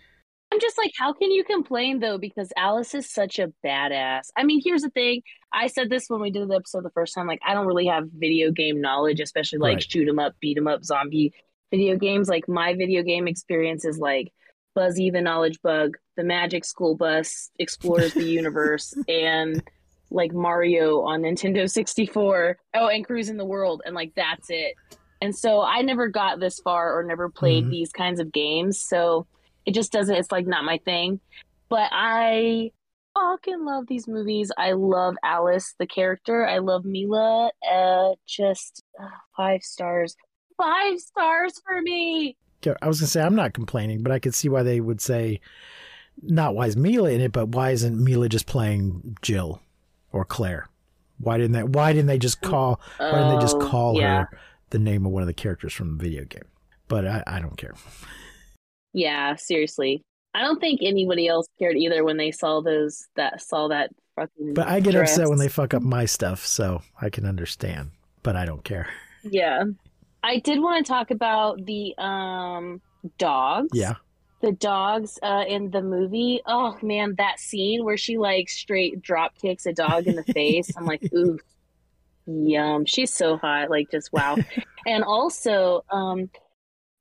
I'm 0.52 0.60
just 0.60 0.78
like, 0.78 0.92
how 0.98 1.12
can 1.14 1.30
you 1.30 1.44
complain 1.44 2.00
though? 2.00 2.18
Because 2.18 2.52
Alice 2.58 2.96
is 2.96 3.12
such 3.12 3.38
a 3.38 3.52
badass. 3.66 4.30
I 4.38 4.44
mean, 4.44 4.62
here's 4.64 4.82
the 4.82 4.90
thing. 4.90 5.22
I 5.52 5.68
said 5.68 5.90
this 5.90 6.06
when 6.10 6.22
we 6.22 6.32
did 6.32 6.48
the 6.50 6.56
episode 6.56 6.84
the 6.84 6.90
first 6.92 7.14
time. 7.14 7.28
Like, 7.28 7.42
I 7.46 7.54
don't 7.54 7.68
really 7.68 7.88
have 7.88 8.06
video 8.18 8.52
game 8.52 8.80
knowledge, 8.82 9.20
especially 9.20 9.60
like 9.60 9.76
Right. 9.76 9.92
shoot 9.92 10.08
'em 10.08 10.20
up, 10.20 10.36
beat 10.40 10.58
'em 10.58 10.68
up, 10.68 10.84
zombie 10.84 11.34
video 11.70 11.98
games. 11.98 12.30
Like, 12.30 12.48
my 12.48 12.74
video 12.74 13.04
game 13.04 13.28
experience 13.28 13.84
is 13.84 14.00
like 14.00 14.32
Buzzy 14.74 15.10
the 15.10 15.22
Knowledge 15.22 15.60
Bug, 15.62 15.98
the 16.16 16.24
Magic 16.24 16.64
School 16.64 16.96
Bus 16.96 17.52
explores 17.60 18.14
the 18.14 18.24
universe, 18.24 18.94
and 19.10 19.62
like 20.10 20.34
Mario 20.34 21.02
on 21.02 21.22
Nintendo 21.22 21.70
64. 21.70 22.58
Oh, 22.76 22.88
and 22.88 23.06
Cruising 23.06 23.38
the 23.38 23.46
World, 23.46 23.82
and 23.86 23.96
like 23.96 24.14
that's 24.16 24.48
it. 24.50 24.76
And 25.22 25.36
so 25.36 25.62
I 25.62 25.82
never 25.82 26.08
got 26.10 26.40
this 26.40 26.60
far 26.60 26.98
or 26.98 27.04
never 27.04 27.30
played 27.30 27.66
Mhm. 27.66 27.70
these 27.72 27.92
kinds 27.92 28.20
of 28.20 28.32
games. 28.32 28.80
So 28.80 29.26
it 29.66 29.74
just 29.74 29.92
doesn't 29.92 30.16
it's 30.16 30.32
like 30.32 30.48
not 30.48 30.64
my 30.64 30.78
thing 30.86 31.20
but 31.70 31.90
i 31.92 32.72
fucking 33.14 33.66
love 33.66 33.86
these 33.88 34.08
movies 34.08 34.50
i 34.58 34.72
love 34.72 35.16
alice 35.26 35.76
the 35.78 35.86
character 35.86 36.48
i 36.48 36.60
love 36.60 36.86
milla 36.86 37.52
uh 37.70 38.12
just 38.26 38.82
uh, 38.98 39.10
five 39.36 39.62
stars 39.62 40.16
five 40.56 40.98
stars 41.02 41.60
for 41.66 41.82
me 41.82 42.38
I 42.82 42.88
was 42.88 43.02
gonna 43.02 43.08
say 43.08 43.22
I'm 43.22 43.36
not 43.36 43.54
complaining, 43.54 44.04
but 44.04 44.12
I 44.14 44.20
could 44.20 44.34
see 44.34 44.48
why 44.50 44.64
they 44.64 44.80
would 44.80 45.02
say 45.02 45.42
not 46.22 46.56
why 46.56 46.66
is 46.68 46.76
Milla 46.78 47.12
in 47.12 47.22
it, 47.22 47.32
but 47.32 47.50
why 47.50 47.72
isn't 47.72 48.02
Milla 48.04 48.28
just 48.30 48.46
playing 48.48 49.18
Jill 49.22 49.62
or 50.18 50.26
Claire? 50.26 50.68
Why 51.20 51.38
didn't 51.38 51.54
they? 51.54 51.64
Why 51.64 51.94
didn't 51.94 52.08
they 52.08 52.18
just 52.20 52.42
call? 52.42 52.80
Why 52.98 53.12
didn't 53.12 53.36
they 53.36 53.42
just 53.42 53.56
Oh, 53.56 53.68
call 53.70 54.00
yeah. 54.00 54.24
her 54.26 54.40
the 54.70 54.80
name 54.80 55.06
of 55.06 55.12
one 55.12 55.24
of 55.24 55.28
the 55.28 55.34
characters 55.34 55.74
from 55.74 55.98
the 55.98 56.04
video 56.04 56.26
game? 56.26 56.44
But 56.88 57.06
I, 57.08 57.24
I 57.28 57.40
don't 57.40 57.58
care. 57.58 57.74
yeah 58.94 59.36
seriously 59.36 60.02
i 60.34 60.42
don't 60.42 60.60
think 60.60 60.80
anybody 60.82 61.28
else 61.28 61.46
cared 61.60 61.76
either 61.78 62.04
when 62.04 62.18
they 62.18 62.32
saw 62.32 62.62
those 62.62 63.06
that 63.16 63.42
saw 63.42 63.68
that 63.68 63.90
fucking 64.16 64.54
But 64.54 64.68
I 64.68 64.80
get 64.80 64.92
dress. 64.94 65.12
upset 65.12 65.30
when 65.30 65.38
they 65.38 65.50
fuck 65.50 65.74
up 65.74 65.82
my 65.84 66.06
stuff, 66.06 66.46
so 66.46 66.82
I 67.02 67.10
can 67.10 67.26
understand. 67.26 67.92
But 68.24 68.36
I 68.36 68.46
don't 68.46 68.64
care. 68.64 68.88
yeah 69.24 69.64
i 70.24 70.40
did 70.40 70.60
want 70.60 70.86
to 70.86 70.92
talk 70.92 71.12
about 71.12 71.64
the 71.66 71.94
um 71.98 72.82
dogs 73.18 73.70
Yeah. 73.74 73.96
The 74.42 74.52
dogs 74.52 75.18
uh 75.24 75.44
in 75.48 75.72
the 75.72 75.82
movie. 75.82 76.42
Oh 76.46 76.78
man 76.82 77.16
that 77.18 77.40
scene 77.40 77.84
where 77.84 77.98
she 77.98 78.18
like 78.18 78.50
straight 78.50 79.02
drop 79.02 79.36
kicks 79.42 79.66
a 79.66 79.74
dog 79.74 80.08
in 80.08 80.16
the 80.16 80.24
face. 80.34 80.72
I'm 80.78 80.86
like 80.86 81.04
ooh 81.14 81.40
yum 82.30 82.84
she's 82.86 83.14
so 83.14 83.38
hot 83.38 83.70
like 83.70 83.90
just 83.90 84.12
wow. 84.12 84.36
And 84.86 85.04
also 85.04 85.84
um 85.92 86.30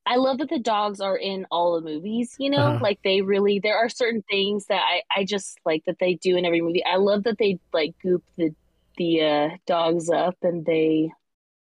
i 0.06 0.16
love 0.16 0.38
that 0.38 0.48
the 0.48 0.58
dogs 0.60 1.00
are 1.00 1.16
in 1.16 1.46
all 1.50 1.74
the 1.74 1.80
movies 1.80 2.36
you 2.38 2.48
know? 2.48 2.58
Uh-huh. 2.58 2.78
like 2.80 3.00
they 3.02 3.22
really 3.22 3.58
there 3.58 3.76
are 3.76 3.88
certain 3.88 4.22
things 4.30 4.66
that 4.66 4.80
i 4.88 5.02
i 5.14 5.24
just 5.24 5.58
like 5.64 5.84
that 5.86 5.98
they 5.98 6.14
do 6.14 6.36
in 6.36 6.44
every 6.44 6.60
movie. 6.60 6.84
I 6.84 6.96
love 6.96 7.24
that 7.24 7.38
they 7.38 7.58
like 7.72 7.94
goop 8.02 8.22
the 8.36 8.54
the 8.96 9.22
uh 9.22 9.48
dogs 9.66 10.08
up 10.10 10.36
and 10.42 10.64
they 10.64 11.10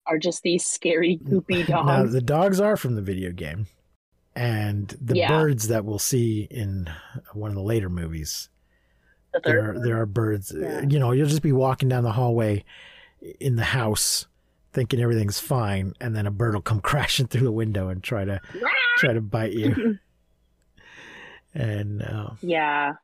are 0.06 0.18
just 0.18 0.42
these 0.42 0.64
scary 0.64 1.18
goopy 1.18 1.68
Now 1.68 1.82
dogs. 1.82 2.12
the 2.12 2.20
dogs 2.22 2.60
are 2.60 2.76
from 2.76 2.94
the 2.94 3.02
video 3.02 3.32
game, 3.32 3.66
and 4.40 4.88
the 5.00 5.16
Yeah. 5.16 5.28
birds 5.28 5.68
that 5.68 5.84
we'll 5.84 5.98
see 5.98 6.48
in 6.50 6.88
one 7.34 7.50
of 7.50 7.54
the 7.56 7.62
later 7.62 7.90
movies. 7.90 8.48
The 9.34 9.40
There, 9.44 9.72
one. 9.74 9.82
there 9.82 10.00
are 10.00 10.06
birds. 10.06 10.50
Yeah. 10.56 10.80
You 10.88 10.98
know, 10.98 11.12
you'll 11.12 11.28
just 11.28 11.42
be 11.42 11.52
walking 11.52 11.88
down 11.90 12.04
the 12.04 12.12
hallway 12.12 12.64
in 13.38 13.56
the 13.56 13.64
house, 13.64 14.26
thinking 14.72 14.98
everything's 15.00 15.38
fine, 15.38 15.92
and 16.00 16.16
then 16.16 16.26
a 16.26 16.30
bird 16.30 16.54
will 16.54 16.62
come 16.62 16.80
crashing 16.90 17.26
through 17.26 17.42
the 17.44 17.52
window 17.52 17.88
and 17.90 18.02
try 18.02 18.24
to 18.24 18.40
try 18.96 19.12
to 19.12 19.20
bite 19.20 19.52
you. 19.52 19.98
and 21.54 22.02
uh, 22.02 22.30
Yeah. 22.40 22.94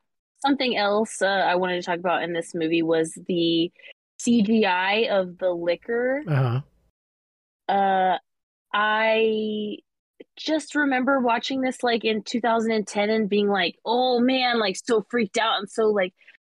Something 0.45 0.75
else 0.77 1.21
uh, 1.21 1.25
I 1.27 1.55
wanted 1.55 1.75
to 1.77 1.81
talk 1.83 1.99
about 1.99 2.23
in 2.23 2.33
this 2.33 2.53
movie 2.55 2.81
was 2.83 3.17
the 3.27 3.71
CGI 4.19 5.09
of 5.09 5.37
the 5.37 5.49
licker. 5.51 6.23
Uh-huh. 6.27 6.61
Uh, 7.73 8.17
I 8.73 9.77
just 10.37 10.75
remember 10.75 11.19
watching 11.19 11.61
this 11.61 11.83
like 11.83 12.05
in 12.05 12.23
2010 12.23 13.09
and 13.09 13.27
being 13.29 13.49
like, 13.49 13.77
oh 13.85 14.19
man, 14.19 14.59
like 14.59 14.77
so 14.77 15.05
freaked 15.09 15.37
out 15.37 15.59
and 15.59 15.69
so 15.69 15.87
like, 15.87 16.13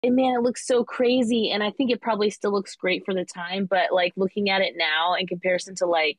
and 0.04 0.16
man, 0.16 0.36
it 0.36 0.42
looks 0.42 0.66
so 0.68 0.84
crazy. 0.84 1.52
And 1.52 1.64
I 1.64 1.72
think 1.72 1.92
it 1.92 2.02
probably 2.02 2.30
still 2.30 2.52
looks 2.52 2.76
great 2.76 3.06
for 3.06 3.14
the 3.14 3.26
time, 3.26 3.66
but 3.66 3.92
like 3.94 4.14
looking 4.16 4.50
at 4.50 4.62
it 4.62 4.74
now 4.78 5.14
in 5.16 5.28
comparison 5.28 5.76
to 5.76 5.86
like 5.86 6.18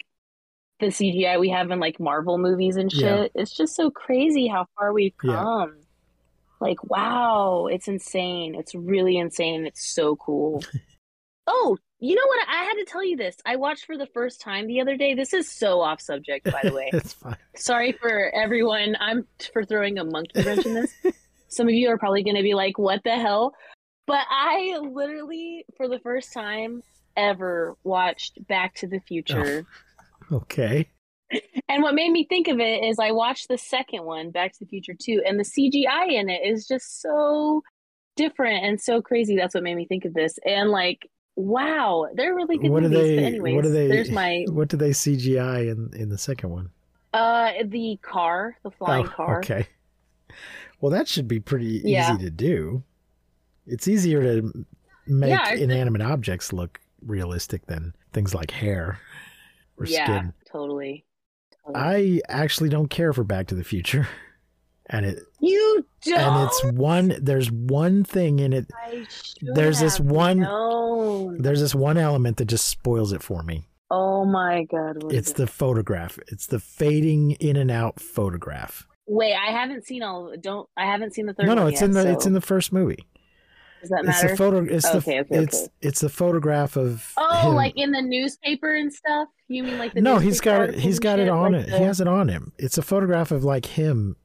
the 0.81 0.87
CGI 0.87 1.39
we 1.41 1.51
have 1.51 1.71
in 1.71 1.81
like 1.81 1.99
Marvel 2.01 2.39
movies 2.39 2.77
and 2.77 2.91
shit, 2.91 3.03
Yeah. 3.03 3.27
it's 3.43 3.57
just 3.57 3.75
so 3.77 3.91
crazy 3.91 4.47
how 4.47 4.67
far 4.77 4.93
we've 4.93 5.13
Yeah. 5.23 5.33
come. 5.33 5.75
Like, 6.61 6.83
wow, 6.85 7.67
it's 7.71 7.87
insane. 7.89 8.55
It's 8.57 8.75
really 8.75 9.17
insane 9.17 9.65
it's 9.67 9.87
so 9.87 10.17
cool. 10.17 10.63
oh, 11.47 11.77
you 12.01 12.15
know 12.15 12.27
what? 12.27 12.49
I 12.49 12.65
had 12.65 12.75
to 12.75 12.85
tell 12.85 13.05
you 13.05 13.17
this. 13.17 13.37
I 13.45 13.57
watched 13.57 13.85
for 13.85 13.97
the 13.97 14.07
first 14.07 14.41
time 14.41 14.67
the 14.67 14.81
other 14.81 14.97
day. 14.97 15.15
This 15.15 15.33
is 15.33 15.51
so 15.51 15.81
off 15.81 16.01
subject, 16.01 16.51
by 16.51 16.61
the 16.63 16.73
way. 16.73 16.91
it's 16.93 17.13
fine. 17.15 17.37
Sorry 17.57 17.93
for 17.93 18.31
everyone. 18.35 18.97
I'm 19.01 19.27
for 19.53 19.65
throwing 19.65 19.99
a 19.99 20.05
monkey 20.05 20.43
wrench 20.43 20.65
in 20.65 20.75
this. 20.75 20.93
Some 21.49 21.67
of 21.67 21.75
you 21.75 21.89
are 21.89 21.99
probably 21.99 22.23
going 22.23 22.37
to 22.37 22.43
be 22.43 22.55
like, 22.55 22.79
what 22.79 23.03
the 23.05 23.17
hell? 23.17 23.55
But 24.07 24.25
I 24.31 24.79
literally, 24.81 25.65
for 25.77 25.89
the 25.89 25.99
first 25.99 26.33
time 26.33 26.83
ever, 27.17 27.77
watched 27.83 28.47
Back 28.47 28.75
to 28.77 28.87
the 28.87 29.01
Future. 29.01 29.67
Oh, 30.31 30.37
okay. 30.37 30.89
And 31.69 31.83
what 31.83 31.95
made 31.95 32.11
me 32.11 32.27
think 32.27 32.49
of 32.49 32.61
it 32.61 32.85
is 32.85 32.99
I 32.99 33.11
watched 33.11 33.49
the 33.49 33.59
second 33.59 34.05
one, 34.05 34.31
Back 34.31 34.53
to 34.53 34.59
the 34.61 34.67
Future 34.67 34.95
2, 34.99 35.23
and 35.27 35.39
the 35.39 35.45
CGI 35.45 36.13
in 36.13 36.31
it 36.31 36.41
is 36.47 36.67
just 36.67 37.03
so 37.03 37.63
different 38.17 38.65
and 38.65 38.81
so 38.81 39.03
crazy. 39.03 39.37
That's 39.37 39.55
what 39.55 39.65
made 39.65 39.77
me 39.77 39.87
think 39.87 40.05
of 40.05 40.15
this. 40.15 40.39
And 40.47 40.71
like, 40.71 41.09
wow, 41.39 42.09
they're 42.15 42.35
really 42.35 42.59
good 42.59 42.71
What 42.71 42.83
do 42.83 42.89
movies. 42.89 43.07
they? 43.09 43.17
but 43.17 43.25
anyways, 43.25 43.55
what 43.55 43.65
do 43.65 43.71
they? 43.73 43.87
there's 43.89 44.11
my 44.11 44.45
What 44.51 44.69
do 44.69 44.77
they 44.77 44.91
CGI 44.91 45.71
in 45.71 45.91
in 45.99 46.09
the 46.09 46.19
second 46.19 46.51
one? 46.51 46.71
uh 47.15 47.53
the 47.65 47.99
car, 48.03 48.57
the 48.63 48.71
flying 48.71 49.07
oh, 49.07 49.11
car. 49.11 49.39
okay. 49.39 49.67
Well, 50.81 50.91
that 50.93 51.09
should 51.09 51.27
be 51.27 51.41
pretty 51.41 51.81
Yeah. 51.85 52.15
easy 52.15 52.25
to 52.25 52.31
do. 52.31 52.83
It's 53.67 53.89
easier 53.89 54.23
to 54.23 54.65
make 55.07 55.31
Yeah, 55.31 55.55
inanimate 55.55 56.03
objects 56.03 56.53
look 56.53 56.81
realistic 57.05 57.67
than 57.67 57.95
things 58.13 58.35
like 58.35 58.51
hair 58.51 58.99
or 59.79 59.87
yeah, 59.87 60.05
skin. 60.05 60.33
totally. 60.51 61.05
totally. 61.65 61.83
I 61.85 62.21
actually 62.29 62.69
don't 62.69 62.89
care 62.89 63.13
for 63.13 63.25
Back 63.25 63.47
to 63.49 63.55
the 63.55 63.65
Future, 63.65 64.07
and 64.89 65.07
it 65.07 65.19
you 65.41 65.85
don't. 66.03 66.19
and 66.21 66.47
it's 66.49 66.65
one. 66.79 67.17
There's 67.21 67.51
one 67.51 68.05
thing 68.05 68.39
in 68.39 68.53
it. 68.53 68.67
There's 69.43 69.81
this 69.81 70.01
one- 70.01 70.41
known. 70.41 71.43
There's 71.43 71.61
this 71.61 71.75
one 71.75 71.97
element 71.99 72.37
that 72.39 72.47
just 72.47 72.67
spoils 72.69 73.13
it 73.13 73.23
for 73.23 73.43
me. 73.43 73.69
Oh 73.91 74.25
my 74.25 74.65
god! 74.65 75.13
It's 75.13 75.31
it? 75.31 75.37
the 75.37 75.47
photograph. 75.47 76.19
It's 76.29 76.47
the 76.47 76.61
fading 76.61 77.33
in 77.33 77.57
and 77.57 77.71
out 77.71 78.01
photograph. 78.01 78.87
Wait, 79.07 79.35
I 79.35 79.51
haven't 79.51 79.87
seen 79.87 80.03
all. 80.03 80.35
Don't 80.41 80.69
I 80.77 80.85
haven't 80.85 81.15
seen 81.15 81.27
the 81.27 81.33
third 81.33 81.47
No, 81.47 81.55
no, 81.55 81.67
it's 81.67 81.81
yet, 81.81 81.87
in 81.87 81.93
the 81.93 82.03
so 82.03 82.09
it's 82.11 82.27
in 82.27 82.35
the 82.35 82.41
first 82.43 82.73
movie. 82.73 83.07
Does 83.81 83.91
that 83.91 84.05
matter? 84.05 84.27
It's 84.27 84.31
the 84.33 84.37
photo. 84.37 84.65
It's 84.75 84.85
Okay, 84.87 84.99
the 84.99 85.21
okay, 85.21 85.43
it's 85.45 85.59
okay. 85.63 85.73
it's 85.81 86.01
the 86.01 86.09
photograph 86.09 86.77
of 86.77 87.13
Oh, 87.17 87.49
him. 87.51 87.55
like 87.55 87.75
in 87.77 87.93
the 87.93 88.03
newspaper 88.03 88.75
and 88.75 88.93
stuff? 88.93 89.29
You 89.47 89.63
mean 89.63 89.79
like 89.79 89.95
the 89.95 90.01
no, 90.03 90.19
he's 90.19 90.41
got 90.41 90.75
He's 90.75 90.99
got 90.99 91.19
it 91.21 91.29
on 91.29 91.53
Like 91.53 91.63
it. 91.63 91.71
the- 91.71 91.79
He 91.79 91.85
has 91.85 92.01
it 92.01 92.09
on 92.09 92.29
him. 92.29 92.53
It's 92.59 92.77
a 92.77 92.83
photograph 92.83 93.31
of 93.31 93.45
like 93.45 93.65
him 93.67 94.17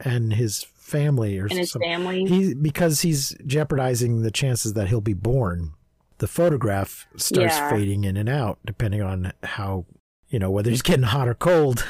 and 0.00 0.32
his 0.34 0.62
family 0.74 1.38
or 1.38 1.46
and 1.46 1.58
his 1.58 1.70
something. 1.72 1.90
family. 1.90 2.24
He 2.26 2.54
because 2.54 3.00
he's 3.02 3.36
jeopardizing 3.46 4.22
the 4.22 4.30
chances 4.30 4.74
that 4.74 4.88
he'll 4.88 5.00
be 5.00 5.14
born. 5.14 5.72
The 6.18 6.26
photograph 6.28 7.06
starts 7.16 7.56
Yeah. 7.56 7.70
fading 7.70 8.04
in 8.04 8.16
and 8.16 8.28
out 8.28 8.58
depending 8.64 9.02
on 9.02 9.32
how 9.42 9.86
you 10.28 10.38
know 10.38 10.50
whether 10.50 10.70
he's 10.70 10.82
getting 10.82 11.04
hot 11.04 11.28
or 11.28 11.34
cold 11.34 11.84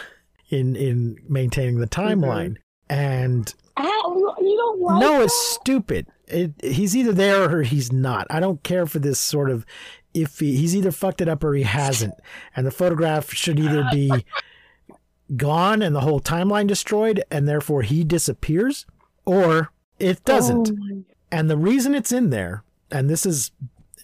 in 0.48 0.76
in 0.76 1.16
maintaining 1.28 1.78
the 1.80 1.86
Mm-hmm. 1.86 2.24
timeline. 2.24 2.57
And 2.88 3.52
Ow, 3.78 4.36
you 4.40 4.57
don't 4.57 4.80
like 4.80 5.00
no, 5.00 5.12
that? 5.18 5.24
it's 5.24 5.57
stupid. 5.61 6.07
It, 6.28 6.52
he's 6.62 6.96
either 6.96 7.12
there 7.12 7.50
or 7.59 7.62
he's 7.62 7.92
not. 7.92 8.26
I 8.30 8.40
don't 8.40 8.62
care 8.62 8.86
for 8.86 8.98
this 8.98 9.18
sort 9.20 9.50
of 9.50 9.66
iffy. 10.14 10.55
He's 10.57 10.74
either 10.76 10.90
fucked 10.92 11.20
it 11.20 11.28
up 11.28 11.42
or 11.44 11.55
he 11.55 11.64
hasn't. 11.64 12.14
And 12.55 12.66
the 12.66 12.70
photograph 12.70 13.32
should 13.32 13.59
either 13.59 13.86
be 13.92 14.11
gone 15.37 15.83
and 15.83 15.95
the 15.95 16.01
whole 16.01 16.20
timeline 16.20 16.66
destroyed 16.66 17.22
and 17.31 17.49
therefore 17.49 17.83
he 17.83 18.05
disappears 18.05 18.87
or 19.25 19.70
it 19.99 20.25
doesn't. 20.25 20.70
Oh 20.70 21.05
And 21.31 21.51
the 21.51 21.57
reason 21.57 21.95
it's 21.95 22.12
in 22.12 22.31
there, 22.31 22.62
and 22.91 23.09
this 23.09 23.25
is 23.27 23.51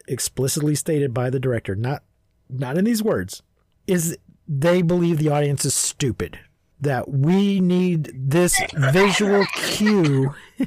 explicitly 0.09 0.75
stated 0.75 1.13
by 1.15 1.31
the 1.31 1.41
director, 1.41 1.75
not 1.75 2.03
not 2.49 2.77
in 2.77 2.85
these 2.85 3.03
words, 3.03 3.43
is 3.87 4.17
they 4.49 4.83
believe 4.83 5.19
the 5.19 5.29
audience 5.29 5.65
is 5.65 5.75
stupid. 5.75 6.39
That 6.81 7.11
we 7.11 7.61
need 7.61 8.11
this 8.15 8.59
visual 8.75 9.45
cue 9.55 10.35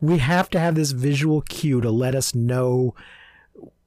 We 0.00 0.18
have 0.18 0.48
to 0.50 0.60
have 0.60 0.74
this 0.74 0.92
visual 0.92 1.42
cue 1.42 1.80
to 1.80 1.90
let 1.90 2.14
us 2.14 2.34
know 2.34 2.94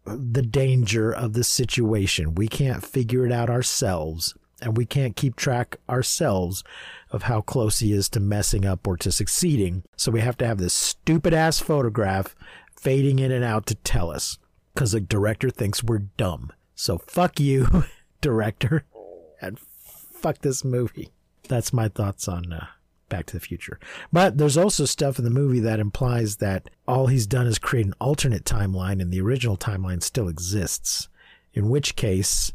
the 0.05 0.43
danger 0.43 1.11
of 1.11 1.33
the 1.33 1.43
situation. 1.43 2.35
We 2.35 2.47
can't 2.47 2.85
figure 2.85 3.25
it 3.25 3.31
out 3.31 3.49
ourselves, 3.49 4.35
and 4.63 4.77
we 4.77 4.85
can't 4.85 5.15
keep 5.15 5.35
track 5.35 5.77
ourselves 5.89 6.63
of 7.11 7.23
how 7.23 7.41
close 7.41 7.79
he 7.79 7.93
is 7.93 8.09
to 8.09 8.19
messing 8.19 8.65
up 8.65 8.87
or 8.87 8.97
to 8.97 9.11
succeeding. 9.11 9.83
So 9.95 10.11
we 10.11 10.21
have 10.21 10.37
to 10.37 10.47
have 10.47 10.57
this 10.57 10.73
stupid 10.73 11.33
ass 11.33 11.59
photograph 11.59 12.35
fading 12.79 13.19
in 13.19 13.31
and 13.31 13.43
out 13.43 13.65
to 13.67 13.75
tell 13.75 14.09
us 14.09 14.37
because 14.73 14.93
the 14.93 14.99
director 14.99 15.49
thinks 15.49 15.83
we're 15.83 15.99
dumb. 15.99 16.51
So 16.75 16.97
fuck 16.97 17.39
you, 17.39 17.83
director, 18.21 18.85
and 19.41 19.59
fuck 19.59 20.39
this 20.39 20.65
movie. 20.65 21.09
That's 21.47 21.73
my 21.73 21.89
thoughts 21.89 22.27
on 22.27 22.51
uh, 22.51 22.67
Back 23.09 23.25
to 23.27 23.33
the 23.33 23.39
Future. 23.39 23.79
But 24.11 24.37
there's 24.37 24.57
also 24.57 24.85
stuff 24.85 25.19
in 25.19 25.25
the 25.25 25.29
movie 25.29 25.59
that 25.59 25.79
implies 25.79 26.37
that 26.37 26.69
all 26.87 27.07
he's 27.07 27.27
done 27.27 27.47
is 27.47 27.59
create 27.59 27.85
an 27.85 27.93
alternate 27.99 28.45
timeline 28.45 29.01
and 29.01 29.11
the 29.11 29.21
original 29.21 29.57
timeline 29.57 30.01
still 30.01 30.27
exists. 30.27 31.09
In 31.53 31.69
which 31.69 31.95
case, 31.95 32.51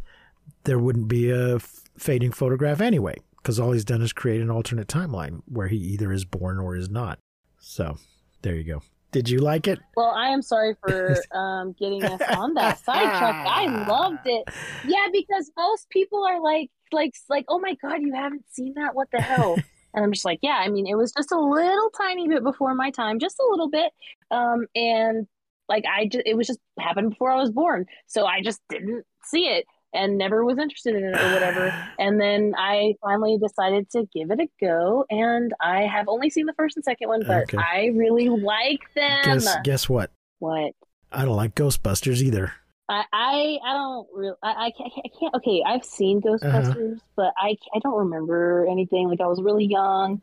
there 0.65 0.79
wouldn't 0.79 1.09
be 1.09 1.31
a 1.31 1.59
fading 2.01 2.33
photograph 2.33 2.81
anyway, 2.81 3.17
because 3.37 3.59
all 3.59 3.73
he's 3.73 3.85
done 3.85 4.03
is 4.03 4.13
create 4.13 4.41
an 4.41 4.51
alternate 4.51 4.89
timeline 4.89 5.43
where 5.47 5.69
he 5.69 5.77
either 5.77 6.13
is 6.13 6.25
born 6.25 6.59
or 6.59 6.77
is 6.77 6.91
not. 6.91 7.19
So, 7.61 7.99
there 8.43 8.55
you 8.55 8.65
go. 8.65 8.83
Did 9.11 9.31
you 9.31 9.39
like 9.39 9.67
it? 9.67 9.79
Well, 9.97 10.11
I 10.11 10.29
am 10.29 10.43
sorry 10.43 10.77
for 10.81 11.17
um, 11.35 11.75
getting 11.79 12.05
us 12.05 12.21
on 12.37 12.55
that 12.55 12.79
sidetrack. 12.81 13.47
I 13.47 13.87
loved 13.89 14.27
it. 14.27 14.49
Yeah, 14.87 15.07
because 15.13 15.51
most 15.57 15.89
people 15.89 16.25
are 16.25 16.43
like, 16.43 16.71
like, 16.93 17.15
like, 17.29 17.47
oh 17.49 17.59
my 17.59 17.75
god, 17.81 18.03
you 18.03 18.15
haven't 18.15 18.45
seen 18.51 18.75
that? 18.75 18.95
What 18.95 19.09
the 19.11 19.21
hell? 19.21 19.55
and 19.95 20.05
I'm 20.05 20.13
just 20.13 20.25
like, 20.25 20.41
yeah. 20.43 20.61
I 20.63 20.69
mean, 20.69 20.87
it 20.87 20.97
was 20.97 21.13
just 21.13 21.33
a 21.33 21.41
little 21.41 21.91
tiny 21.91 22.29
bit 22.29 22.43
before 22.43 22.75
my 22.75 22.91
time, 22.91 23.19
just 23.19 23.39
a 23.39 23.47
little 23.51 23.71
bit. 23.71 23.93
Um, 24.31 24.67
and 24.75 25.27
like, 25.69 25.85
I 25.91 26.07
just, 26.07 26.27
it 26.27 26.37
was 26.37 26.47
just 26.47 26.61
happened 26.79 27.11
before 27.11 27.31
I 27.31 27.37
was 27.37 27.51
born, 27.51 27.87
so 28.07 28.27
I 28.27 28.43
just 28.43 28.61
didn't 28.69 29.05
see 29.25 29.47
it 29.47 29.65
and 29.93 30.18
never 30.18 30.45
was 30.45 30.59
interested 30.59 30.95
in 30.95 31.05
it 31.05 31.20
or 31.20 31.32
whatever. 31.32 31.72
And 31.99 32.20
then 32.20 32.55
I 32.57 32.95
finally 33.03 33.39
decided 33.39 33.91
to 33.91 34.07
give 34.14 34.30
it 34.30 34.39
a 34.41 34.49
go, 34.61 35.05
and 35.11 35.53
I 35.61 35.82
have 35.82 36.07
only 36.09 36.30
seen 36.30 36.47
the 36.47 36.53
first 36.55 36.76
and 36.76 36.84
second 36.84 37.09
one, 37.09 37.24
but 37.26 37.45
Okay. 37.45 37.57
I 37.59 37.91
really 37.97 38.28
like 38.28 38.80
them. 38.95 39.20
Guess 39.24 39.57
guess 39.64 39.89
what? 39.89 40.11
What? 40.39 40.72
I 41.11 41.24
don't 41.24 41.36
like 41.36 41.55
Ghostbusters 41.55 42.22
either. 42.22 42.53
I 42.89 43.03
I, 43.12 43.59
I 43.64 43.72
don't 43.72 44.07
really 44.14 44.36
I, 44.43 44.66
I 44.66 44.70
can't, 44.76 44.93
I 45.05 45.09
can't 45.18 45.34
okay 45.34 45.62
I've 45.66 45.84
seen 45.84 46.22
Uh-huh. 46.24 46.36
Ghostbusters 46.39 47.01
but 47.16 47.32
I 47.36 47.57
I 47.74 47.78
don't 47.80 47.99
remember 47.99 48.66
anything 48.70 49.09
like 49.09 49.20
I 49.20 49.26
was 49.26 49.43
really 49.43 49.64
young 49.66 50.22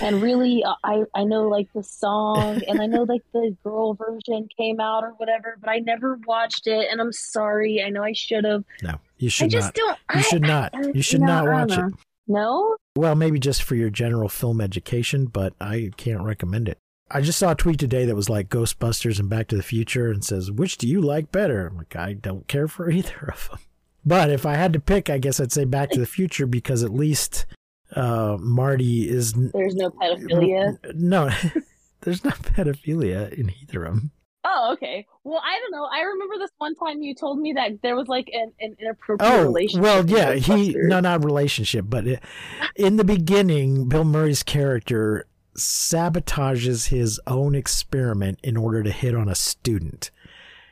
and 0.00 0.22
really 0.22 0.64
I 0.84 1.02
I 1.14 1.24
know 1.24 1.48
like 1.48 1.68
the 1.74 1.82
song 1.82 2.60
and 2.68 2.80
I 2.80 2.86
know 2.86 3.02
like 3.02 3.22
the 3.32 3.56
girl 3.64 3.94
version 3.94 4.48
came 4.56 4.80
out 4.80 5.02
or 5.04 5.10
whatever 5.16 5.56
but 5.60 5.70
I 5.70 5.78
never 5.78 6.18
watched 6.26 6.66
it 6.66 6.88
and 6.90 7.00
I'm 7.00 7.12
sorry 7.12 7.82
I 7.84 7.88
know 7.90 8.02
I 8.04 8.12
should 8.12 8.44
have 8.44 8.64
No, 8.82 8.94
you 9.18 9.28
should 9.28 9.46
I 9.46 9.48
just 9.48 9.66
not. 9.66 9.74
don't 9.74 9.98
You 10.14 10.18
I- 10.18 10.22
should 10.22 10.42
not. 10.42 10.70
I- 10.74 10.90
You 10.94 11.02
should 11.02 11.20
no, 11.20 11.26
not 11.26 11.46
watch 11.70 11.78
it. 11.78 11.94
no 12.28 12.76
Well, 12.96 13.14
maybe 13.14 13.38
just 13.38 13.62
for 13.62 13.74
your 13.74 13.90
general 13.90 14.28
film 14.28 14.60
education, 14.60 15.26
but 15.26 15.54
I 15.60 15.90
can't 15.96 16.22
recommend 16.22 16.68
it. 16.68 16.78
I 17.10 17.20
just 17.20 17.38
saw 17.38 17.50
a 17.50 17.54
tweet 17.54 17.78
today 17.78 18.04
that 18.06 18.14
was 18.14 18.30
like 18.30 18.48
Ghostbusters 18.48 19.18
and 19.20 19.28
Back 19.28 19.48
to 19.48 19.56
the 19.56 19.62
Future 19.62 20.10
and 20.10 20.24
says, 20.24 20.50
which 20.50 20.78
do 20.78 20.88
you 20.88 21.00
like 21.00 21.30
better? 21.32 21.66
I'm 21.66 21.76
like, 21.78 21.94
I 21.96 22.12
don't 22.14 22.46
care 22.48 22.68
for 22.68 22.90
either 22.98 23.30
of 23.32 23.48
them. 23.50 23.58
But 24.04 24.30
if 24.30 24.46
I 24.46 24.54
had 24.54 24.72
to 24.72 24.80
pick, 24.80 25.10
I 25.10 25.18
guess 25.18 25.38
I'd 25.40 25.52
say 25.52 25.64
Back 25.64 25.90
to 25.90 26.00
the 26.00 26.06
Future 26.06 26.46
because 26.46 26.82
at 26.82 26.92
least 26.92 27.44
uh, 27.96 28.36
Marty 28.40 29.08
is. 29.08 29.32
there's 29.52 29.74
no 29.74 29.90
pedophilia 29.90 30.76
No, 30.94 31.30
there's 32.02 32.24
not 32.24 32.38
pedophilia 32.42 33.32
in 33.32 33.50
either 33.62 33.84
of 33.84 33.94
them. 33.94 34.10
oh 34.44 34.72
okay 34.72 35.06
well 35.24 35.40
I 35.44 35.58
don't 35.60 35.70
know 35.72 35.84
I 35.92 36.00
remember 36.02 36.34
this 36.38 36.50
one 36.58 36.74
time 36.74 37.02
you 37.02 37.14
told 37.14 37.38
me 37.38 37.52
that 37.54 37.80
there 37.82 37.94
was 37.96 38.08
like 38.08 38.28
an, 38.32 38.52
an 38.60 38.76
inappropriate 38.80 39.32
Oh, 39.32 39.42
relationship 39.44 39.82
well, 39.82 40.06
yeah, 40.08 40.34
he 40.34 40.74
no, 40.76 41.00
not 41.00 41.24
relationship, 41.24 41.86
but 41.88 42.06
it, 42.06 42.22
in 42.76 42.96
the 42.96 43.04
beginning, 43.04 43.88
Bill 43.88 44.04
Murray's 44.04 44.42
character 44.42 45.26
sabotages 45.56 46.88
his 46.88 47.20
own 47.26 47.54
experiment 47.54 48.38
in 48.42 48.56
order 48.56 48.82
to 48.82 48.90
hit 48.90 49.14
on 49.14 49.28
a 49.28 49.34
student. 49.34 50.10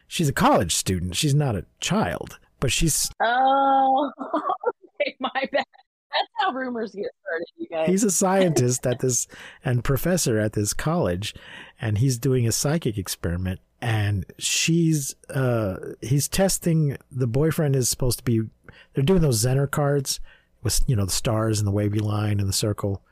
She's 0.09 0.29
a 0.29 0.33
college 0.33 0.75
student. 0.75 1.15
She's 1.15 1.35
not 1.35 1.55
a 1.55 1.67
child, 1.81 2.39
but 2.59 2.73
she's 2.73 3.11
Oh, 3.23 4.11
okay, 5.01 5.15
my 5.21 5.49
bad. 5.53 5.65
That's 6.13 6.29
how 6.41 6.53
rumors 6.53 6.93
get 6.93 7.11
started, 7.23 7.47
you 7.57 7.69
guys. 7.69 7.89
he's 7.89 8.05
a 8.05 8.11
scientist 8.23 8.87
at 8.87 8.99
this 9.01 9.27
and 9.65 9.85
professor 9.85 10.39
at 10.39 10.53
this 10.55 10.73
college, 10.75 11.35
and 11.81 11.99
he's 11.99 12.19
doing 12.19 12.47
a 12.47 12.53
psychic 12.53 12.99
experiment. 12.99 13.61
And 13.83 14.27
she's 14.39 15.15
uh 15.31 15.77
he's 16.03 16.29
testing 16.29 16.99
the 17.11 17.27
boyfriend 17.27 17.75
is 17.77 17.89
supposed 17.89 18.19
to 18.19 18.25
be 18.25 18.43
they're 18.95 19.05
doing 19.05 19.23
those 19.23 19.43
Zener 19.43 19.71
cards 19.71 20.21
with 20.63 20.81
you 20.87 20.95
know 20.97 21.07
the 21.07 21.11
stars 21.13 21.59
and 21.61 21.67
the 21.67 21.73
wavy 21.73 21.99
line 22.01 22.41
and 22.41 22.49
the 22.49 22.53
circle. 22.53 23.03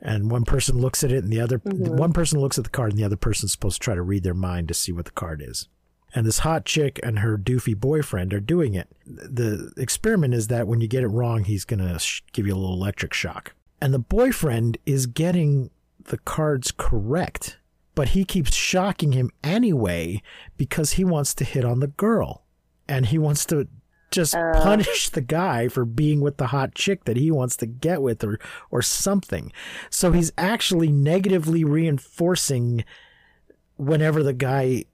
And 0.00 0.30
one 0.30 0.44
person 0.46 0.78
looks 0.78 1.04
at 1.04 1.12
it 1.12 1.22
and 1.22 1.30
the 1.30 1.40
other 1.42 1.58
Mhm. 1.58 1.96
one 1.98 2.14
person 2.14 2.40
looks 2.40 2.56
at 2.56 2.64
the 2.64 2.70
card 2.70 2.92
and 2.92 2.98
the 2.98 3.04
other 3.04 3.16
person's 3.16 3.52
supposed 3.52 3.82
to 3.82 3.84
try 3.84 3.94
to 3.94 4.00
read 4.02 4.22
their 4.22 4.32
mind 4.32 4.68
to 4.68 4.74
see 4.74 4.90
what 4.92 5.04
the 5.04 5.10
card 5.10 5.42
is. 5.46 5.68
And 6.14 6.26
this 6.26 6.40
hot 6.40 6.64
chick 6.64 6.98
and 7.02 7.20
her 7.20 7.38
doofy 7.38 7.76
boyfriend 7.78 8.34
are 8.34 8.40
doing 8.40 8.74
it. 8.74 8.88
The 9.06 9.72
experiment 9.76 10.34
is 10.34 10.48
that 10.48 10.66
when 10.66 10.80
you 10.80 10.88
get 10.88 11.02
it 11.04 11.08
wrong, 11.08 11.44
he's 11.44 11.64
going 11.64 11.80
to 11.80 11.98
sh- 11.98 12.22
give 12.32 12.46
you 12.46 12.54
a 12.54 12.56
little 12.56 12.74
electric 12.74 13.14
shock. 13.14 13.54
And 13.80 13.94
the 13.94 13.98
boyfriend 14.00 14.78
is 14.84 15.06
getting 15.06 15.70
the 16.04 16.18
cards 16.18 16.72
correct, 16.76 17.58
but 17.94 18.08
he 18.08 18.24
keeps 18.24 18.54
shocking 18.54 19.12
him 19.12 19.30
anyway 19.44 20.20
because 20.56 20.92
he 20.92 21.04
wants 21.04 21.34
to 21.34 21.44
hit 21.44 21.64
on 21.64 21.80
the 21.80 21.86
girl. 21.86 22.44
And 22.88 23.06
he 23.06 23.18
wants 23.18 23.44
to 23.46 23.68
just 24.10 24.34
Uh. 24.34 24.52
punish 24.60 25.08
the 25.10 25.20
guy 25.20 25.68
for 25.68 25.84
being 25.84 26.20
with 26.20 26.36
the 26.38 26.48
hot 26.48 26.74
chick 26.74 27.04
that 27.04 27.16
he 27.16 27.30
wants 27.30 27.54
to 27.58 27.66
get 27.66 28.02
with 28.02 28.24
or 28.24 28.40
or 28.72 28.82
something. 28.82 29.52
So 29.88 30.10
he's 30.10 30.32
actually 30.36 30.90
negatively 30.90 31.62
reinforcing 31.62 32.84
whenever 33.76 34.22
the 34.24 34.32
guy 34.32 34.84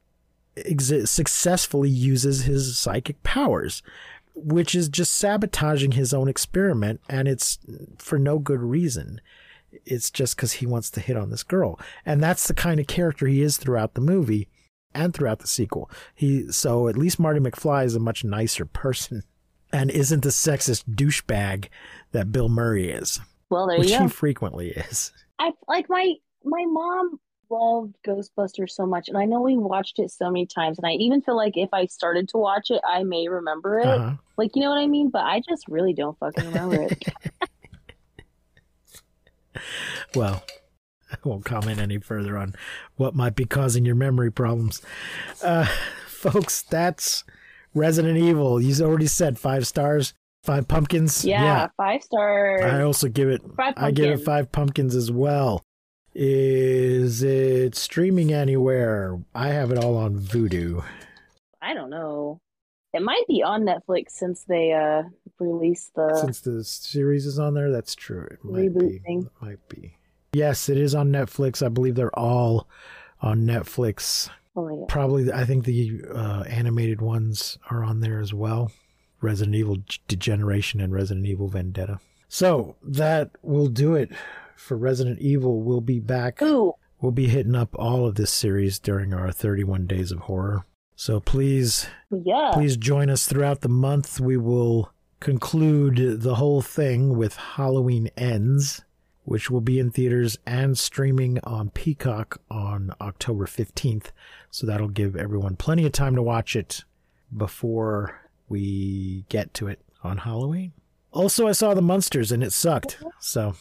exi- 0.56 1.06
successfully 1.08 1.88
uses 1.90 2.44
his 2.44 2.78
psychic 2.78 3.22
powers, 3.22 3.82
which 4.34 4.74
is 4.74 4.88
just 4.88 5.12
sabotaging 5.14 5.92
his 5.92 6.12
own 6.12 6.28
experiment, 6.28 7.00
and 7.08 7.28
it's 7.28 7.58
for 7.98 8.18
no 8.18 8.38
good 8.38 8.60
reason. 8.60 9.20
It's 9.84 10.10
just 10.10 10.36
because 10.36 10.52
he 10.52 10.66
wants 10.66 10.90
to 10.90 11.00
hit 11.00 11.16
on 11.16 11.30
this 11.30 11.42
girl, 11.42 11.78
and 12.04 12.22
that's 12.22 12.46
the 12.48 12.54
kind 12.54 12.80
of 12.80 12.86
character 12.86 13.26
he 13.26 13.42
is 13.42 13.56
throughout 13.56 13.94
the 13.94 14.00
movie 14.00 14.48
and 14.94 15.12
throughout 15.12 15.40
the 15.40 15.46
sequel. 15.46 15.90
He 16.14 16.50
so 16.50 16.88
at 16.88 16.96
least 16.96 17.18
Marty 17.20 17.40
McFly 17.40 17.84
is 17.84 17.94
a 17.94 18.00
much 18.00 18.24
nicer 18.24 18.64
person, 18.64 19.22
and 19.72 19.90
isn't 19.90 20.22
the 20.22 20.30
sexist 20.30 20.84
douchebag 20.94 21.68
that 22.12 22.32
Bill 22.32 22.48
Murray 22.48 22.90
is, 22.90 23.20
well, 23.50 23.66
there 23.66 23.78
which 23.78 23.90
you 23.90 23.98
go. 23.98 24.04
he 24.04 24.08
frequently 24.08 24.68
is. 24.70 25.12
I 25.38 25.52
like 25.68 25.86
my 25.90 26.14
my 26.44 26.64
mom 26.66 27.20
loved 27.50 27.96
Ghostbusters 28.06 28.70
so 28.70 28.86
much, 28.86 29.08
and 29.08 29.16
I 29.16 29.24
know 29.24 29.40
we 29.40 29.56
watched 29.56 29.98
it 29.98 30.10
so 30.10 30.30
many 30.30 30.46
times, 30.46 30.78
and 30.78 30.86
I 30.86 30.92
even 30.92 31.22
feel 31.22 31.36
like 31.36 31.56
if 31.56 31.70
I 31.72 31.86
started 31.86 32.28
to 32.30 32.38
watch 32.38 32.70
it, 32.70 32.80
I 32.88 33.02
may 33.02 33.28
remember 33.28 33.78
it. 33.78 33.86
Uh-huh. 33.86 34.14
Like 34.36 34.54
you 34.54 34.62
know 34.62 34.70
what 34.70 34.78
I 34.78 34.86
mean? 34.86 35.10
But 35.10 35.24
I 35.24 35.40
just 35.48 35.66
really 35.68 35.92
don't 35.92 36.18
fucking 36.18 36.46
remember 36.46 36.82
it. 36.82 37.02
Well, 40.14 40.42
I 41.12 41.16
won't 41.24 41.44
comment 41.44 41.78
any 41.78 41.98
further 41.98 42.36
on 42.38 42.54
what 42.96 43.14
might 43.14 43.36
be 43.36 43.44
causing 43.44 43.84
your 43.84 43.94
memory 43.94 44.32
problems. 44.32 44.82
Uh, 45.42 45.66
folks, 46.06 46.62
that's 46.62 47.24
Resident 47.74 48.16
Evil. 48.16 48.60
You 48.60 48.84
already 48.84 49.06
said 49.06 49.38
five 49.38 49.66
stars, 49.66 50.14
five 50.42 50.68
pumpkins. 50.68 51.24
Yeah, 51.24 51.68
five 51.76 52.02
stars. 52.02 52.62
I 52.62 52.82
also 52.82 53.08
give 53.08 53.28
it. 53.28 53.42
Five 53.56 53.74
I 53.76 53.90
give 53.90 54.10
it 54.10 54.24
five 54.24 54.50
pumpkins 54.50 54.94
as 54.94 55.10
well. 55.12 55.62
Is 56.18 57.22
it 57.22 57.74
streaming 57.74 58.32
anywhere? 58.32 59.20
I 59.34 59.48
have 59.48 59.70
it 59.70 59.76
all 59.76 59.98
on 59.98 60.18
Vudu. 60.18 60.82
I 61.60 61.74
don't 61.74 61.90
know. 61.90 62.40
It 62.94 63.02
might 63.02 63.24
be 63.28 63.42
on 63.42 63.66
Netflix 63.66 64.12
since 64.12 64.42
they 64.44 64.72
uh 64.72 65.02
released 65.38 65.94
the. 65.94 66.16
Since 66.18 66.40
the 66.40 66.64
series 66.64 67.26
is 67.26 67.38
on 67.38 67.52
there, 67.52 67.70
that's 67.70 67.94
true. 67.94 68.26
It 68.30 68.42
might 68.42 68.78
be. 68.78 68.98
thing. 69.00 69.26
It 69.26 69.44
might 69.44 69.68
be. 69.68 69.98
Yes, 70.32 70.70
it 70.70 70.78
is 70.78 70.94
on 70.94 71.12
Netflix. 71.12 71.62
I 71.62 71.68
believe 71.68 71.96
they're 71.96 72.18
all 72.18 72.66
on 73.20 73.42
Netflix. 73.42 74.30
oh 74.56 74.66
god. 74.66 74.88
Probably, 74.88 75.30
I 75.30 75.44
think 75.44 75.66
the 75.66 76.00
uh, 76.14 76.44
animated 76.48 77.02
ones 77.02 77.58
are 77.70 77.84
on 77.84 78.00
there 78.00 78.20
as 78.20 78.32
well. 78.32 78.72
Resident 79.20 79.54
Evil 79.54 79.76
Degeneration 80.08 80.80
and 80.80 80.94
Resident 80.94 81.26
Evil 81.26 81.48
Vendetta. 81.48 82.00
So 82.30 82.76
that 82.82 83.32
will 83.42 83.68
do 83.68 83.94
it 83.94 84.12
for 84.56 84.76
Resident 84.76 85.20
Evil. 85.20 85.62
We'll 85.62 85.80
be 85.80 86.00
back. 86.00 86.42
Ooh, 86.42 86.74
We'll 87.00 87.12
be 87.12 87.28
hitting 87.28 87.54
up 87.54 87.76
all 87.78 88.06
of 88.06 88.14
this 88.14 88.30
series 88.30 88.78
during 88.78 89.12
our 89.12 89.30
31 89.30 89.86
days 89.86 90.10
of 90.12 90.20
horror. 90.20 90.64
So 90.94 91.20
please, 91.20 91.86
yeah. 92.10 92.50
please 92.54 92.76
join 92.78 93.10
us 93.10 93.26
throughout 93.26 93.60
the 93.60 93.68
month. 93.68 94.18
We 94.18 94.38
will 94.38 94.92
conclude 95.20 96.22
the 96.22 96.36
whole 96.36 96.62
thing 96.62 97.18
with 97.18 97.36
Halloween 97.36 98.10
Ends, 98.16 98.82
which 99.24 99.50
will 99.50 99.60
be 99.60 99.78
in 99.78 99.90
theaters 99.90 100.38
and 100.46 100.78
streaming 100.78 101.38
on 101.44 101.68
Peacock 101.70 102.40
on 102.50 102.94
October 102.98 103.44
15th. 103.44 104.06
So 104.50 104.66
that'll 104.66 104.88
give 104.88 105.16
everyone 105.16 105.56
plenty 105.56 105.84
of 105.84 105.92
time 105.92 106.14
to 106.16 106.22
watch 106.22 106.56
it 106.56 106.84
before 107.36 108.22
we 108.48 109.26
get 109.28 109.52
to 109.54 109.68
it 109.68 109.80
on 110.02 110.18
Halloween. 110.18 110.72
Also, 111.12 111.46
I 111.46 111.52
saw 111.52 111.74
The 111.74 111.82
Munsters 111.82 112.32
and 112.32 112.42
it 112.42 112.54
sucked. 112.54 112.98
So 113.20 113.54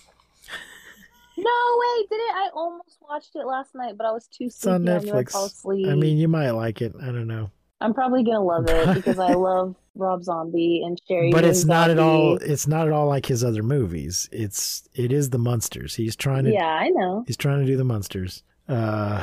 No, 1.37 1.51
wait, 1.79 2.09
did 2.09 2.15
it? 2.15 2.33
I 2.35 2.49
almost 2.53 2.97
watched 3.01 3.35
it 3.35 3.45
last 3.45 3.75
night, 3.75 3.95
but 3.97 4.05
I 4.07 4.11
was 4.11 4.27
too 4.27 4.49
sleepy. 4.49 4.49
it's 4.49 4.65
on 4.67 4.79
sleepy. 4.85 5.09
I 5.09 5.13
knew 5.13 5.19
I'd 5.19 5.29
fall 5.29 5.49
Netflix. 5.49 5.91
I 5.91 5.95
mean, 5.95 6.17
you 6.17 6.27
might 6.27 6.51
like 6.51 6.81
it. 6.81 6.93
I 7.01 7.05
don't 7.07 7.27
know. 7.27 7.51
I'm 7.81 7.93
probably 7.93 8.23
gonna 8.23 8.41
love 8.41 8.65
it 8.69 8.95
because 8.95 9.19
I 9.19 9.33
love 9.33 9.75
Rob 9.95 10.23
Zombie 10.23 10.81
and 10.85 10.99
Sheri. 11.09 11.31
but 11.31 11.43
it's 11.43 11.65
not 11.65 11.89
at 11.89 11.99
all 11.99 12.35
it's 12.37 12.67
not 12.67 12.87
at 12.87 12.93
all 12.93 13.07
like 13.07 13.25
his 13.25 13.43
other 13.43 13.63
movies 13.63 14.27
it's 14.31 14.87
it 14.93 15.11
is 15.11 15.29
the 15.29 15.37
Munsters 15.37 15.93
he's 15.93 16.15
trying 16.15 16.45
to 16.45 16.51
Yeah, 16.51 16.65
I 16.65 16.87
know. 16.89 17.23
he's 17.27 17.37
trying 17.37 17.59
to 17.59 17.65
do 17.65 17.75
the 17.77 17.83
Munsters 17.83 18.43
uh 18.69 19.21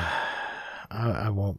I, 0.90 1.10
I 1.10 1.28
won't 1.30 1.58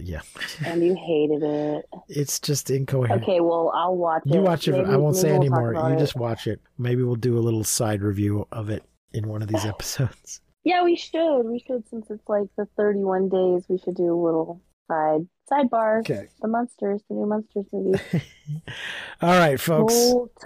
yeah 0.00 0.20
And 0.64 0.82
you 0.84 0.94
hated 0.94 1.42
it. 1.42 1.86
it's 2.08 2.38
just 2.40 2.70
incoherent 2.70 3.22
Okay, 3.22 3.40
well, 3.40 3.72
I'll 3.74 3.96
watch 3.96 4.22
it. 4.26 4.34
you 4.34 4.40
watch 4.42 4.68
it 4.68 4.72
Maybe- 4.72 4.84
i 4.90 4.96
won't 4.96 5.16
say 5.16 5.28
we'll 5.32 5.40
anymore 5.40 5.72
you 5.74 5.94
it. 5.96 5.98
just 5.98 6.14
watch 6.14 6.46
it 6.46 6.60
maybe 6.76 7.02
we'll 7.02 7.16
do 7.16 7.38
a 7.38 7.40
little 7.40 7.64
side 7.64 8.02
review 8.02 8.46
of 8.52 8.68
it 8.70 8.82
in 9.12 9.28
one 9.28 9.42
of 9.42 9.48
these 9.48 9.64
episodes 9.64 10.40
Yeah, 10.64 10.82
we 10.84 10.96
should. 10.96 11.42
We 11.44 11.60
should 11.66 11.88
since 11.88 12.10
it's 12.10 12.28
like 12.28 12.48
the 12.58 12.66
31 12.76 13.28
days. 13.30 13.64
We 13.68 13.78
should 13.78 13.94
do 13.94 14.12
a 14.12 14.20
little 14.22 14.60
side 14.88 15.26
sidebar. 15.50 16.00
okay 16.00 16.26
The 16.42 16.48
Munsters, 16.48 17.00
the 17.08 17.14
new 17.14 17.26
Munsters 17.26 17.64
movie. 17.72 17.98
all 19.22 19.30
right 19.38 19.58
folks 19.58 19.94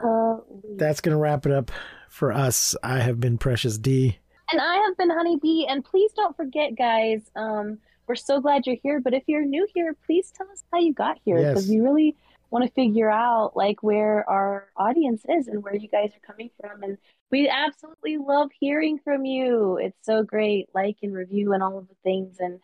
Totally. 0.01 0.77
that's 0.77 1.01
gonna 1.01 1.17
wrap 1.19 1.45
it 1.47 1.53
up 1.53 1.71
for 2.09 2.31
us 2.33 2.77
i 2.83 2.99
have 2.99 3.19
been 3.21 3.39
precious 3.39 3.79
d 3.79 4.19
And 4.53 4.61
I 4.61 4.77
have 4.87 4.97
been 4.99 5.11
Honey 5.11 5.39
B. 5.41 5.67
And 5.69 5.83
please 5.83 6.13
don't 6.13 6.37
forget, 6.37 6.77
guys. 6.77 7.23
Um, 7.35 7.79
we're 8.07 8.17
so 8.17 8.39
glad 8.41 8.67
you're 8.67 8.77
here. 8.83 9.01
But 9.01 9.15
if 9.15 9.23
you're 9.27 9.47
new 9.47 9.67
here, 9.75 9.97
please 10.05 10.31
tell 10.37 10.47
us 10.51 10.63
how 10.71 10.79
you 10.79 10.93
got 10.93 11.17
here 11.25 11.39
because 11.39 11.65
Yes. 11.67 11.71
we 11.71 11.81
really 11.81 12.17
want 12.53 12.67
to 12.67 12.71
figure 12.73 13.11
out 13.11 13.57
like 13.57 13.83
where 13.83 14.29
our 14.29 14.69
audience 14.77 15.23
is 15.27 15.49
and 15.49 15.63
where 15.65 15.75
you 15.75 15.89
guys 15.89 16.11
are 16.11 16.27
coming 16.33 16.51
from. 16.61 16.83
And 16.83 16.99
we 17.31 17.49
absolutely 17.49 18.19
love 18.19 18.51
hearing 18.61 18.99
from 19.03 19.25
you. 19.25 19.79
It's 19.79 19.97
so 20.03 20.23
great. 20.23 20.69
Like 20.75 20.99
and 21.03 21.15
review 21.15 21.55
and 21.55 21.63
all 21.63 21.79
of 21.79 21.89
the 21.89 21.97
things. 22.05 22.37
And 22.39 22.61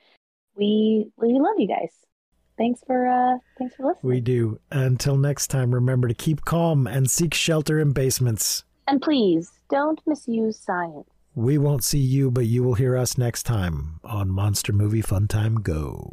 we 0.55 1.11
we 1.17 1.33
love 1.41 1.55
you 1.57 1.67
guys. 1.67 1.91
Thanks 2.59 2.83
for 2.87 3.09
uh 3.09 3.39
thanks 3.57 3.77
for 3.77 3.87
listening. 3.87 4.11
we 4.11 4.21
do 4.21 4.61
until 4.71 5.17
next 5.17 5.47
time 5.47 5.75
remember 5.75 6.07
to 6.07 6.15
keep 6.15 6.45
calm 6.45 6.87
and 6.87 7.11
seek 7.11 7.33
shelter 7.33 7.79
in 7.79 7.93
basements 7.93 8.65
And 8.87 9.01
please 9.01 9.53
don't 9.71 10.01
misuse 10.07 10.59
science. 10.59 11.09
We 11.35 11.57
won't 11.57 11.85
see 11.85 11.99
you, 12.01 12.31
but 12.31 12.47
you 12.47 12.63
will 12.65 12.75
hear 12.75 12.97
us 12.97 13.17
next 13.17 13.45
time 13.45 14.01
on 14.03 14.29
Monster 14.29 14.73
Movie 14.73 15.03
Fun 15.03 15.29
Time 15.29 15.57
Go. 15.61 16.13